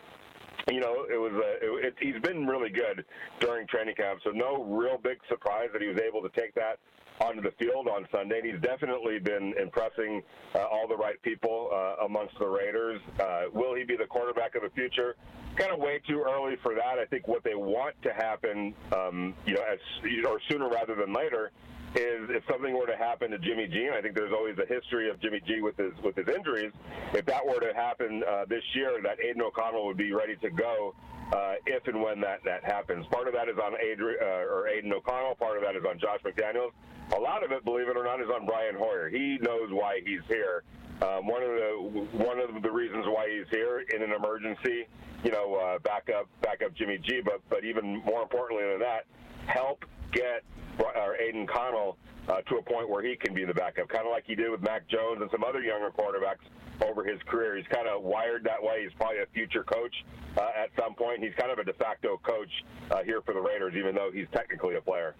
you 0.70 0.80
know, 0.80 1.06
it 1.10 1.16
was 1.16 1.32
a, 1.32 1.64
it, 1.64 1.84
it, 1.86 1.94
he's 2.00 2.20
been 2.22 2.46
really 2.46 2.70
good 2.70 3.04
during 3.40 3.66
training 3.66 3.94
camp. 3.94 4.20
So 4.24 4.30
no 4.30 4.64
real 4.64 4.98
big 4.98 5.18
surprise 5.28 5.68
that 5.72 5.80
he 5.80 5.88
was 5.88 5.98
able 6.00 6.22
to 6.22 6.28
take 6.30 6.54
that 6.54 6.78
onto 7.20 7.42
the 7.42 7.52
field 7.58 7.88
on 7.88 8.06
Sunday. 8.12 8.40
And 8.40 8.52
he's 8.52 8.60
definitely 8.60 9.18
been 9.18 9.54
impressing 9.60 10.22
uh, 10.54 10.64
all 10.64 10.86
the 10.88 10.96
right 10.96 11.20
people 11.22 11.70
uh, 11.72 12.04
amongst 12.04 12.38
the 12.38 12.46
Raiders. 12.46 13.00
Uh, 13.20 13.44
will 13.52 13.74
he 13.74 13.84
be 13.84 13.96
the 13.96 14.06
quarterback 14.06 14.54
of 14.54 14.62
the 14.62 14.70
future? 14.70 15.16
Kind 15.56 15.72
of 15.72 15.78
way 15.78 16.00
too 16.06 16.24
early 16.28 16.56
for 16.62 16.74
that. 16.74 16.98
I 16.98 17.04
think 17.06 17.26
what 17.26 17.42
they 17.42 17.54
want 17.54 17.94
to 18.02 18.12
happen, 18.12 18.74
um, 18.96 19.34
you 19.46 19.54
know, 19.54 19.62
as 19.62 19.78
or 20.26 20.40
sooner 20.48 20.68
rather 20.68 20.94
than 20.94 21.12
later, 21.12 21.50
is 21.94 22.28
if 22.28 22.44
something 22.50 22.76
were 22.76 22.86
to 22.86 22.96
happen 22.96 23.30
to 23.30 23.38
Jimmy 23.38 23.66
G, 23.66 23.86
and 23.86 23.94
I 23.94 24.02
think 24.02 24.14
there's 24.14 24.32
always 24.32 24.56
a 24.58 24.66
history 24.66 25.08
of 25.08 25.20
Jimmy 25.20 25.40
G 25.46 25.62
with 25.62 25.76
his 25.76 25.92
with 26.04 26.16
his 26.16 26.28
injuries. 26.28 26.72
If 27.14 27.24
that 27.26 27.44
were 27.44 27.60
to 27.60 27.72
happen 27.74 28.22
uh, 28.28 28.44
this 28.46 28.62
year, 28.74 29.00
that 29.02 29.18
Aidan 29.24 29.42
O'Connell 29.42 29.86
would 29.86 29.96
be 29.96 30.12
ready 30.12 30.36
to 30.36 30.50
go 30.50 30.94
uh, 31.32 31.54
if 31.66 31.86
and 31.86 32.02
when 32.02 32.20
that 32.20 32.44
that 32.44 32.62
happens. 32.62 33.06
Part 33.10 33.26
of 33.26 33.34
that 33.34 33.48
is 33.48 33.56
on 33.58 33.72
Adri- 33.72 34.20
uh, 34.20 34.52
or 34.52 34.68
Aidan 34.68 34.92
O'Connell. 34.92 35.34
Part 35.36 35.56
of 35.56 35.62
that 35.62 35.76
is 35.76 35.82
on 35.88 35.98
Josh 35.98 36.20
McDaniels. 36.24 36.72
A 37.16 37.20
lot 37.20 37.42
of 37.42 37.52
it, 37.52 37.64
believe 37.64 37.88
it 37.88 37.96
or 37.96 38.04
not, 38.04 38.20
is 38.20 38.28
on 38.32 38.46
Brian 38.46 38.74
Hoyer. 38.74 39.08
He 39.08 39.38
knows 39.40 39.70
why 39.70 40.00
he's 40.04 40.20
here. 40.28 40.62
Um, 41.00 41.26
one 41.26 41.42
of 41.42 41.50
the 41.50 42.06
one 42.12 42.38
of 42.40 42.62
the 42.62 42.70
reasons 42.70 43.06
why 43.06 43.28
he's 43.30 43.48
here 43.50 43.84
in 43.94 44.02
an 44.02 44.12
emergency, 44.12 44.86
you 45.22 45.30
know, 45.30 45.54
uh, 45.54 45.78
back 45.78 46.08
up 46.10 46.28
back 46.42 46.60
up 46.62 46.74
Jimmy 46.74 46.98
G. 46.98 47.20
But 47.24 47.40
but 47.48 47.64
even 47.64 48.02
more 48.04 48.22
importantly 48.22 48.68
than 48.68 48.80
that, 48.80 49.06
help 49.46 49.84
get 50.12 50.42
or 50.78 51.16
Aidan 51.16 51.46
Connell 51.46 51.96
uh, 52.28 52.40
to 52.42 52.56
a 52.56 52.62
point 52.62 52.88
where 52.88 53.02
he 53.02 53.16
can 53.16 53.34
be 53.34 53.44
the 53.44 53.54
backup, 53.54 53.88
kind 53.88 54.06
of 54.06 54.12
like 54.12 54.24
he 54.26 54.34
did 54.34 54.50
with 54.50 54.62
Mac 54.62 54.86
Jones 54.88 55.22
and 55.22 55.30
some 55.30 55.44
other 55.44 55.60
younger 55.60 55.90
quarterbacks 55.90 56.44
over 56.86 57.04
his 57.04 57.20
career. 57.26 57.56
He's 57.56 57.66
kind 57.66 57.88
of 57.88 58.02
wired 58.02 58.44
that 58.44 58.62
way. 58.62 58.82
He's 58.82 58.92
probably 58.96 59.18
a 59.18 59.26
future 59.32 59.64
coach 59.64 59.94
uh, 60.36 60.50
at 60.56 60.70
some 60.78 60.94
point. 60.94 61.22
He's 61.22 61.34
kind 61.38 61.50
of 61.50 61.58
a 61.58 61.64
de 61.64 61.72
facto 61.74 62.20
coach 62.22 62.50
uh, 62.90 63.02
here 63.02 63.22
for 63.22 63.34
the 63.34 63.40
Raiders, 63.40 63.74
even 63.76 63.94
though 63.94 64.10
he's 64.12 64.26
technically 64.32 64.76
a 64.76 64.80
player. 64.80 65.14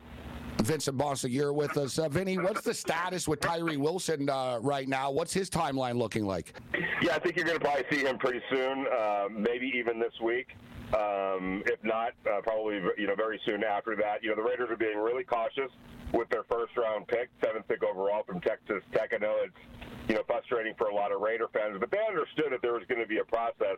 Vincent 0.63 0.99
Bonsignore 0.99 1.55
with 1.55 1.77
us. 1.77 1.99
Uh, 1.99 2.09
Vinny, 2.09 2.37
what's 2.39 2.63
the 2.63 2.75
status 2.75 3.29
with 3.29 3.41
Tyree 3.41 3.77
Wilson 3.77 4.29
uh, 4.29 4.59
right 4.61 4.89
now? 4.89 5.11
What's 5.11 5.33
his 5.33 5.49
timeline 5.49 5.97
looking 5.97 6.27
like? 6.27 6.55
Yeah, 7.01 7.15
I 7.15 7.19
think 7.19 7.37
you're 7.37 7.45
going 7.45 7.59
to 7.59 7.65
probably 7.65 7.85
see 7.91 8.05
him 8.05 8.19
pretty 8.19 8.41
soon, 8.51 8.87
uh, 8.87 9.29
maybe 9.31 9.73
even 9.75 9.99
this 10.01 10.13
week. 10.23 10.49
Um, 10.95 11.63
if 11.67 11.83
not, 11.85 12.15
uh, 12.27 12.41
probably 12.43 12.81
you 12.97 13.07
know 13.07 13.15
very 13.15 13.39
soon 13.45 13.63
after 13.63 13.95
that. 13.97 14.23
You 14.23 14.31
know 14.31 14.37
the 14.37 14.43
Raiders 14.43 14.71
are 14.71 14.77
being 14.77 14.97
really 14.97 15.23
cautious 15.23 15.71
with 16.15 16.31
their 16.31 16.45
first 16.45 16.75
round 16.79 17.07
pick, 17.09 17.29
seventh 17.45 17.69
pick 17.69 17.83
overall 17.83 18.23
from 18.25 18.41
Texas 18.41 18.83
Tech. 18.93 19.13
I 19.15 19.19
know 19.19 19.37
it's 19.45 19.89
you 20.09 20.15
know 20.15 20.23
frustrating 20.27 20.73
for 20.79 20.87
a 20.89 20.95
lot 20.95 21.13
of 21.13 21.21
Raider 21.21 21.47
fans, 21.53 21.77
but 21.79 21.91
they 21.91 22.01
understood 22.09 22.53
that 22.53 22.63
there 22.63 22.73
was 22.73 22.85
going 22.89 23.03
to 23.03 23.07
be 23.07 23.19
a 23.19 23.25
process 23.25 23.77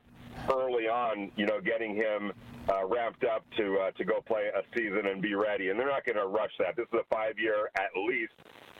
early 0.55 0.87
on. 0.87 1.33
You 1.35 1.47
know, 1.47 1.61
getting 1.61 1.97
him 1.97 2.33
uh, 2.69 2.87
ramped 2.87 3.25
up 3.25 3.45
to 3.57 3.79
uh, 3.79 3.91
to 3.93 4.05
go 4.05 4.21
play 4.27 4.51
a 4.55 4.63
season 4.77 5.07
and 5.07 5.23
be 5.23 5.35
ready, 5.35 5.71
and 5.71 5.79
they're 5.79 5.89
not 5.89 6.05
going 6.05 6.17
to 6.17 6.27
rush 6.27 6.53
that. 6.59 6.77
This 6.77 6.87
is 6.93 7.01
a 7.01 7.15
five 7.15 7.39
year 7.39 7.71
at 7.77 7.91
least 8.07 8.33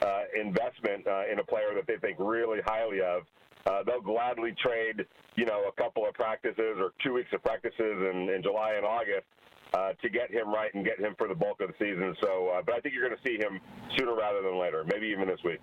uh, 0.03 0.23
investment 0.39 1.07
uh, 1.07 1.31
in 1.31 1.39
a 1.39 1.45
player 1.45 1.75
that 1.75 1.87
they 1.87 1.97
think 1.97 2.19
really 2.19 2.61
highly 2.65 3.01
of. 3.01 3.23
Uh, 3.67 3.83
they'll 3.85 4.01
gladly 4.01 4.55
trade, 4.63 5.05
you 5.37 5.45
know, 5.45 5.65
a 5.69 5.73
couple 5.81 6.07
of 6.09 6.15
practices 6.15 6.77
or 6.79 6.93
two 7.05 7.13
weeks 7.13 7.29
of 7.35 7.43
practices 7.43 7.75
in, 7.79 8.29
in 8.31 8.43
July 8.43 8.75
and 8.75 8.87
August 8.87 9.27
uh, 9.75 9.93
to 10.01 10.09
get 10.09 10.31
him 10.31 10.49
right 10.49 10.73
and 10.75 10.85
get 10.85 10.99
him 10.99 11.15
for 11.19 11.29
the 11.29 11.35
bulk 11.35 11.61
of 11.61 11.69
the 11.69 11.75
season. 11.79 12.17
So, 12.23 12.63
but 12.65 12.75
I 12.75 12.81
think 12.81 12.95
you're 12.95 13.07
going 13.07 13.21
to 13.21 13.29
see 13.29 13.37
him 13.37 13.61
sooner 13.99 14.15
rather 14.17 14.41
than 14.41 14.59
later, 14.59 14.85
maybe 14.91 15.09
even 15.09 15.29
this 15.29 15.41
week. 15.45 15.61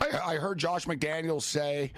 I, 0.00 0.32
I 0.32 0.36
heard 0.36 0.58
Josh 0.58 0.86
McDaniels 0.86 1.42
say, 1.42 1.92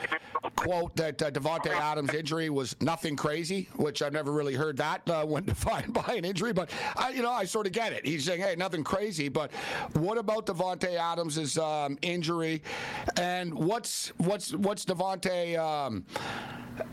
quote, 0.56 0.94
that 0.96 1.20
uh, 1.22 1.30
Davante 1.30 1.68
Adams' 1.68 2.14
injury 2.14 2.50
was 2.50 2.76
nothing 2.80 3.16
crazy, 3.16 3.68
which 3.76 4.02
I've 4.02 4.12
never 4.12 4.32
really 4.32 4.54
heard 4.54 4.76
that 4.78 5.08
uh, 5.08 5.24
when 5.26 5.44
defined 5.44 5.92
by 5.92 6.14
an 6.14 6.24
injury. 6.24 6.52
But, 6.52 6.70
I, 6.96 7.10
you 7.10 7.22
know, 7.22 7.30
I 7.30 7.44
sort 7.44 7.66
of 7.66 7.72
get 7.72 7.92
it. 7.92 8.06
He's 8.06 8.24
saying, 8.24 8.40
hey, 8.40 8.56
nothing 8.56 8.84
crazy. 8.84 9.28
But 9.28 9.52
what 9.94 10.18
about 10.18 10.46
Davante 10.46 10.96
Adams' 10.96 11.58
um, 11.58 11.98
injury? 12.02 12.62
And 13.16 13.52
what's 13.54 14.08
what's 14.18 14.54
what's 14.54 14.84
Davante? 14.84 15.58
Um, 15.58 16.04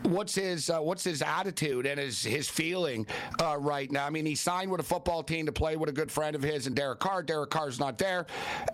what's 0.02 0.34
his 0.34 0.70
uh, 0.70 0.80
what's 0.80 1.04
his 1.04 1.22
attitude 1.22 1.86
and 1.86 1.98
his 1.98 2.22
his 2.22 2.48
feeling 2.48 3.06
uh, 3.42 3.56
right 3.58 3.90
now? 3.90 4.06
I 4.06 4.10
mean, 4.10 4.26
he 4.26 4.34
signed 4.34 4.70
with 4.70 4.80
a 4.80 4.84
football 4.84 5.22
team 5.22 5.46
to 5.46 5.52
play 5.52 5.76
with 5.76 5.88
a 5.88 5.92
good 5.92 6.10
friend 6.10 6.36
of 6.36 6.42
his 6.42 6.66
and 6.66 6.76
Derek 6.76 7.00
Carr. 7.00 7.22
Derek 7.22 7.50
Carr's 7.50 7.78
not 7.78 7.98
there 7.98 8.26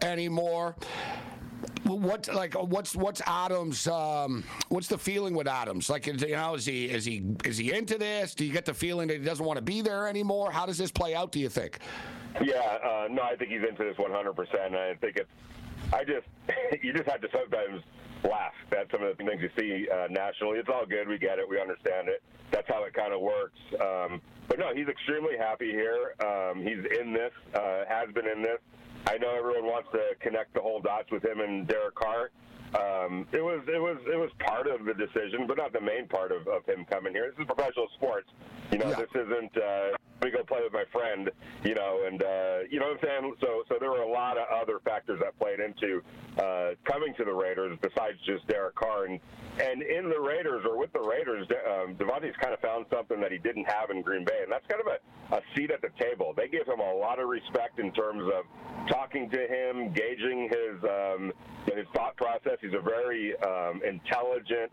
anymore 0.03 0.77
what 1.85 2.29
like 2.35 2.55
what's 2.55 2.95
what's 2.97 3.23
Adams? 3.27 3.87
Um, 3.87 4.45
what's 4.69 4.89
the 4.89 4.99
feeling 4.99 5.35
with 5.35 5.47
Adams? 5.47 5.89
Like, 5.89 6.07
you 6.07 6.15
know, 6.15 6.55
is 6.55 6.67
he 6.67 6.87
is 6.87 7.05
he 7.05 7.25
is 7.45 7.57
he 7.59 7.73
into 7.73 7.99
this? 7.99 8.35
Do 8.35 8.45
you 8.45 8.53
get 8.53 8.65
the 8.65 8.75
feeling 8.75 9.09
that 9.09 9.19
he 9.19 9.25
doesn't 9.25 9.45
want 9.45 9.57
to 9.57 9.63
be 9.63 9.81
there 9.81 10.09
anymore? 10.09 10.51
How 10.51 10.67
does 10.67 10.79
this 10.79 10.91
play 10.91 11.15
out? 11.15 11.33
Do 11.33 11.39
you 11.41 11.49
think? 11.49 11.79
Yeah, 12.43 12.79
uh, 12.85 13.09
no, 13.11 13.23
I 13.23 13.37
think 13.37 13.51
he's 13.51 13.63
into 13.67 13.85
this 13.85 13.97
100. 13.97 14.33
percent 14.35 14.75
I 14.75 14.95
think 14.95 15.17
it's. 15.17 15.31
I 15.93 16.05
just 16.05 16.27
you 16.83 16.93
just 16.93 17.09
have 17.09 17.21
to 17.21 17.29
sometimes 17.33 17.83
laugh 18.25 18.53
at 18.73 18.91
some 18.91 19.03
of 19.03 19.17
the 19.17 19.25
things 19.25 19.41
you 19.41 19.51
see 19.59 19.89
uh, 19.89 20.09
nationally. 20.11 20.59
It's 20.59 20.69
all 20.69 20.87
good. 20.87 21.09
We 21.09 21.19
get 21.19 21.39
it. 21.39 21.49
We 21.49 21.61
understand 21.61 22.09
it. 22.09 22.23
That's 22.51 22.69
how 22.69 22.85
it 22.85 22.95
kind 22.95 23.13
of 23.13 23.21
works. 23.21 23.59
Um, 23.81 24.21
but 24.49 24.59
no, 24.59 24.75
he's 24.75 24.89
extremely 24.89 25.37
happy 25.39 25.71
here. 25.71 26.15
Um, 26.25 26.59
he's 26.63 26.85
in 27.01 27.13
this. 27.13 27.33
Uh, 27.55 27.83
has 27.89 28.13
been 28.15 28.27
in 28.29 28.43
this. 28.43 28.59
I 29.07 29.19
know 29.19 29.35
everyone 29.39 29.67
wants 29.67 29.89
to 29.93 30.15
connect 30.21 30.55
the 30.55 30.61
whole 30.61 30.81
dots 30.81 31.11
with 31.11 31.25
him 31.25 31.41
and 31.41 31.67
Derek 31.67 31.95
Carr. 31.95 32.31
Um, 32.75 33.27
it 33.33 33.43
was 33.43 33.63
it 33.69 33.81
was 33.81 33.99
it 34.13 34.17
was 34.17 34.31
part 34.41 34.67
of 34.67 34.85
the 34.85 34.93
decision, 34.93 35.47
but 35.47 35.57
not 35.57 35.73
the 35.73 35.81
main 35.81 36.09
part 36.09 36.33
of, 36.33 36.49
of 36.49 36.67
him 36.67 36.85
coming 36.91 37.13
here. 37.13 37.31
This 37.31 37.47
is 37.47 37.47
professional 37.47 37.87
sports. 37.95 38.29
You 38.73 38.79
know, 38.79 38.89
yeah. 38.89 38.97
this 38.97 39.11
isn't 39.15 39.57
uh, 39.57 39.97
me 40.23 40.31
go 40.31 40.43
play 40.45 40.61
with 40.63 40.73
my 40.73 40.85
friend, 40.93 41.31
you 41.65 41.75
know, 41.75 42.05
and 42.07 42.23
uh, 42.23 42.59
you 42.71 42.81
know 42.81 42.87
what 42.87 42.99
I'm 43.03 43.23
saying. 43.23 43.35
So, 43.41 43.63
so 43.69 43.77
there 43.81 43.91
were 43.91 44.03
a 44.03 44.11
lot 44.11 44.39
of 44.39 44.47
other 44.51 44.81
factors 44.85 45.21
that 45.23 45.39
played 45.39 45.61
into 45.61 46.03
uh, 46.39 46.71
coming 46.85 47.15
to 47.19 47.25
the 47.25 47.33
Raiders 47.33 47.79
besides 47.83 48.19
just 48.25 48.47
Derek 48.49 48.75
Carr, 48.77 49.07
and 49.07 49.21
and 49.61 49.83
in 49.83 50.09
the 50.09 50.21
Raiders 50.21 50.65
or 50.69 50.79
with 50.79 50.93
the 50.93 51.01
Raiders, 51.01 51.47
um, 51.69 51.95
Davante's 51.97 52.37
kind 52.41 52.55
of 52.55 52.61
found 52.61 52.87
something 52.93 53.21
that 53.21 53.33
he 53.33 53.39
didn't 53.39 53.65
have 53.65 53.91
in 53.91 54.03
Green 54.03 54.25
Bay, 54.25 54.41
and 54.43 54.53
that's 54.53 54.67
kind 54.69 54.81
of 54.81 54.89
a, 54.89 55.37
a 55.37 55.41
seat 55.55 55.71
at 55.71 55.81
the 55.81 55.91
table. 55.99 56.35
They 56.37 56.49
gave 56.49 56.67
him 56.67 56.81
a 56.81 56.95
lot 56.95 57.19
of 57.19 57.29
respect 57.29 57.79
in 57.79 57.93
terms 57.93 58.23
of 58.33 58.45
talking 58.89 59.31
to 59.31 59.41
him, 59.47 59.93
gauging 59.93 60.49
his 60.51 60.83
um, 60.85 61.33
his 61.67 61.87
thought 61.95 62.17
process. 62.17 62.59
He's 62.61 62.75
a 62.75 62.81
very 62.81 63.37
um, 63.41 63.83
intelligent 63.87 64.73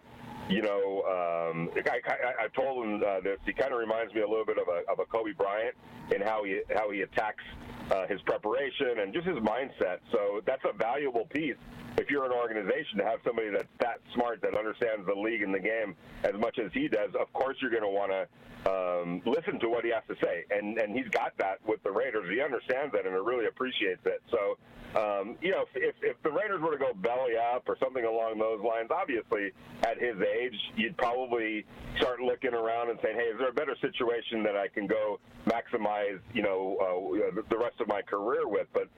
you 0.50 0.62
know, 0.62 1.04
um, 1.52 1.70
I, 1.76 2.00
I, 2.06 2.46
I 2.46 2.48
told 2.50 2.86
him 2.86 3.04
uh, 3.06 3.22
this. 3.22 3.40
He 3.46 3.54
kind 3.54 3.72
of 3.72 3.80
reminds 3.80 4.14
me 4.14 4.22
a 4.22 4.28
little 4.28 4.46
bit 4.46 4.58
of 4.58 4.68
a, 4.68 4.92
of 4.92 5.00
a 5.00 5.06
Kobe 5.06 5.32
Bryant 5.32 5.76
in 6.14 6.22
how 6.22 6.44
he 6.44 6.62
how 6.76 6.92
he 6.92 7.02
attacks 7.02 7.44
uh, 7.92 8.08
his 8.08 8.22
preparation 8.22 9.00
and 9.00 9.14
just 9.14 9.26
his 9.26 9.38
mindset. 9.38 10.00
So 10.12 10.42
that's 10.46 10.64
a 10.66 10.74
valuable 10.74 11.26
piece 11.26 11.56
if 11.98 12.10
you're 12.10 12.26
an 12.26 12.32
organization 12.32 12.98
to 12.98 13.06
have 13.06 13.20
somebody 13.24 13.50
that's 13.50 13.68
that 13.80 14.00
smart 14.14 14.42
that 14.42 14.58
understands 14.58 15.06
the 15.06 15.16
league 15.16 15.44
and 15.44 15.54
the 15.54 15.60
game 15.60 15.96
as 16.24 16.34
much 16.40 16.60
as 16.60 16.72
he 16.74 16.88
does. 16.88 17.10
Of 17.20 17.32
course, 17.34 17.58
you're 17.62 17.72
going 17.72 17.84
to 17.84 17.90
want 17.90 18.12
to 18.12 18.28
um, 18.66 19.22
listen 19.26 19.60
to 19.60 19.70
what 19.70 19.84
he 19.84 19.92
has 19.92 20.04
to 20.08 20.16
say, 20.24 20.46
and 20.52 20.78
and 20.78 20.96
he's 20.96 21.08
got 21.10 21.38
that 21.38 21.60
with 21.66 21.82
the 21.84 21.92
Raiders. 21.92 22.30
He 22.30 22.42
understands 22.42 22.94
that 22.94 23.06
and 23.06 23.14
really 23.26 23.48
appreciates 23.48 24.02
it. 24.06 24.22
So 24.32 24.58
um, 24.96 25.38
you 25.42 25.52
know, 25.52 25.66
if, 25.76 25.96
if 26.02 26.22
the 26.24 26.32
Raiders 26.32 26.62
were 26.62 26.72
to 26.72 26.78
go 26.78 26.94
belly 26.94 27.34
up 27.36 27.68
or 27.68 27.78
something 27.80 28.06
along 28.06 28.38
those 28.38 28.62
lines, 28.62 28.90
obviously 28.92 29.52
at 29.84 29.98
his 30.00 30.16
age, 30.22 30.56
you'd 30.76 30.98
probably 30.98 31.66
start 31.98 32.20
looking 32.20 32.54
around 32.54 32.90
and 32.90 33.00
saying, 33.02 33.16
"Hey, 33.16 33.34
is 33.34 33.40
there 33.40 33.50
a 33.50 33.54
better 33.54 33.76
situation 33.82 34.44
that 34.44 34.56
I 34.56 34.68
can 34.68 34.88
go 34.88 35.20
maximize, 35.48 36.20
you 36.34 36.44
know, 36.44 36.78
uh, 36.78 37.42
the 37.50 37.58
rest 37.58 37.82
of 37.82 37.88
my 37.88 38.02
career 38.02 38.48
with?" 38.48 38.68
But 38.74 38.90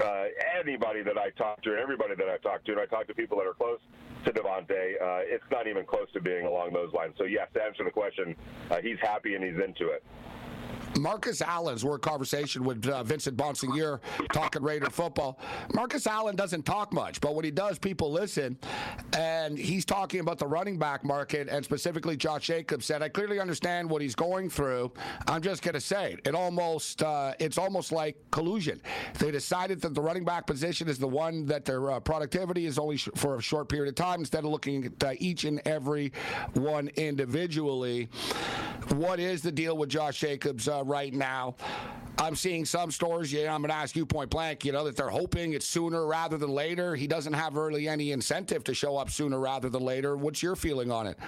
uh, 0.00 0.24
anybody 0.58 1.02
that 1.02 1.18
I 1.18 1.30
talk 1.30 1.62
to, 1.62 1.76
everybody 1.76 2.14
that 2.14 2.28
I 2.28 2.38
talk 2.38 2.64
to, 2.64 2.72
and 2.72 2.80
I 2.80 2.86
talk 2.86 3.06
to 3.08 3.14
people 3.14 3.36
that 3.38 3.46
are 3.46 3.54
close 3.54 3.80
to 4.24 4.32
Davante, 4.32 4.94
uh, 5.02 5.20
it's 5.26 5.44
not 5.50 5.66
even 5.66 5.84
close 5.84 6.06
to 6.14 6.20
being 6.20 6.46
along 6.46 6.72
those 6.72 6.92
lines. 6.92 7.14
So 7.18 7.24
yes, 7.24 7.48
to 7.54 7.62
answer 7.62 7.84
the 7.84 7.90
question, 7.90 8.34
uh, 8.70 8.80
he's 8.82 8.98
happy 9.00 9.34
and 9.34 9.44
he's 9.44 9.62
into 9.62 9.90
it. 9.90 10.02
Marcus 10.98 11.40
Allen's 11.40 11.84
in 11.84 11.98
conversation 11.98 12.64
with 12.64 12.86
uh, 12.86 13.02
Vincent 13.02 13.36
Bonsignore 13.36 14.00
talking 14.32 14.62
Raider 14.62 14.90
football. 14.90 15.38
Marcus 15.74 16.06
Allen 16.06 16.36
doesn't 16.36 16.64
talk 16.64 16.92
much, 16.92 17.20
but 17.20 17.34
when 17.34 17.44
he 17.44 17.50
does, 17.50 17.78
people 17.78 18.10
listen. 18.10 18.58
And 19.16 19.58
he's 19.58 19.84
talking 19.84 20.20
about 20.20 20.38
the 20.38 20.46
running 20.46 20.78
back 20.78 21.04
market 21.04 21.48
and 21.48 21.64
specifically 21.64 22.16
Josh 22.16 22.46
Jacobs 22.46 22.86
said, 22.86 23.02
I 23.02 23.08
clearly 23.08 23.40
understand 23.40 23.88
what 23.88 24.02
he's 24.02 24.14
going 24.14 24.50
through. 24.50 24.92
I'm 25.26 25.42
just 25.42 25.62
going 25.62 25.74
to 25.74 25.80
say 25.80 26.12
it. 26.14 26.20
It 26.26 26.34
almost, 26.34 27.02
uh, 27.02 27.34
it's 27.38 27.58
almost 27.58 27.92
like 27.92 28.16
collusion. 28.30 28.80
They 29.18 29.30
decided 29.30 29.80
that 29.82 29.94
the 29.94 30.00
running 30.00 30.24
back 30.24 30.46
position 30.46 30.88
is 30.88 30.98
the 30.98 31.08
one 31.08 31.46
that 31.46 31.64
their 31.64 31.92
uh, 31.92 32.00
productivity 32.00 32.66
is 32.66 32.78
only 32.78 32.96
sh- 32.96 33.08
for 33.16 33.36
a 33.36 33.42
short 33.42 33.68
period 33.68 33.88
of 33.88 33.94
time 33.94 34.20
instead 34.20 34.44
of 34.44 34.50
looking 34.50 34.86
at 34.86 35.04
uh, 35.04 35.12
each 35.18 35.44
and 35.44 35.60
every 35.66 36.12
one 36.54 36.88
individually. 36.96 38.08
What 38.92 39.20
is 39.20 39.40
the 39.40 39.52
deal 39.52 39.76
with 39.76 39.88
Josh 39.88 40.20
Jacobs? 40.20 40.68
Uh, 40.68 40.82
right 40.84 41.12
now. 41.14 41.54
I'm 42.18 42.36
seeing 42.36 42.66
some 42.66 42.90
stores, 42.90 43.32
yeah, 43.32 43.52
I'm 43.52 43.62
going 43.62 43.70
to 43.70 43.76
ask 43.76 43.96
you 43.96 44.04
point 44.04 44.28
blank, 44.28 44.66
you 44.66 44.72
know, 44.72 44.84
that 44.84 44.96
they're 44.96 45.08
hoping 45.08 45.54
it's 45.54 45.66
sooner 45.66 46.06
rather 46.06 46.36
than 46.36 46.50
later. 46.50 46.94
He 46.94 47.06
doesn't 47.06 47.32
have 47.32 47.56
really 47.56 47.88
any 47.88 48.12
incentive 48.12 48.62
to 48.64 48.74
show 48.74 48.98
up 48.98 49.10
sooner 49.10 49.40
rather 49.40 49.70
than 49.70 49.82
later. 49.82 50.16
What's 50.16 50.42
your 50.42 50.54
feeling 50.54 50.92
on 50.92 51.06
it? 51.06 51.18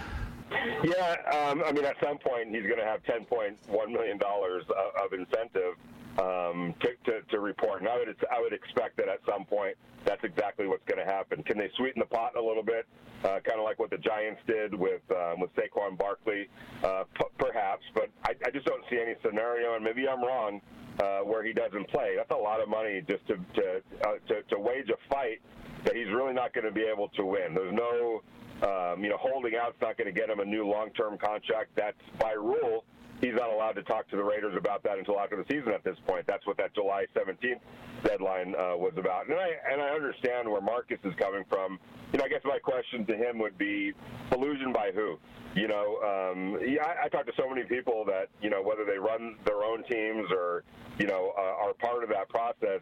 Yeah, 0.85 1.17
um, 1.33 1.63
I 1.67 1.73
mean, 1.73 1.87
at 1.87 1.97
some 2.03 2.19
point 2.19 2.51
he's 2.51 2.65
going 2.65 2.79
to 2.79 2.85
have 2.85 3.03
$10.1 3.05 3.57
million 3.91 4.21
of 4.23 5.13
incentive 5.13 5.75
um, 6.19 6.75
to, 6.81 6.89
to, 7.11 7.23
to, 7.31 7.41
report. 7.41 7.81
And 7.81 7.89
I 7.89 7.97
would, 7.97 8.17
I 8.31 8.41
would 8.41 8.53
expect 8.53 8.97
that 8.99 9.09
at 9.09 9.19
some 9.29 9.45
point 9.45 9.77
that's 10.05 10.23
exactly 10.23 10.67
what's 10.67 10.85
going 10.87 11.05
to 11.05 11.11
happen. 11.11 11.43
Can 11.43 11.59
they 11.59 11.71
sweeten 11.77 12.01
the 12.01 12.07
pot 12.07 12.37
a 12.37 12.41
little 12.41 12.63
bit, 12.63 12.87
uh, 13.25 13.41
kind 13.45 13.59
of 13.59 13.65
like 13.65 13.79
what 13.79 13.91
the 13.91 13.99
Giants 13.99 14.41
did 14.47 14.75
with 14.75 15.03
um, 15.11 15.41
with 15.41 15.51
Saquon 15.57 15.99
Barkley? 15.99 16.49
Uh, 16.83 17.05
p- 17.15 17.25
perhaps, 17.39 17.83
but 17.95 18.11
I, 18.25 18.35
I 18.47 18.51
just 18.51 18.67
don't 18.67 18.85
see 18.91 18.99
any 19.01 19.15
scenario, 19.25 19.75
and 19.75 19.85
maybe 19.85 20.07
I'm 20.09 20.23
wrong, 20.23 20.61
uh, 21.01 21.21
where 21.21 21.43
he 21.43 21.53
doesn't 21.53 21.89
play. 21.89 22.15
That's 22.17 22.31
a 22.31 22.43
lot 22.43 22.61
of 22.61 22.69
money 22.69 23.03
just 23.09 23.27
to 23.29 23.37
to, 23.37 23.83
uh, 24.07 24.13
to, 24.29 24.43
to 24.51 24.59
wage 24.59 24.91
a 24.91 25.13
fight 25.13 25.41
that 25.85 25.97
he's 25.97 26.09
really 26.09 26.33
not 26.33 26.55
going 26.55 26.65
to 26.65 26.73
be 26.73 26.85
able 26.85 27.09
to 27.17 27.25
win. 27.25 27.55
There's 27.55 27.75
no 27.75 28.23
um, 28.63 29.03
you 29.03 29.11
know, 29.11 29.19
holding 29.19 29.55
out's 29.61 29.81
not 29.83 29.99
going 29.99 30.13
to 30.13 30.19
get 30.19 30.31
him 30.31 30.41
a 30.41 30.45
new 30.45 30.67
long-term 30.67 31.19
contract. 31.19 31.71
That's 31.75 31.99
by 32.19 32.33
rule 32.33 32.85
he's 33.21 33.35
not 33.35 33.51
allowed 33.51 33.73
to 33.73 33.83
talk 33.83 34.09
to 34.11 34.17
the 34.17 34.25
Raiders 34.25 34.55
about 34.57 34.83
that 34.85 34.99
until 34.99 35.19
after 35.19 35.37
the 35.37 35.45
season. 35.49 35.73
At 35.73 35.85
this 35.85 35.97
point, 36.07 36.27
that's 36.27 36.47
what 36.47 36.57
that 36.59 36.75
July 36.75 37.07
17th 37.17 37.61
deadline 38.05 38.55
uh, 38.55 38.77
was 38.77 38.93
about. 38.97 39.29
And 39.29 39.39
I 39.39 39.49
and 39.71 39.81
I 39.81 39.89
understand 39.91 40.49
where 40.49 40.61
Marcus 40.61 40.99
is 41.05 41.15
coming 41.19 41.45
from. 41.49 41.79
You 42.13 42.19
know, 42.19 42.25
I 42.25 42.29
guess 42.29 42.43
my 42.45 42.59
question 42.59 43.07
to 43.07 43.17
him 43.17 43.39
would 43.39 43.59
be 43.59 43.93
collusion 44.31 44.73
by 44.73 44.91
who? 44.95 45.19
You 45.55 45.69
know, 45.69 45.99
um, 46.03 46.59
I, 46.83 47.07
I 47.07 47.09
talk 47.09 47.27
to 47.27 47.33
so 47.39 47.49
many 47.49 47.63
people 47.65 48.05
that 48.07 48.29
you 48.43 48.51
know 48.51 48.63
whether 48.63 48.85
they 48.85 48.99
run 48.99 49.37
their 49.45 49.63
own 49.63 49.85
teams 49.85 50.27
or 50.31 50.65
you 50.99 51.07
know 51.07 51.33
uh, 51.39 51.67
are 51.67 51.75
part 51.75 52.03
of 52.03 52.11
that 52.11 52.29
process. 52.29 52.81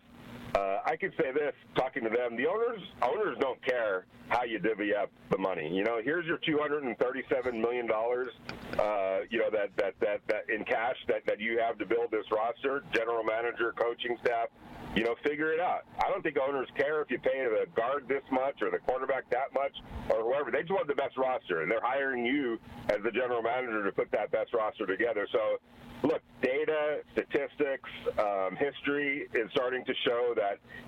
Uh, 0.55 0.78
I 0.84 0.96
could 0.96 1.12
say 1.18 1.32
this, 1.32 1.55
talking 1.74 2.05
to 2.05 2.11
them, 2.11 2.36
the 2.36 2.46
owners 2.46 2.80
owners 3.00 3.36
don't 3.40 3.62
care 3.64 4.05
how 4.28 4.44
you 4.44 4.59
divvy 4.59 4.94
up 4.94 5.11
the 5.30 5.38
money. 5.38 5.68
You 5.72 5.84
know, 5.84 6.00
here's 6.03 6.26
your 6.26 6.38
237 6.38 7.61
million 7.61 7.86
dollars, 7.86 8.28
uh, 8.78 9.20
you 9.30 9.38
know 9.38 9.50
that, 9.50 9.70
that 9.76 9.94
that 10.00 10.20
that 10.28 10.50
in 10.55 10.64
cash 10.64 10.96
that 11.09 11.24
that 11.26 11.40
you 11.40 11.59
have 11.59 11.78
to 11.78 11.86
build 11.86 12.11
this 12.11 12.26
roster, 12.30 12.82
general 12.92 13.24
manager, 13.24 13.72
coaching 13.78 14.16
staff. 14.24 14.48
You 14.94 15.05
know, 15.05 15.14
figure 15.24 15.55
it 15.55 15.61
out. 15.61 15.86
I 16.05 16.11
don't 16.11 16.22
think 16.22 16.36
owners 16.36 16.68
care 16.76 17.00
if 17.00 17.11
you 17.11 17.18
pay 17.18 17.48
the 17.48 17.64
guard 17.74 18.05
this 18.09 18.22
much 18.30 18.61
or 18.61 18.70
the 18.70 18.78
quarterback 18.78 19.24
that 19.30 19.48
much 19.55 19.72
or 20.11 20.20
whoever. 20.20 20.50
They 20.50 20.61
just 20.61 20.70
want 20.70 20.86
the 20.86 20.94
best 20.94 21.16
roster, 21.16 21.62
and 21.62 21.70
they're 21.70 21.80
hiring 21.80 22.26
you 22.26 22.59
as 22.90 22.98
the 23.03 23.11
general 23.11 23.40
manager 23.40 23.82
to 23.84 23.92
put 23.92 24.11
that 24.12 24.30
best 24.32 24.53
roster 24.53 24.84
together. 24.84 25.26
So 25.32 25.57
look, 26.03 26.20
data, 26.42 27.00
statistics, 27.12 27.88
um, 28.18 28.57
history 28.57 29.28
is 29.34 29.50
starting 29.53 29.84
to 29.84 29.94
show 30.05 30.34
that 30.36 30.41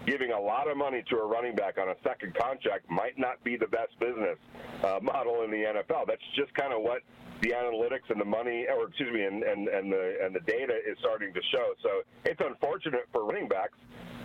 giving 0.06 0.32
a 0.32 0.40
lot 0.40 0.68
of 0.70 0.76
money 0.76 1.02
to 1.10 1.16
a 1.16 1.26
running 1.26 1.54
back 1.54 1.78
on 1.78 1.88
a 1.88 1.94
second 2.02 2.34
contract 2.34 2.90
might 2.90 3.18
not 3.18 3.42
be 3.44 3.56
the 3.56 3.66
best 3.66 3.98
business 3.98 4.38
uh, 4.84 4.98
model 5.02 5.42
in 5.42 5.50
the 5.50 5.64
NFL. 5.64 6.06
That's 6.06 6.22
just 6.36 6.52
kind 6.54 6.72
of 6.72 6.82
what 6.82 7.02
the 7.42 7.50
analytics 7.50 8.08
and 8.08 8.20
the 8.20 8.24
money, 8.24 8.66
or 8.68 8.88
excuse 8.88 9.12
me, 9.12 9.22
and, 9.24 9.42
and, 9.42 9.68
and 9.68 9.92
the 9.92 10.16
and 10.22 10.34
the 10.34 10.40
data 10.40 10.74
is 10.86 10.96
starting 11.00 11.32
to 11.34 11.40
show. 11.52 11.74
So 11.82 12.02
it's 12.24 12.40
unfortunate 12.40 13.08
for 13.12 13.24
running 13.24 13.48
backs, 13.48 13.76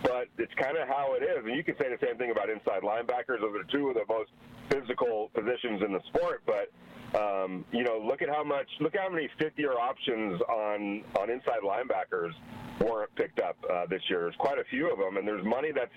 but 0.02 0.28
it's 0.38 0.54
kind 0.54 0.76
of 0.76 0.88
how 0.88 1.14
it 1.14 1.22
is. 1.22 1.44
And 1.44 1.56
you 1.56 1.64
can 1.64 1.76
say 1.76 1.88
the 1.90 2.00
same 2.04 2.16
thing 2.16 2.30
about 2.30 2.48
inside 2.48 2.82
linebackers. 2.82 3.40
Those 3.40 3.56
are 3.56 3.68
two 3.70 3.88
of 3.90 3.94
the 3.94 4.06
most 4.08 4.30
physical 4.70 5.30
positions 5.34 5.82
in 5.84 5.92
the 5.92 6.00
sport, 6.08 6.42
but 6.46 6.70
um, 7.14 7.64
you 7.72 7.82
know, 7.82 7.98
look 7.98 8.22
at 8.22 8.28
how 8.28 8.44
much, 8.44 8.68
look 8.80 8.94
how 8.96 9.08
many 9.08 9.28
fifth-year 9.38 9.72
options 9.72 10.40
on 10.42 11.02
on 11.18 11.30
inside 11.30 11.60
linebackers 11.64 12.32
weren't 12.80 13.14
picked 13.16 13.40
up 13.40 13.56
uh, 13.70 13.86
this 13.86 14.02
year. 14.08 14.20
There's 14.20 14.36
quite 14.36 14.58
a 14.58 14.64
few 14.64 14.90
of 14.90 14.98
them, 14.98 15.16
and 15.16 15.26
there's 15.26 15.44
money 15.44 15.72
that's 15.74 15.90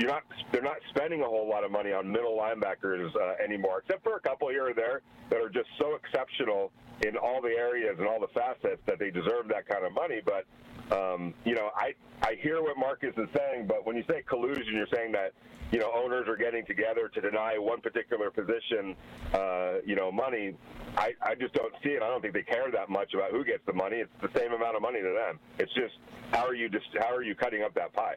you're 0.00 0.10
not 0.10 0.22
they're 0.50 0.62
not 0.62 0.78
spending 0.88 1.20
a 1.20 1.26
whole 1.26 1.48
lot 1.48 1.62
of 1.62 1.70
money 1.70 1.92
on 1.92 2.10
middle 2.10 2.36
linebackers 2.36 3.14
uh, 3.16 3.42
anymore, 3.42 3.82
except 3.84 4.02
for 4.02 4.16
a 4.16 4.20
couple 4.20 4.48
here 4.48 4.70
or 4.70 4.74
there 4.74 5.02
that 5.28 5.38
are 5.40 5.50
just 5.50 5.68
so 5.78 5.94
exceptional 5.94 6.72
in 7.06 7.16
all 7.16 7.40
the 7.42 7.50
areas 7.50 7.96
and 7.98 8.08
all 8.08 8.18
the 8.18 8.28
facets 8.28 8.80
that 8.86 8.98
they 8.98 9.10
deserve 9.10 9.46
that 9.48 9.68
kind 9.68 9.84
of 9.84 9.92
money. 9.92 10.20
But 10.24 10.46
um, 10.90 11.34
you 11.44 11.54
know, 11.54 11.70
I 11.76 11.92
I 12.22 12.36
hear 12.42 12.62
what 12.62 12.78
Marcus 12.78 13.14
is 13.16 13.28
saying, 13.36 13.66
but 13.66 13.86
when 13.86 13.94
you 13.94 14.04
say 14.08 14.22
collusion, 14.26 14.74
you're 14.74 14.90
saying 14.92 15.12
that 15.12 15.32
you 15.70 15.78
know 15.78 15.92
owners 15.94 16.26
are 16.28 16.36
getting 16.36 16.64
together 16.64 17.08
to 17.08 17.20
deny 17.20 17.58
one 17.58 17.82
particular 17.82 18.30
position, 18.30 18.96
uh, 19.34 19.74
you 19.84 19.96
know, 19.96 20.10
money. 20.10 20.56
I, 20.96 21.12
I 21.22 21.34
just 21.34 21.54
don't 21.54 21.72
see 21.84 21.90
it. 21.90 22.02
I 22.02 22.08
don't 22.08 22.20
think 22.20 22.34
they 22.34 22.42
care 22.42 22.70
that 22.72 22.88
much 22.88 23.14
about 23.14 23.30
who 23.30 23.44
gets 23.44 23.64
the 23.66 23.72
money. 23.74 23.96
It's 23.96 24.10
the 24.20 24.38
same 24.38 24.52
amount 24.52 24.76
of 24.76 24.82
money 24.82 25.00
to 25.00 25.12
them. 25.12 25.38
It's 25.58 25.72
just 25.74 25.94
how 26.32 26.46
are 26.46 26.54
you 26.54 26.70
just 26.70 26.86
how 26.98 27.14
are 27.14 27.22
you 27.22 27.34
cutting 27.34 27.62
up 27.62 27.74
that 27.74 27.92
pie? 27.92 28.16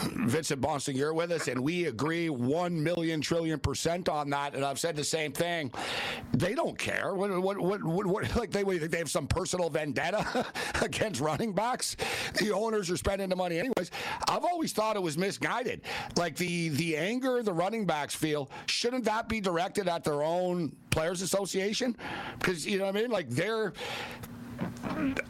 Vincent 0.00 0.60
Bonsignore 0.60 1.14
with 1.14 1.32
us, 1.32 1.48
and 1.48 1.60
we 1.60 1.86
agree 1.86 2.30
one 2.30 2.82
million 2.82 3.20
trillion 3.20 3.58
percent 3.58 4.08
on 4.08 4.30
that. 4.30 4.54
And 4.54 4.64
I've 4.64 4.78
said 4.78 4.96
the 4.96 5.04
same 5.04 5.32
thing. 5.32 5.72
They 6.32 6.54
don't 6.54 6.78
care. 6.78 7.14
What, 7.14 7.30
what, 7.40 7.58
what, 7.58 7.82
what, 7.82 8.06
what 8.06 8.36
like 8.36 8.50
they, 8.50 8.62
they 8.62 8.98
have 8.98 9.10
some 9.10 9.26
personal 9.26 9.70
vendetta 9.70 10.46
against 10.82 11.20
running 11.20 11.52
backs. 11.52 11.96
The 12.38 12.52
owners 12.52 12.90
are 12.90 12.96
spending 12.96 13.28
the 13.28 13.36
money 13.36 13.58
anyways. 13.58 13.90
I've 14.28 14.44
always 14.44 14.72
thought 14.72 14.96
it 14.96 15.02
was 15.02 15.18
misguided. 15.18 15.82
Like 16.16 16.36
the 16.36 16.70
the 16.70 16.96
anger 16.96 17.42
the 17.42 17.52
running 17.52 17.86
backs 17.86 18.14
feel, 18.14 18.50
shouldn't 18.66 19.04
that 19.04 19.28
be 19.28 19.40
directed 19.40 19.88
at 19.88 20.04
their 20.04 20.22
own 20.22 20.74
players 20.90 21.22
association? 21.22 21.96
Because 22.38 22.66
you 22.66 22.78
know 22.78 22.86
what 22.86 22.96
I 22.96 23.00
mean. 23.00 23.10
Like 23.10 23.28
they're 23.28 23.72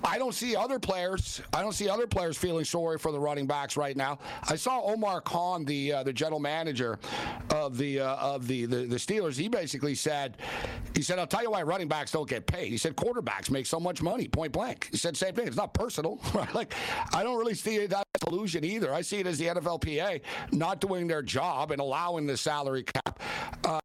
I 0.04 0.18
don't 0.18 0.34
see 0.34 0.56
other 0.56 0.78
players. 0.78 1.40
I 1.52 1.62
don't 1.62 1.72
see 1.72 1.88
other 1.88 2.06
players 2.06 2.36
feeling 2.36 2.64
sorry 2.64 2.98
for 2.98 3.12
the 3.12 3.20
running 3.20 3.46
backs 3.46 3.76
right 3.76 3.96
now. 3.96 4.18
I 4.48 4.56
saw 4.56 4.82
Omar 4.82 5.20
Khan, 5.20 5.64
the 5.64 5.92
uh, 5.92 6.02
the 6.02 6.12
general 6.12 6.40
manager 6.40 6.98
of 7.50 7.76
the 7.76 8.00
uh, 8.00 8.16
of 8.16 8.46
the, 8.46 8.66
the 8.66 8.86
the 8.86 8.96
Steelers. 8.96 9.36
He 9.36 9.48
basically 9.48 9.94
said, 9.94 10.36
he 10.94 11.02
said, 11.02 11.18
"I'll 11.18 11.26
tell 11.26 11.42
you 11.42 11.50
why 11.50 11.62
running 11.62 11.88
backs 11.88 12.12
don't 12.12 12.28
get 12.28 12.46
paid." 12.46 12.68
He 12.68 12.78
said, 12.78 12.96
"Quarterbacks 12.96 13.50
make 13.50 13.66
so 13.66 13.78
much 13.78 14.02
money." 14.02 14.28
Point 14.28 14.52
blank. 14.52 14.88
He 14.90 14.96
said, 14.96 15.16
"Same 15.16 15.34
thing. 15.34 15.46
It's 15.46 15.56
not 15.56 15.74
personal." 15.74 16.20
like 16.54 16.74
I 17.12 17.22
don't 17.22 17.38
really 17.38 17.54
see 17.54 17.86
that 17.86 18.04
as 18.14 18.22
collusion 18.22 18.64
either. 18.64 18.92
I 18.92 19.02
see 19.02 19.18
it 19.18 19.26
as 19.26 19.38
the 19.38 19.46
NFLPA 19.46 20.20
not 20.52 20.80
doing 20.80 21.06
their 21.06 21.22
job 21.22 21.70
and 21.70 21.80
allowing 21.80 22.26
the 22.26 22.36
salary 22.36 22.84
cap. 22.84 23.20
Uh, 23.64 23.79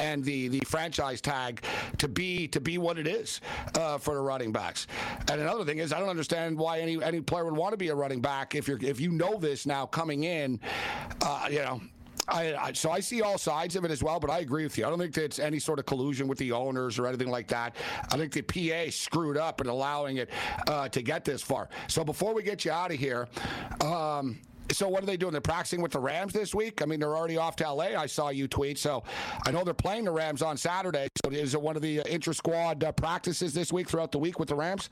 and 0.00 0.24
the 0.24 0.48
the 0.48 0.60
franchise 0.66 1.20
tag 1.20 1.62
to 1.98 2.08
be 2.08 2.48
to 2.48 2.60
be 2.60 2.78
what 2.78 2.98
it 2.98 3.06
is 3.06 3.40
uh, 3.78 3.98
for 3.98 4.14
the 4.14 4.20
running 4.20 4.50
backs. 4.50 4.86
And 5.30 5.40
another 5.40 5.64
thing 5.64 5.78
is, 5.78 5.92
I 5.92 6.00
don't 6.00 6.08
understand 6.08 6.58
why 6.58 6.80
any 6.80 7.02
any 7.02 7.20
player 7.20 7.44
would 7.44 7.56
want 7.56 7.72
to 7.72 7.76
be 7.76 7.88
a 7.88 7.94
running 7.94 8.20
back 8.20 8.54
if 8.54 8.66
you're 8.66 8.82
if 8.82 9.00
you 9.00 9.12
know 9.12 9.38
this 9.38 9.66
now 9.66 9.86
coming 9.86 10.24
in. 10.24 10.58
Uh, 11.22 11.48
you 11.50 11.58
know, 11.58 11.80
I, 12.28 12.54
I, 12.54 12.72
so 12.72 12.90
I 12.90 13.00
see 13.00 13.22
all 13.22 13.38
sides 13.38 13.76
of 13.76 13.84
it 13.84 13.90
as 13.90 14.02
well, 14.02 14.20
but 14.20 14.30
I 14.30 14.38
agree 14.38 14.64
with 14.64 14.78
you. 14.78 14.86
I 14.86 14.90
don't 14.90 14.98
think 14.98 15.16
it's 15.16 15.38
any 15.38 15.58
sort 15.58 15.78
of 15.78 15.86
collusion 15.86 16.28
with 16.28 16.38
the 16.38 16.52
owners 16.52 16.98
or 16.98 17.06
anything 17.06 17.30
like 17.30 17.48
that. 17.48 17.76
I 18.10 18.16
think 18.16 18.32
the 18.32 18.42
PA 18.42 18.90
screwed 18.90 19.36
up 19.36 19.60
in 19.60 19.66
allowing 19.66 20.18
it 20.18 20.30
uh, 20.66 20.88
to 20.88 21.02
get 21.02 21.24
this 21.24 21.42
far. 21.42 21.68
So 21.88 22.04
before 22.04 22.32
we 22.32 22.42
get 22.42 22.64
you 22.64 22.70
out 22.70 22.92
of 22.92 22.98
here, 22.98 23.28
um, 23.82 24.38
so 24.72 24.88
what 24.88 25.02
are 25.02 25.06
they 25.06 25.16
doing? 25.16 25.32
They're 25.32 25.40
practicing 25.40 25.82
with 25.82 25.92
the 25.92 26.00
Rams 26.00 26.32
this 26.32 26.54
week. 26.54 26.82
I 26.82 26.86
mean, 26.86 27.00
they're 27.00 27.16
already 27.16 27.36
off 27.36 27.56
to 27.56 27.70
LA. 27.70 27.96
I 27.98 28.06
saw 28.06 28.28
you 28.28 28.48
tweet. 28.48 28.78
So 28.78 29.02
I 29.46 29.50
know 29.50 29.64
they're 29.64 29.74
playing 29.74 30.04
the 30.04 30.12
Rams 30.12 30.42
on 30.42 30.56
Saturday. 30.56 31.08
So 31.24 31.30
is 31.30 31.54
it 31.54 31.60
one 31.60 31.76
of 31.76 31.82
the 31.82 32.00
uh, 32.00 32.04
intra 32.08 32.34
squad 32.34 32.82
uh, 32.84 32.92
practices 32.92 33.54
this 33.54 33.72
week 33.72 33.88
throughout 33.88 34.12
the 34.12 34.18
week 34.18 34.38
with 34.38 34.48
the 34.48 34.54
Rams? 34.54 34.90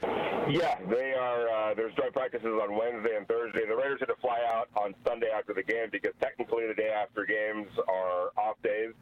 Yeah, 0.49 0.79
they 0.89 1.13
are. 1.13 1.49
Uh, 1.49 1.75
there's 1.75 1.95
joint 1.95 2.13
practices 2.13 2.49
on 2.63 2.77
Wednesday 2.77 3.17
and 3.17 3.29
Thursday. 3.29 3.67
The 3.69 3.77
Raiders 3.77 4.01
had 4.01 4.07
to 4.07 4.17
fly 4.21 4.39
out 4.51 4.69
on 4.77 4.95
Sunday 5.07 5.29
after 5.37 5.53
the 5.53 5.63
game 5.63 5.89
because 5.93 6.13
technically 6.21 6.67
the 6.67 6.75
day 6.75 6.89
after 6.89 7.27
games 7.27 7.69
are 7.87 8.31
off 8.39 8.57
days. 8.63 8.95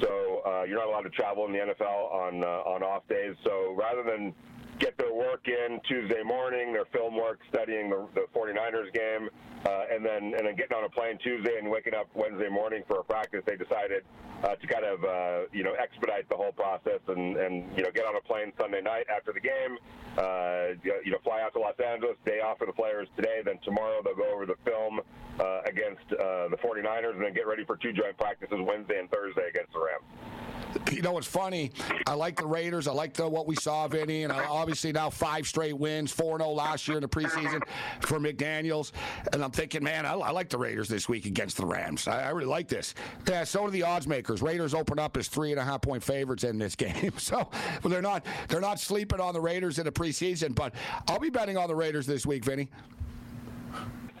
So 0.00 0.42
uh, 0.46 0.64
you're 0.64 0.78
not 0.78 0.88
allowed 0.88 1.02
to 1.02 1.10
travel 1.10 1.46
in 1.46 1.52
the 1.52 1.58
NFL 1.58 2.12
on 2.12 2.44
uh, 2.44 2.68
on 2.68 2.82
off 2.82 3.06
days. 3.08 3.34
So 3.44 3.74
rather 3.76 4.02
than 4.02 4.34
get 4.78 4.96
their 4.98 5.12
work 5.12 5.46
in 5.48 5.80
Tuesday 5.88 6.22
morning, 6.22 6.72
their 6.72 6.86
film 6.92 7.16
work, 7.16 7.40
studying 7.48 7.90
the, 7.90 8.06
the 8.14 8.26
49ers 8.34 8.92
game, 8.92 9.28
uh, 9.64 9.84
and 9.92 10.04
then 10.04 10.34
and 10.36 10.46
then 10.46 10.56
getting 10.56 10.76
on 10.76 10.84
a 10.84 10.88
plane 10.88 11.18
Tuesday 11.22 11.58
and 11.58 11.70
waking 11.70 11.94
up 11.94 12.08
Wednesday 12.14 12.48
morning 12.48 12.82
for 12.86 13.00
a 13.00 13.04
practice. 13.04 13.42
They 13.46 13.56
decided 13.56 14.04
uh, 14.44 14.54
to 14.54 14.66
kind 14.66 14.84
of 14.84 15.04
uh, 15.04 15.48
you 15.52 15.64
know 15.64 15.74
expedite 15.74 16.28
the 16.28 16.36
whole 16.36 16.52
process 16.52 17.00
and 17.08 17.36
and 17.36 17.64
you 17.76 17.82
know 17.82 17.90
get 17.90 18.04
on 18.04 18.16
a 18.16 18.20
plane 18.20 18.52
Sunday 18.58 18.82
night 18.82 19.06
after 19.14 19.32
the 19.32 19.40
game. 19.40 19.78
Uh, 20.16 20.76
you 21.04 21.12
know, 21.12 21.18
fly 21.22 21.42
out 21.42 21.52
to 21.52 21.60
Los 21.60 21.76
Angeles, 21.76 22.16
day 22.24 22.40
off 22.40 22.58
for 22.58 22.66
the 22.66 22.72
players 22.72 23.08
today. 23.16 23.40
Then 23.44 23.58
tomorrow 23.64 24.00
they'll 24.02 24.16
go 24.16 24.32
over 24.32 24.46
the 24.46 24.56
film 24.64 25.00
uh, 25.40 25.60
against 25.66 26.08
uh, 26.12 26.48
the 26.48 26.56
49ers, 26.56 27.12
and 27.12 27.22
then 27.22 27.34
get 27.34 27.46
ready 27.46 27.64
for 27.64 27.76
two 27.76 27.92
joint 27.92 28.16
practices 28.16 28.56
Wednesday 28.60 28.98
and 28.98 29.10
Thursday 29.10 29.48
against 29.48 29.72
the 29.72 29.80
Rams 29.80 30.65
you 30.90 31.02
know 31.02 31.12
what's 31.12 31.26
funny? 31.26 31.72
I 32.06 32.14
like 32.14 32.36
the 32.36 32.46
Raiders. 32.46 32.88
I 32.88 32.92
like 32.92 33.14
the, 33.14 33.28
what 33.28 33.46
we 33.46 33.56
saw, 33.56 33.88
Vinny, 33.88 34.24
and 34.24 34.32
obviously 34.32 34.92
now 34.92 35.10
five 35.10 35.46
straight 35.46 35.76
wins, 35.76 36.12
4 36.12 36.36
and 36.36 36.42
0 36.42 36.50
last 36.52 36.86
year 36.88 36.96
in 36.96 37.02
the 37.02 37.08
preseason 37.08 37.62
for 38.00 38.18
McDaniels. 38.18 38.92
And 39.32 39.42
I'm 39.42 39.50
thinking, 39.50 39.82
man, 39.82 40.06
I, 40.06 40.14
I 40.14 40.30
like 40.30 40.48
the 40.48 40.58
Raiders 40.58 40.88
this 40.88 41.08
week 41.08 41.26
against 41.26 41.56
the 41.56 41.66
Rams. 41.66 42.08
I, 42.08 42.24
I, 42.24 42.30
really 42.30 42.48
like 42.48 42.68
this. 42.68 42.94
Yeah, 43.28 43.44
so 43.44 43.66
do 43.66 43.70
the 43.70 43.82
odds 43.82 44.06
makers. 44.06 44.42
Raiders 44.42 44.74
open 44.74 44.98
up 44.98 45.16
as 45.16 45.28
three 45.28 45.50
and 45.50 45.60
a 45.60 45.64
half 45.64 45.82
point 45.82 46.02
favorites 46.02 46.44
in 46.44 46.58
this 46.58 46.74
game. 46.76 47.12
So 47.18 47.48
well, 47.82 47.90
they're 47.90 48.02
not 48.02 48.24
they're 48.48 48.60
not 48.60 48.78
sleeping 48.78 49.20
on 49.20 49.34
the 49.34 49.40
Raiders 49.40 49.78
in 49.78 49.84
the 49.84 49.92
preseason, 49.92 50.54
but 50.54 50.74
I'll 51.08 51.18
be 51.18 51.30
betting 51.30 51.56
on 51.56 51.68
the 51.68 51.74
Raiders 51.74 52.06
this 52.06 52.26
week, 52.26 52.44
Vinny. 52.44 52.68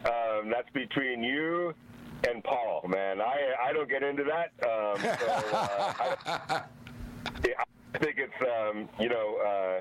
Um, 0.04 0.50
that's 0.50 0.70
between 0.72 1.22
you 1.22 1.74
and 2.28 2.42
Paul, 2.42 2.84
man. 2.88 3.20
I 3.20 3.54
I 3.62 3.72
don't 3.72 3.88
get 3.88 4.02
into 4.02 4.24
that. 4.24 4.52
Um, 4.66 5.00
so, 5.00 5.26
uh, 5.52 5.94
I, 6.00 6.16
I, 7.94 7.98
think 7.98 8.16
it's 8.18 8.32
um, 8.42 8.88
you 8.98 9.08
know. 9.08 9.36
Uh, 9.36 9.80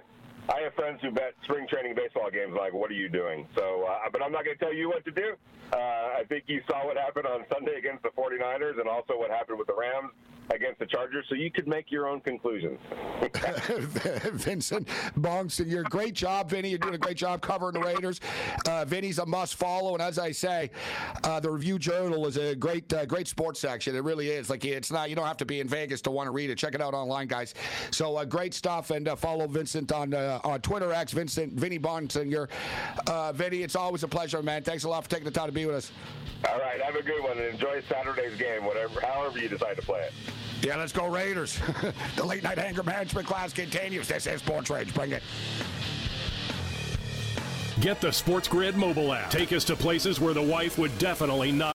I 0.49 0.61
have 0.61 0.73
friends 0.75 0.99
who 1.01 1.11
bet 1.11 1.33
spring 1.43 1.67
training 1.67 1.95
baseball 1.95 2.29
games. 2.29 2.53
Like, 2.55 2.73
what 2.73 2.91
are 2.91 2.95
you 2.95 3.09
doing? 3.09 3.47
So, 3.55 3.85
uh, 3.89 4.09
but 4.11 4.21
I'm 4.23 4.31
not 4.31 4.45
going 4.45 4.57
to 4.57 4.63
tell 4.63 4.73
you 4.73 4.89
what 4.89 5.03
to 5.05 5.11
do. 5.11 5.33
Uh, 5.73 5.77
I 5.77 6.23
think 6.29 6.43
you 6.47 6.61
saw 6.69 6.85
what 6.85 6.97
happened 6.97 7.25
on 7.25 7.45
Sunday 7.51 7.75
against 7.77 8.03
the 8.03 8.09
49ers, 8.09 8.79
and 8.79 8.87
also 8.87 9.17
what 9.17 9.31
happened 9.31 9.57
with 9.57 9.67
the 9.67 9.75
Rams 9.75 10.11
against 10.51 10.79
the 10.79 10.85
Chargers, 10.85 11.25
so 11.29 11.35
you 11.35 11.51
could 11.51 11.67
make 11.67 11.91
your 11.91 12.07
own 12.07 12.19
conclusions. 12.21 12.79
Vincent 14.33 14.87
Bonsignore 15.19 15.81
a 15.81 15.83
great 15.89 16.13
job, 16.13 16.49
Vinny. 16.49 16.69
You're 16.69 16.79
doing 16.79 16.93
a 16.93 16.99
great 16.99 17.17
job 17.17 17.41
covering 17.41 17.73
the 17.73 17.79
Raiders. 17.79 18.21
Uh, 18.67 18.85
Vinny's 18.85 19.19
a 19.19 19.25
must 19.25 19.55
follow, 19.55 19.93
and 19.93 20.01
as 20.01 20.19
I 20.19 20.31
say, 20.31 20.71
uh, 21.23 21.39
the 21.39 21.49
Review 21.49 21.79
Journal 21.79 22.27
is 22.27 22.37
a 22.37 22.55
great, 22.55 22.91
uh, 22.93 23.05
great 23.05 23.27
sports 23.27 23.59
section. 23.59 23.95
It 23.95 24.03
really 24.03 24.29
is. 24.29 24.49
Like 24.49 24.65
it's 24.65 24.91
not. 24.91 25.09
You 25.09 25.15
don't 25.15 25.25
have 25.25 25.37
to 25.37 25.45
be 25.45 25.59
in 25.59 25.67
Vegas 25.67 26.01
to 26.03 26.11
want 26.11 26.27
to 26.27 26.31
read 26.31 26.49
it. 26.49 26.57
Check 26.57 26.75
it 26.75 26.81
out 26.81 26.93
online, 26.93 27.27
guys. 27.27 27.55
So 27.91 28.15
uh, 28.17 28.25
great 28.25 28.53
stuff, 28.53 28.91
and 28.91 29.09
follow 29.17 29.47
Vincent 29.47 29.91
on 29.91 30.13
uh, 30.43 30.49
on 30.49 30.61
Twitter 30.61 30.91
X, 30.91 31.11
Vincent 31.11 31.53
Vinny 31.53 31.79
Bonsignore. 31.79 32.49
Vinny. 33.33 33.63
It's 33.63 33.75
always 33.75 34.03
a 34.03 34.07
pleasure, 34.07 34.41
man. 34.41 34.63
Thanks 34.63 34.83
a 34.83 34.89
lot 34.89 35.03
for 35.03 35.09
taking 35.09 35.25
the 35.25 35.31
time 35.31 35.47
to 35.47 35.51
be 35.51 35.65
with 35.65 35.75
us. 35.75 35.91
All 36.49 36.59
right, 36.59 36.81
have 36.81 36.95
a 36.95 37.01
good 37.01 37.23
one 37.23 37.38
and 37.38 37.47
enjoy 37.47 37.81
Saturday's 37.89 38.38
game, 38.38 38.65
whatever, 38.65 39.01
however 39.01 39.39
you 39.39 39.49
decide 39.49 39.75
to 39.77 39.81
play 39.81 40.01
it. 40.01 40.13
Yeah, 40.61 40.77
let's 40.77 40.91
go 40.91 41.07
Raiders. 41.07 41.59
the 42.15 42.25
late 42.25 42.43
night 42.43 42.59
anger 42.59 42.83
management 42.83 43.27
class 43.27 43.53
continues. 43.53 44.07
This 44.07 44.27
is 44.27 44.41
Sports 44.41 44.69
Rage. 44.69 44.93
Bring 44.93 45.11
it. 45.11 45.23
Get 47.81 47.99
the 47.99 48.07
SportsGrid 48.07 48.75
mobile 48.75 49.13
app. 49.13 49.29
Take 49.29 49.51
us 49.51 49.65
to 49.65 49.75
places 49.75 50.19
where 50.19 50.33
the 50.33 50.41
wife 50.41 50.77
would 50.77 50.97
definitely 50.97 51.51
not. 51.51 51.74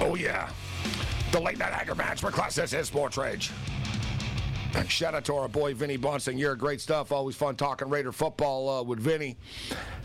Oh, 0.00 0.14
yeah. 0.14 0.48
The 1.30 1.40
late 1.40 1.58
night 1.58 1.72
anger 1.72 1.94
management 1.94 2.34
class. 2.34 2.54
This 2.54 2.72
is 2.72 2.88
Sports 2.88 3.18
Rage. 3.18 3.50
Shout 4.88 5.14
out 5.14 5.24
to 5.24 5.34
our 5.34 5.48
boy 5.48 5.74
Vinny 5.74 5.98
Bonsignore. 5.98 6.56
great 6.56 6.80
stuff. 6.80 7.12
Always 7.12 7.36
fun 7.36 7.56
talking 7.56 7.88
Raider 7.90 8.12
football 8.12 8.68
uh, 8.68 8.82
with 8.82 8.98
Vinny. 8.98 9.36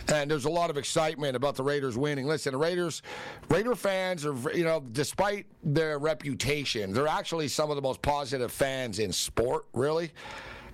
And 0.10 0.30
there's 0.30 0.46
a 0.46 0.50
lot 0.50 0.70
of 0.70 0.78
excitement 0.78 1.36
about 1.36 1.56
the 1.56 1.64
Raiders 1.64 1.98
winning. 1.98 2.28
Listen, 2.28 2.52
the 2.52 2.58
Raiders, 2.58 3.02
Raider 3.50 3.76
fans 3.76 4.26
are, 4.26 4.36
you 4.54 4.64
know, 4.64 4.84
despite 4.91 5.46
their 5.64 5.98
reputation, 5.98 6.93
they're 6.93 7.08
actually 7.08 7.48
some 7.48 7.70
of 7.70 7.76
the 7.76 7.82
most 7.82 8.02
positive 8.02 8.52
fans 8.52 9.00
in 9.00 9.12
sport, 9.12 9.66
really. 9.74 10.12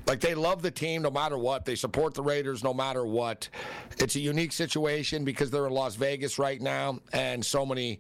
Like 0.07 0.19
they 0.19 0.35
love 0.35 0.61
the 0.61 0.71
team 0.71 1.03
no 1.03 1.11
matter 1.11 1.37
what. 1.37 1.63
They 1.63 1.75
support 1.75 2.13
the 2.13 2.23
Raiders 2.23 2.63
no 2.63 2.73
matter 2.73 3.05
what. 3.05 3.47
It's 3.99 4.15
a 4.15 4.19
unique 4.19 4.51
situation 4.51 5.23
because 5.23 5.51
they're 5.51 5.67
in 5.67 5.73
Las 5.73 5.95
Vegas 5.95 6.39
right 6.39 6.59
now, 6.59 6.99
and 7.13 7.45
so 7.45 7.65
many 7.65 7.99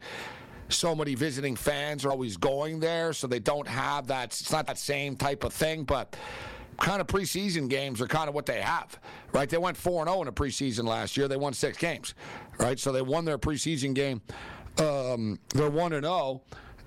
so 0.71 0.95
many 0.95 1.15
visiting 1.15 1.55
fans 1.55 2.05
are 2.05 2.11
always 2.11 2.37
going 2.37 2.79
there, 2.79 3.13
so 3.13 3.27
they 3.27 3.39
don't 3.39 3.67
have 3.67 4.07
that. 4.07 4.25
It's 4.25 4.51
not 4.51 4.67
that 4.67 4.77
same 4.77 5.15
type 5.15 5.43
of 5.43 5.53
thing, 5.53 5.83
but 5.83 6.15
kind 6.77 6.99
of 6.99 7.07
preseason 7.07 7.69
games 7.69 8.01
are 8.01 8.07
kind 8.07 8.27
of 8.27 8.35
what 8.35 8.45
they 8.45 8.61
have, 8.61 8.99
right? 9.33 9.49
They 9.49 9.57
went 9.57 9.77
4 9.77 10.05
0 10.05 10.21
in 10.23 10.27
a 10.27 10.31
preseason 10.31 10.85
last 10.85 11.15
year. 11.15 11.27
They 11.27 11.37
won 11.37 11.53
six 11.53 11.77
games, 11.77 12.13
right? 12.57 12.79
So 12.79 12.91
they 12.91 13.01
won 13.01 13.25
their 13.25 13.37
preseason 13.37 13.93
game. 13.93 14.21
Um, 14.79 15.39
they're 15.53 15.69
1 15.69 15.91
0. 15.91 16.41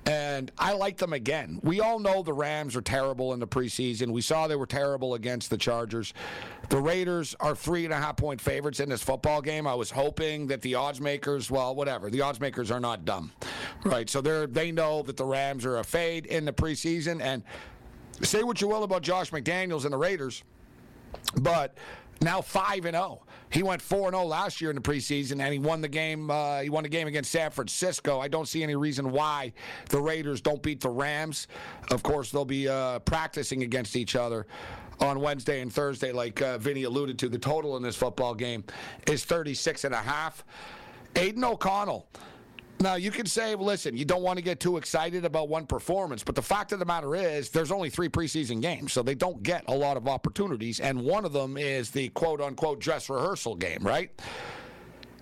And 0.07 0.53
I 0.59 0.75
like 0.75 0.99
them 0.99 1.15
again. 1.15 1.61
We 1.63 1.81
all 1.81 1.99
know 1.99 2.23
the 2.23 2.33
Rams 2.33 2.77
are 2.77 2.83
terrible 2.83 3.33
in 3.33 3.41
the 3.41 3.47
preseason. 3.47 4.13
We 4.13 4.21
saw 4.21 4.47
they 4.47 4.57
were 4.57 4.67
terrible 4.67 5.15
against 5.15 5.49
the 5.49 5.57
Chargers. 5.57 6.13
The 6.69 6.79
Raiders 6.79 7.35
are 7.41 7.55
three 7.55 7.85
and 7.85 7.95
a 7.95 7.97
half 7.97 8.17
point 8.17 8.41
favorites 8.41 8.81
in 8.81 8.91
this 8.91 9.03
football 9.03 9.41
game. 9.41 9.67
I 9.67 9.75
was 9.75 9.91
hoping 9.91 10.47
that 10.49 10.61
the 10.61 10.75
odds 10.75 11.01
makers, 11.01 11.51
well, 11.51 11.75
whatever. 11.75 12.11
The 12.11 12.21
odds 12.21 12.39
makers 12.39 12.71
are 12.71 12.81
not 12.81 13.07
dumb, 13.07 13.33
right? 13.85 14.09
So 14.11 14.21
they're 14.21 14.47
they 14.47 14.71
know 14.73 15.03
that 15.03 15.17
the 15.17 15.25
Rams 15.25 15.65
are 15.65 15.79
a 15.79 15.85
fade 15.85 16.27
in 16.27 16.45
the 16.45 16.53
preseason. 16.53 17.23
And 17.23 17.43
say 18.21 18.43
what 18.43 18.61
you 18.61 18.69
will 18.69 18.83
about 18.85 19.03
Josh 19.03 19.31
McDaniels 19.31 19.85
and 19.85 19.93
the 19.93 19.99
Raiders, 19.99 20.43
but 21.41 21.79
now 22.21 22.43
five 22.43 22.85
and 22.85 22.95
zero. 22.95 23.23
He 23.55 23.63
went 23.63 23.81
four 23.81 24.09
and 24.09 24.17
zero 24.17 24.25
last 24.25 24.61
year 24.61 24.71
in 24.71 24.75
the 24.75 24.83
preseason, 24.83 25.41
and 25.41 25.53
he 25.53 25.61
won 25.61 25.81
the 25.81 25.89
game. 25.89 26.29
Uh, 26.29 26.61
he 26.61 26.71
won 26.71 26.83
the 26.83 26.89
game 26.89 27.07
against 27.07 27.31
San 27.31 27.53
Francisco. 27.53 28.19
I 28.19 28.27
don't 28.27 28.49
see 28.49 28.65
any 28.65 28.75
reason 28.75 29.13
why 29.13 29.53
the 29.91 30.01
Raiders 30.01 30.41
don't 30.41 30.61
beat 30.61 30.81
the 30.81 30.89
Rams. 30.89 31.47
Of 31.93 32.03
course, 32.03 32.33
they'll 32.33 32.45
be 32.45 32.69
uh, 32.69 32.99
practicing 32.99 33.63
against 33.63 33.95
each 33.95 34.17
other 34.17 34.49
on 34.99 35.21
Wednesday 35.21 35.61
and 35.61 35.73
Thursday, 35.73 36.11
like 36.11 36.43
uh, 36.43 36.59
Vinny 36.59 36.83
alluded 36.83 37.17
to. 37.21 37.29
The 37.29 37.39
total 37.39 37.77
in 37.77 37.83
this 37.85 37.95
football 37.95 38.35
game 38.35 38.65
is 39.07 39.25
36 39.25 39.85
and 39.85 39.95
a 39.95 39.99
half. 39.99 40.45
Aidan 41.15 41.45
O'Connell. 41.45 42.09
Now, 42.85 42.97
you 42.97 43.11
can 43.11 43.25
say, 43.25 43.55
listen, 43.55 43.97
you 43.97 44.05
don't 44.05 44.21
want 44.21 44.37
to 44.37 44.43
get 44.43 44.61
too 44.61 44.77
excited 44.77 45.25
about 45.25 45.49
one 45.49 45.65
performance, 45.65 46.23
but 46.23 46.35
the 46.35 46.43
fact 46.43 46.71
of 46.71 46.79
the 46.79 46.85
matter 46.85 47.15
is, 47.15 47.49
there's 47.49 47.73
only 47.73 47.89
three 47.89 48.11
preseason 48.11 48.61
games, 48.61 48.93
so 48.93 49.03
they 49.03 49.15
don't 49.15 49.43
get 49.43 49.65
a 49.69 49.75
lot 49.75 49.97
of 49.97 50.07
opportunities, 50.07 50.81
and 50.81 51.01
one 51.01 51.25
of 51.25 51.33
them 51.33 51.57
is 51.57 51.91
the 51.91 52.11
quote 52.11 52.43
unquote 52.43 52.81
dress 52.81 53.09
rehearsal 53.09 53.55
game, 53.55 53.79
right? 53.81 54.11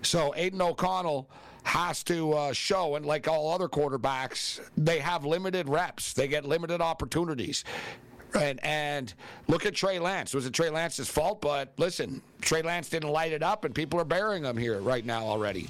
So, 0.01 0.33
Aidan 0.35 0.61
O'Connell 0.61 1.29
has 1.63 2.03
to 2.03 2.33
uh, 2.33 2.51
show, 2.51 2.97
and 2.97 3.05
like 3.05 3.29
all 3.29 3.49
other 3.49 3.69
quarterbacks, 3.69 4.59
they 4.75 4.99
have 4.99 5.23
limited 5.23 5.69
reps, 5.69 6.11
they 6.11 6.27
get 6.27 6.43
limited 6.43 6.81
opportunities. 6.81 7.63
And, 8.35 8.59
and 8.65 9.13
look 9.47 9.65
at 9.65 9.73
Trey 9.73 9.99
Lance. 9.99 10.33
Was 10.33 10.45
it 10.45 10.53
Trey 10.53 10.69
Lance's 10.69 11.07
fault? 11.07 11.39
But 11.39 11.71
listen, 11.77 12.21
Trey 12.41 12.61
Lance 12.61 12.89
didn't 12.89 13.09
light 13.09 13.31
it 13.31 13.41
up, 13.41 13.63
and 13.63 13.73
people 13.73 14.01
are 14.01 14.05
burying 14.05 14.43
him 14.43 14.57
here 14.57 14.81
right 14.81 15.05
now 15.05 15.23
already. 15.23 15.69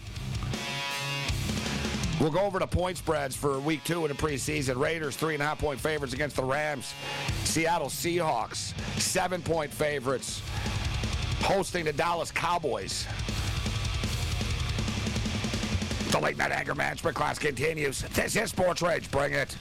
We'll 2.23 2.31
go 2.31 2.39
over 2.39 2.57
to 2.57 2.67
point 2.67 2.95
spreads 2.97 3.35
for 3.35 3.59
week 3.59 3.83
two 3.83 4.05
in 4.05 4.07
the 4.07 4.13
preseason. 4.17 4.77
Raiders, 4.77 5.17
three 5.17 5.33
and 5.33 5.43
a 5.43 5.45
half 5.45 5.59
point 5.59 5.77
favorites 5.77 6.13
against 6.13 6.37
the 6.37 6.43
Rams. 6.43 6.93
Seattle 7.43 7.89
Seahawks, 7.89 8.73
seven 8.97 9.41
point 9.41 9.69
favorites, 9.69 10.41
hosting 11.41 11.83
the 11.83 11.91
Dallas 11.91 12.31
Cowboys. 12.31 13.05
The 16.11 16.19
late 16.21 16.37
night 16.37 16.53
anger 16.53 16.73
management 16.73 17.13
class 17.13 17.37
continues. 17.37 18.03
This 18.13 18.37
is 18.37 18.51
Sports 18.51 18.81
Rage. 18.81 19.11
Bring 19.11 19.33
it. 19.33 19.57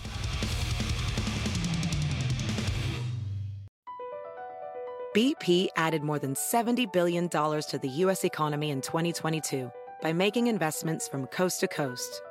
BP 5.17 5.67
added 5.77 6.05
more 6.05 6.21
than 6.21 6.35
$70 6.35 6.93
billion 6.93 7.29
to 7.29 7.79
the 7.83 7.89
U.S. 7.89 8.23
economy 8.23 8.71
in 8.71 8.81
2022 8.81 9.69
by 10.01 10.13
making 10.13 10.47
investments 10.47 11.09
from 11.09 11.27
coast 11.27 11.59
to 11.61 11.67
coast. 11.67 12.23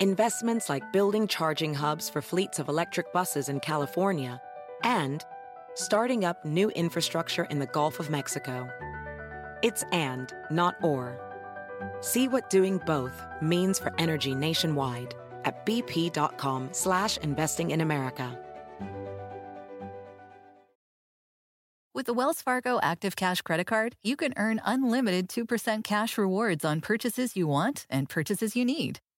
Investments 0.00 0.68
like 0.68 0.92
building 0.92 1.26
charging 1.26 1.72
hubs 1.72 2.10
for 2.10 2.20
fleets 2.20 2.58
of 2.58 2.68
electric 2.68 3.14
buses 3.14 3.48
in 3.48 3.60
California 3.60 4.38
and 4.84 5.24
starting 5.74 6.22
up 6.22 6.44
new 6.44 6.68
infrastructure 6.72 7.44
in 7.44 7.60
the 7.60 7.66
Gulf 7.66 7.98
of 7.98 8.10
Mexico. 8.10 8.68
It's 9.62 9.84
and, 9.92 10.34
not 10.50 10.76
or. 10.82 11.18
See 12.00 12.28
what 12.28 12.50
doing 12.50 12.78
both 12.84 13.24
means 13.40 13.78
for 13.78 13.90
energy 13.96 14.34
nationwide 14.34 15.14
at 15.46 15.64
bp.com 15.64 16.68
slash 16.72 17.16
investing 17.16 17.70
in 17.70 17.80
America. 17.80 18.38
With 21.94 22.04
the 22.04 22.12
Wells 22.12 22.42
Fargo 22.42 22.78
Active 22.82 23.16
Cash 23.16 23.40
Credit 23.40 23.66
Card, 23.66 23.96
you 24.02 24.16
can 24.16 24.34
earn 24.36 24.60
unlimited 24.66 25.30
2% 25.30 25.84
cash 25.84 26.18
rewards 26.18 26.66
on 26.66 26.82
purchases 26.82 27.34
you 27.34 27.46
want 27.46 27.86
and 27.88 28.10
purchases 28.10 28.54
you 28.54 28.66
need. 28.66 29.00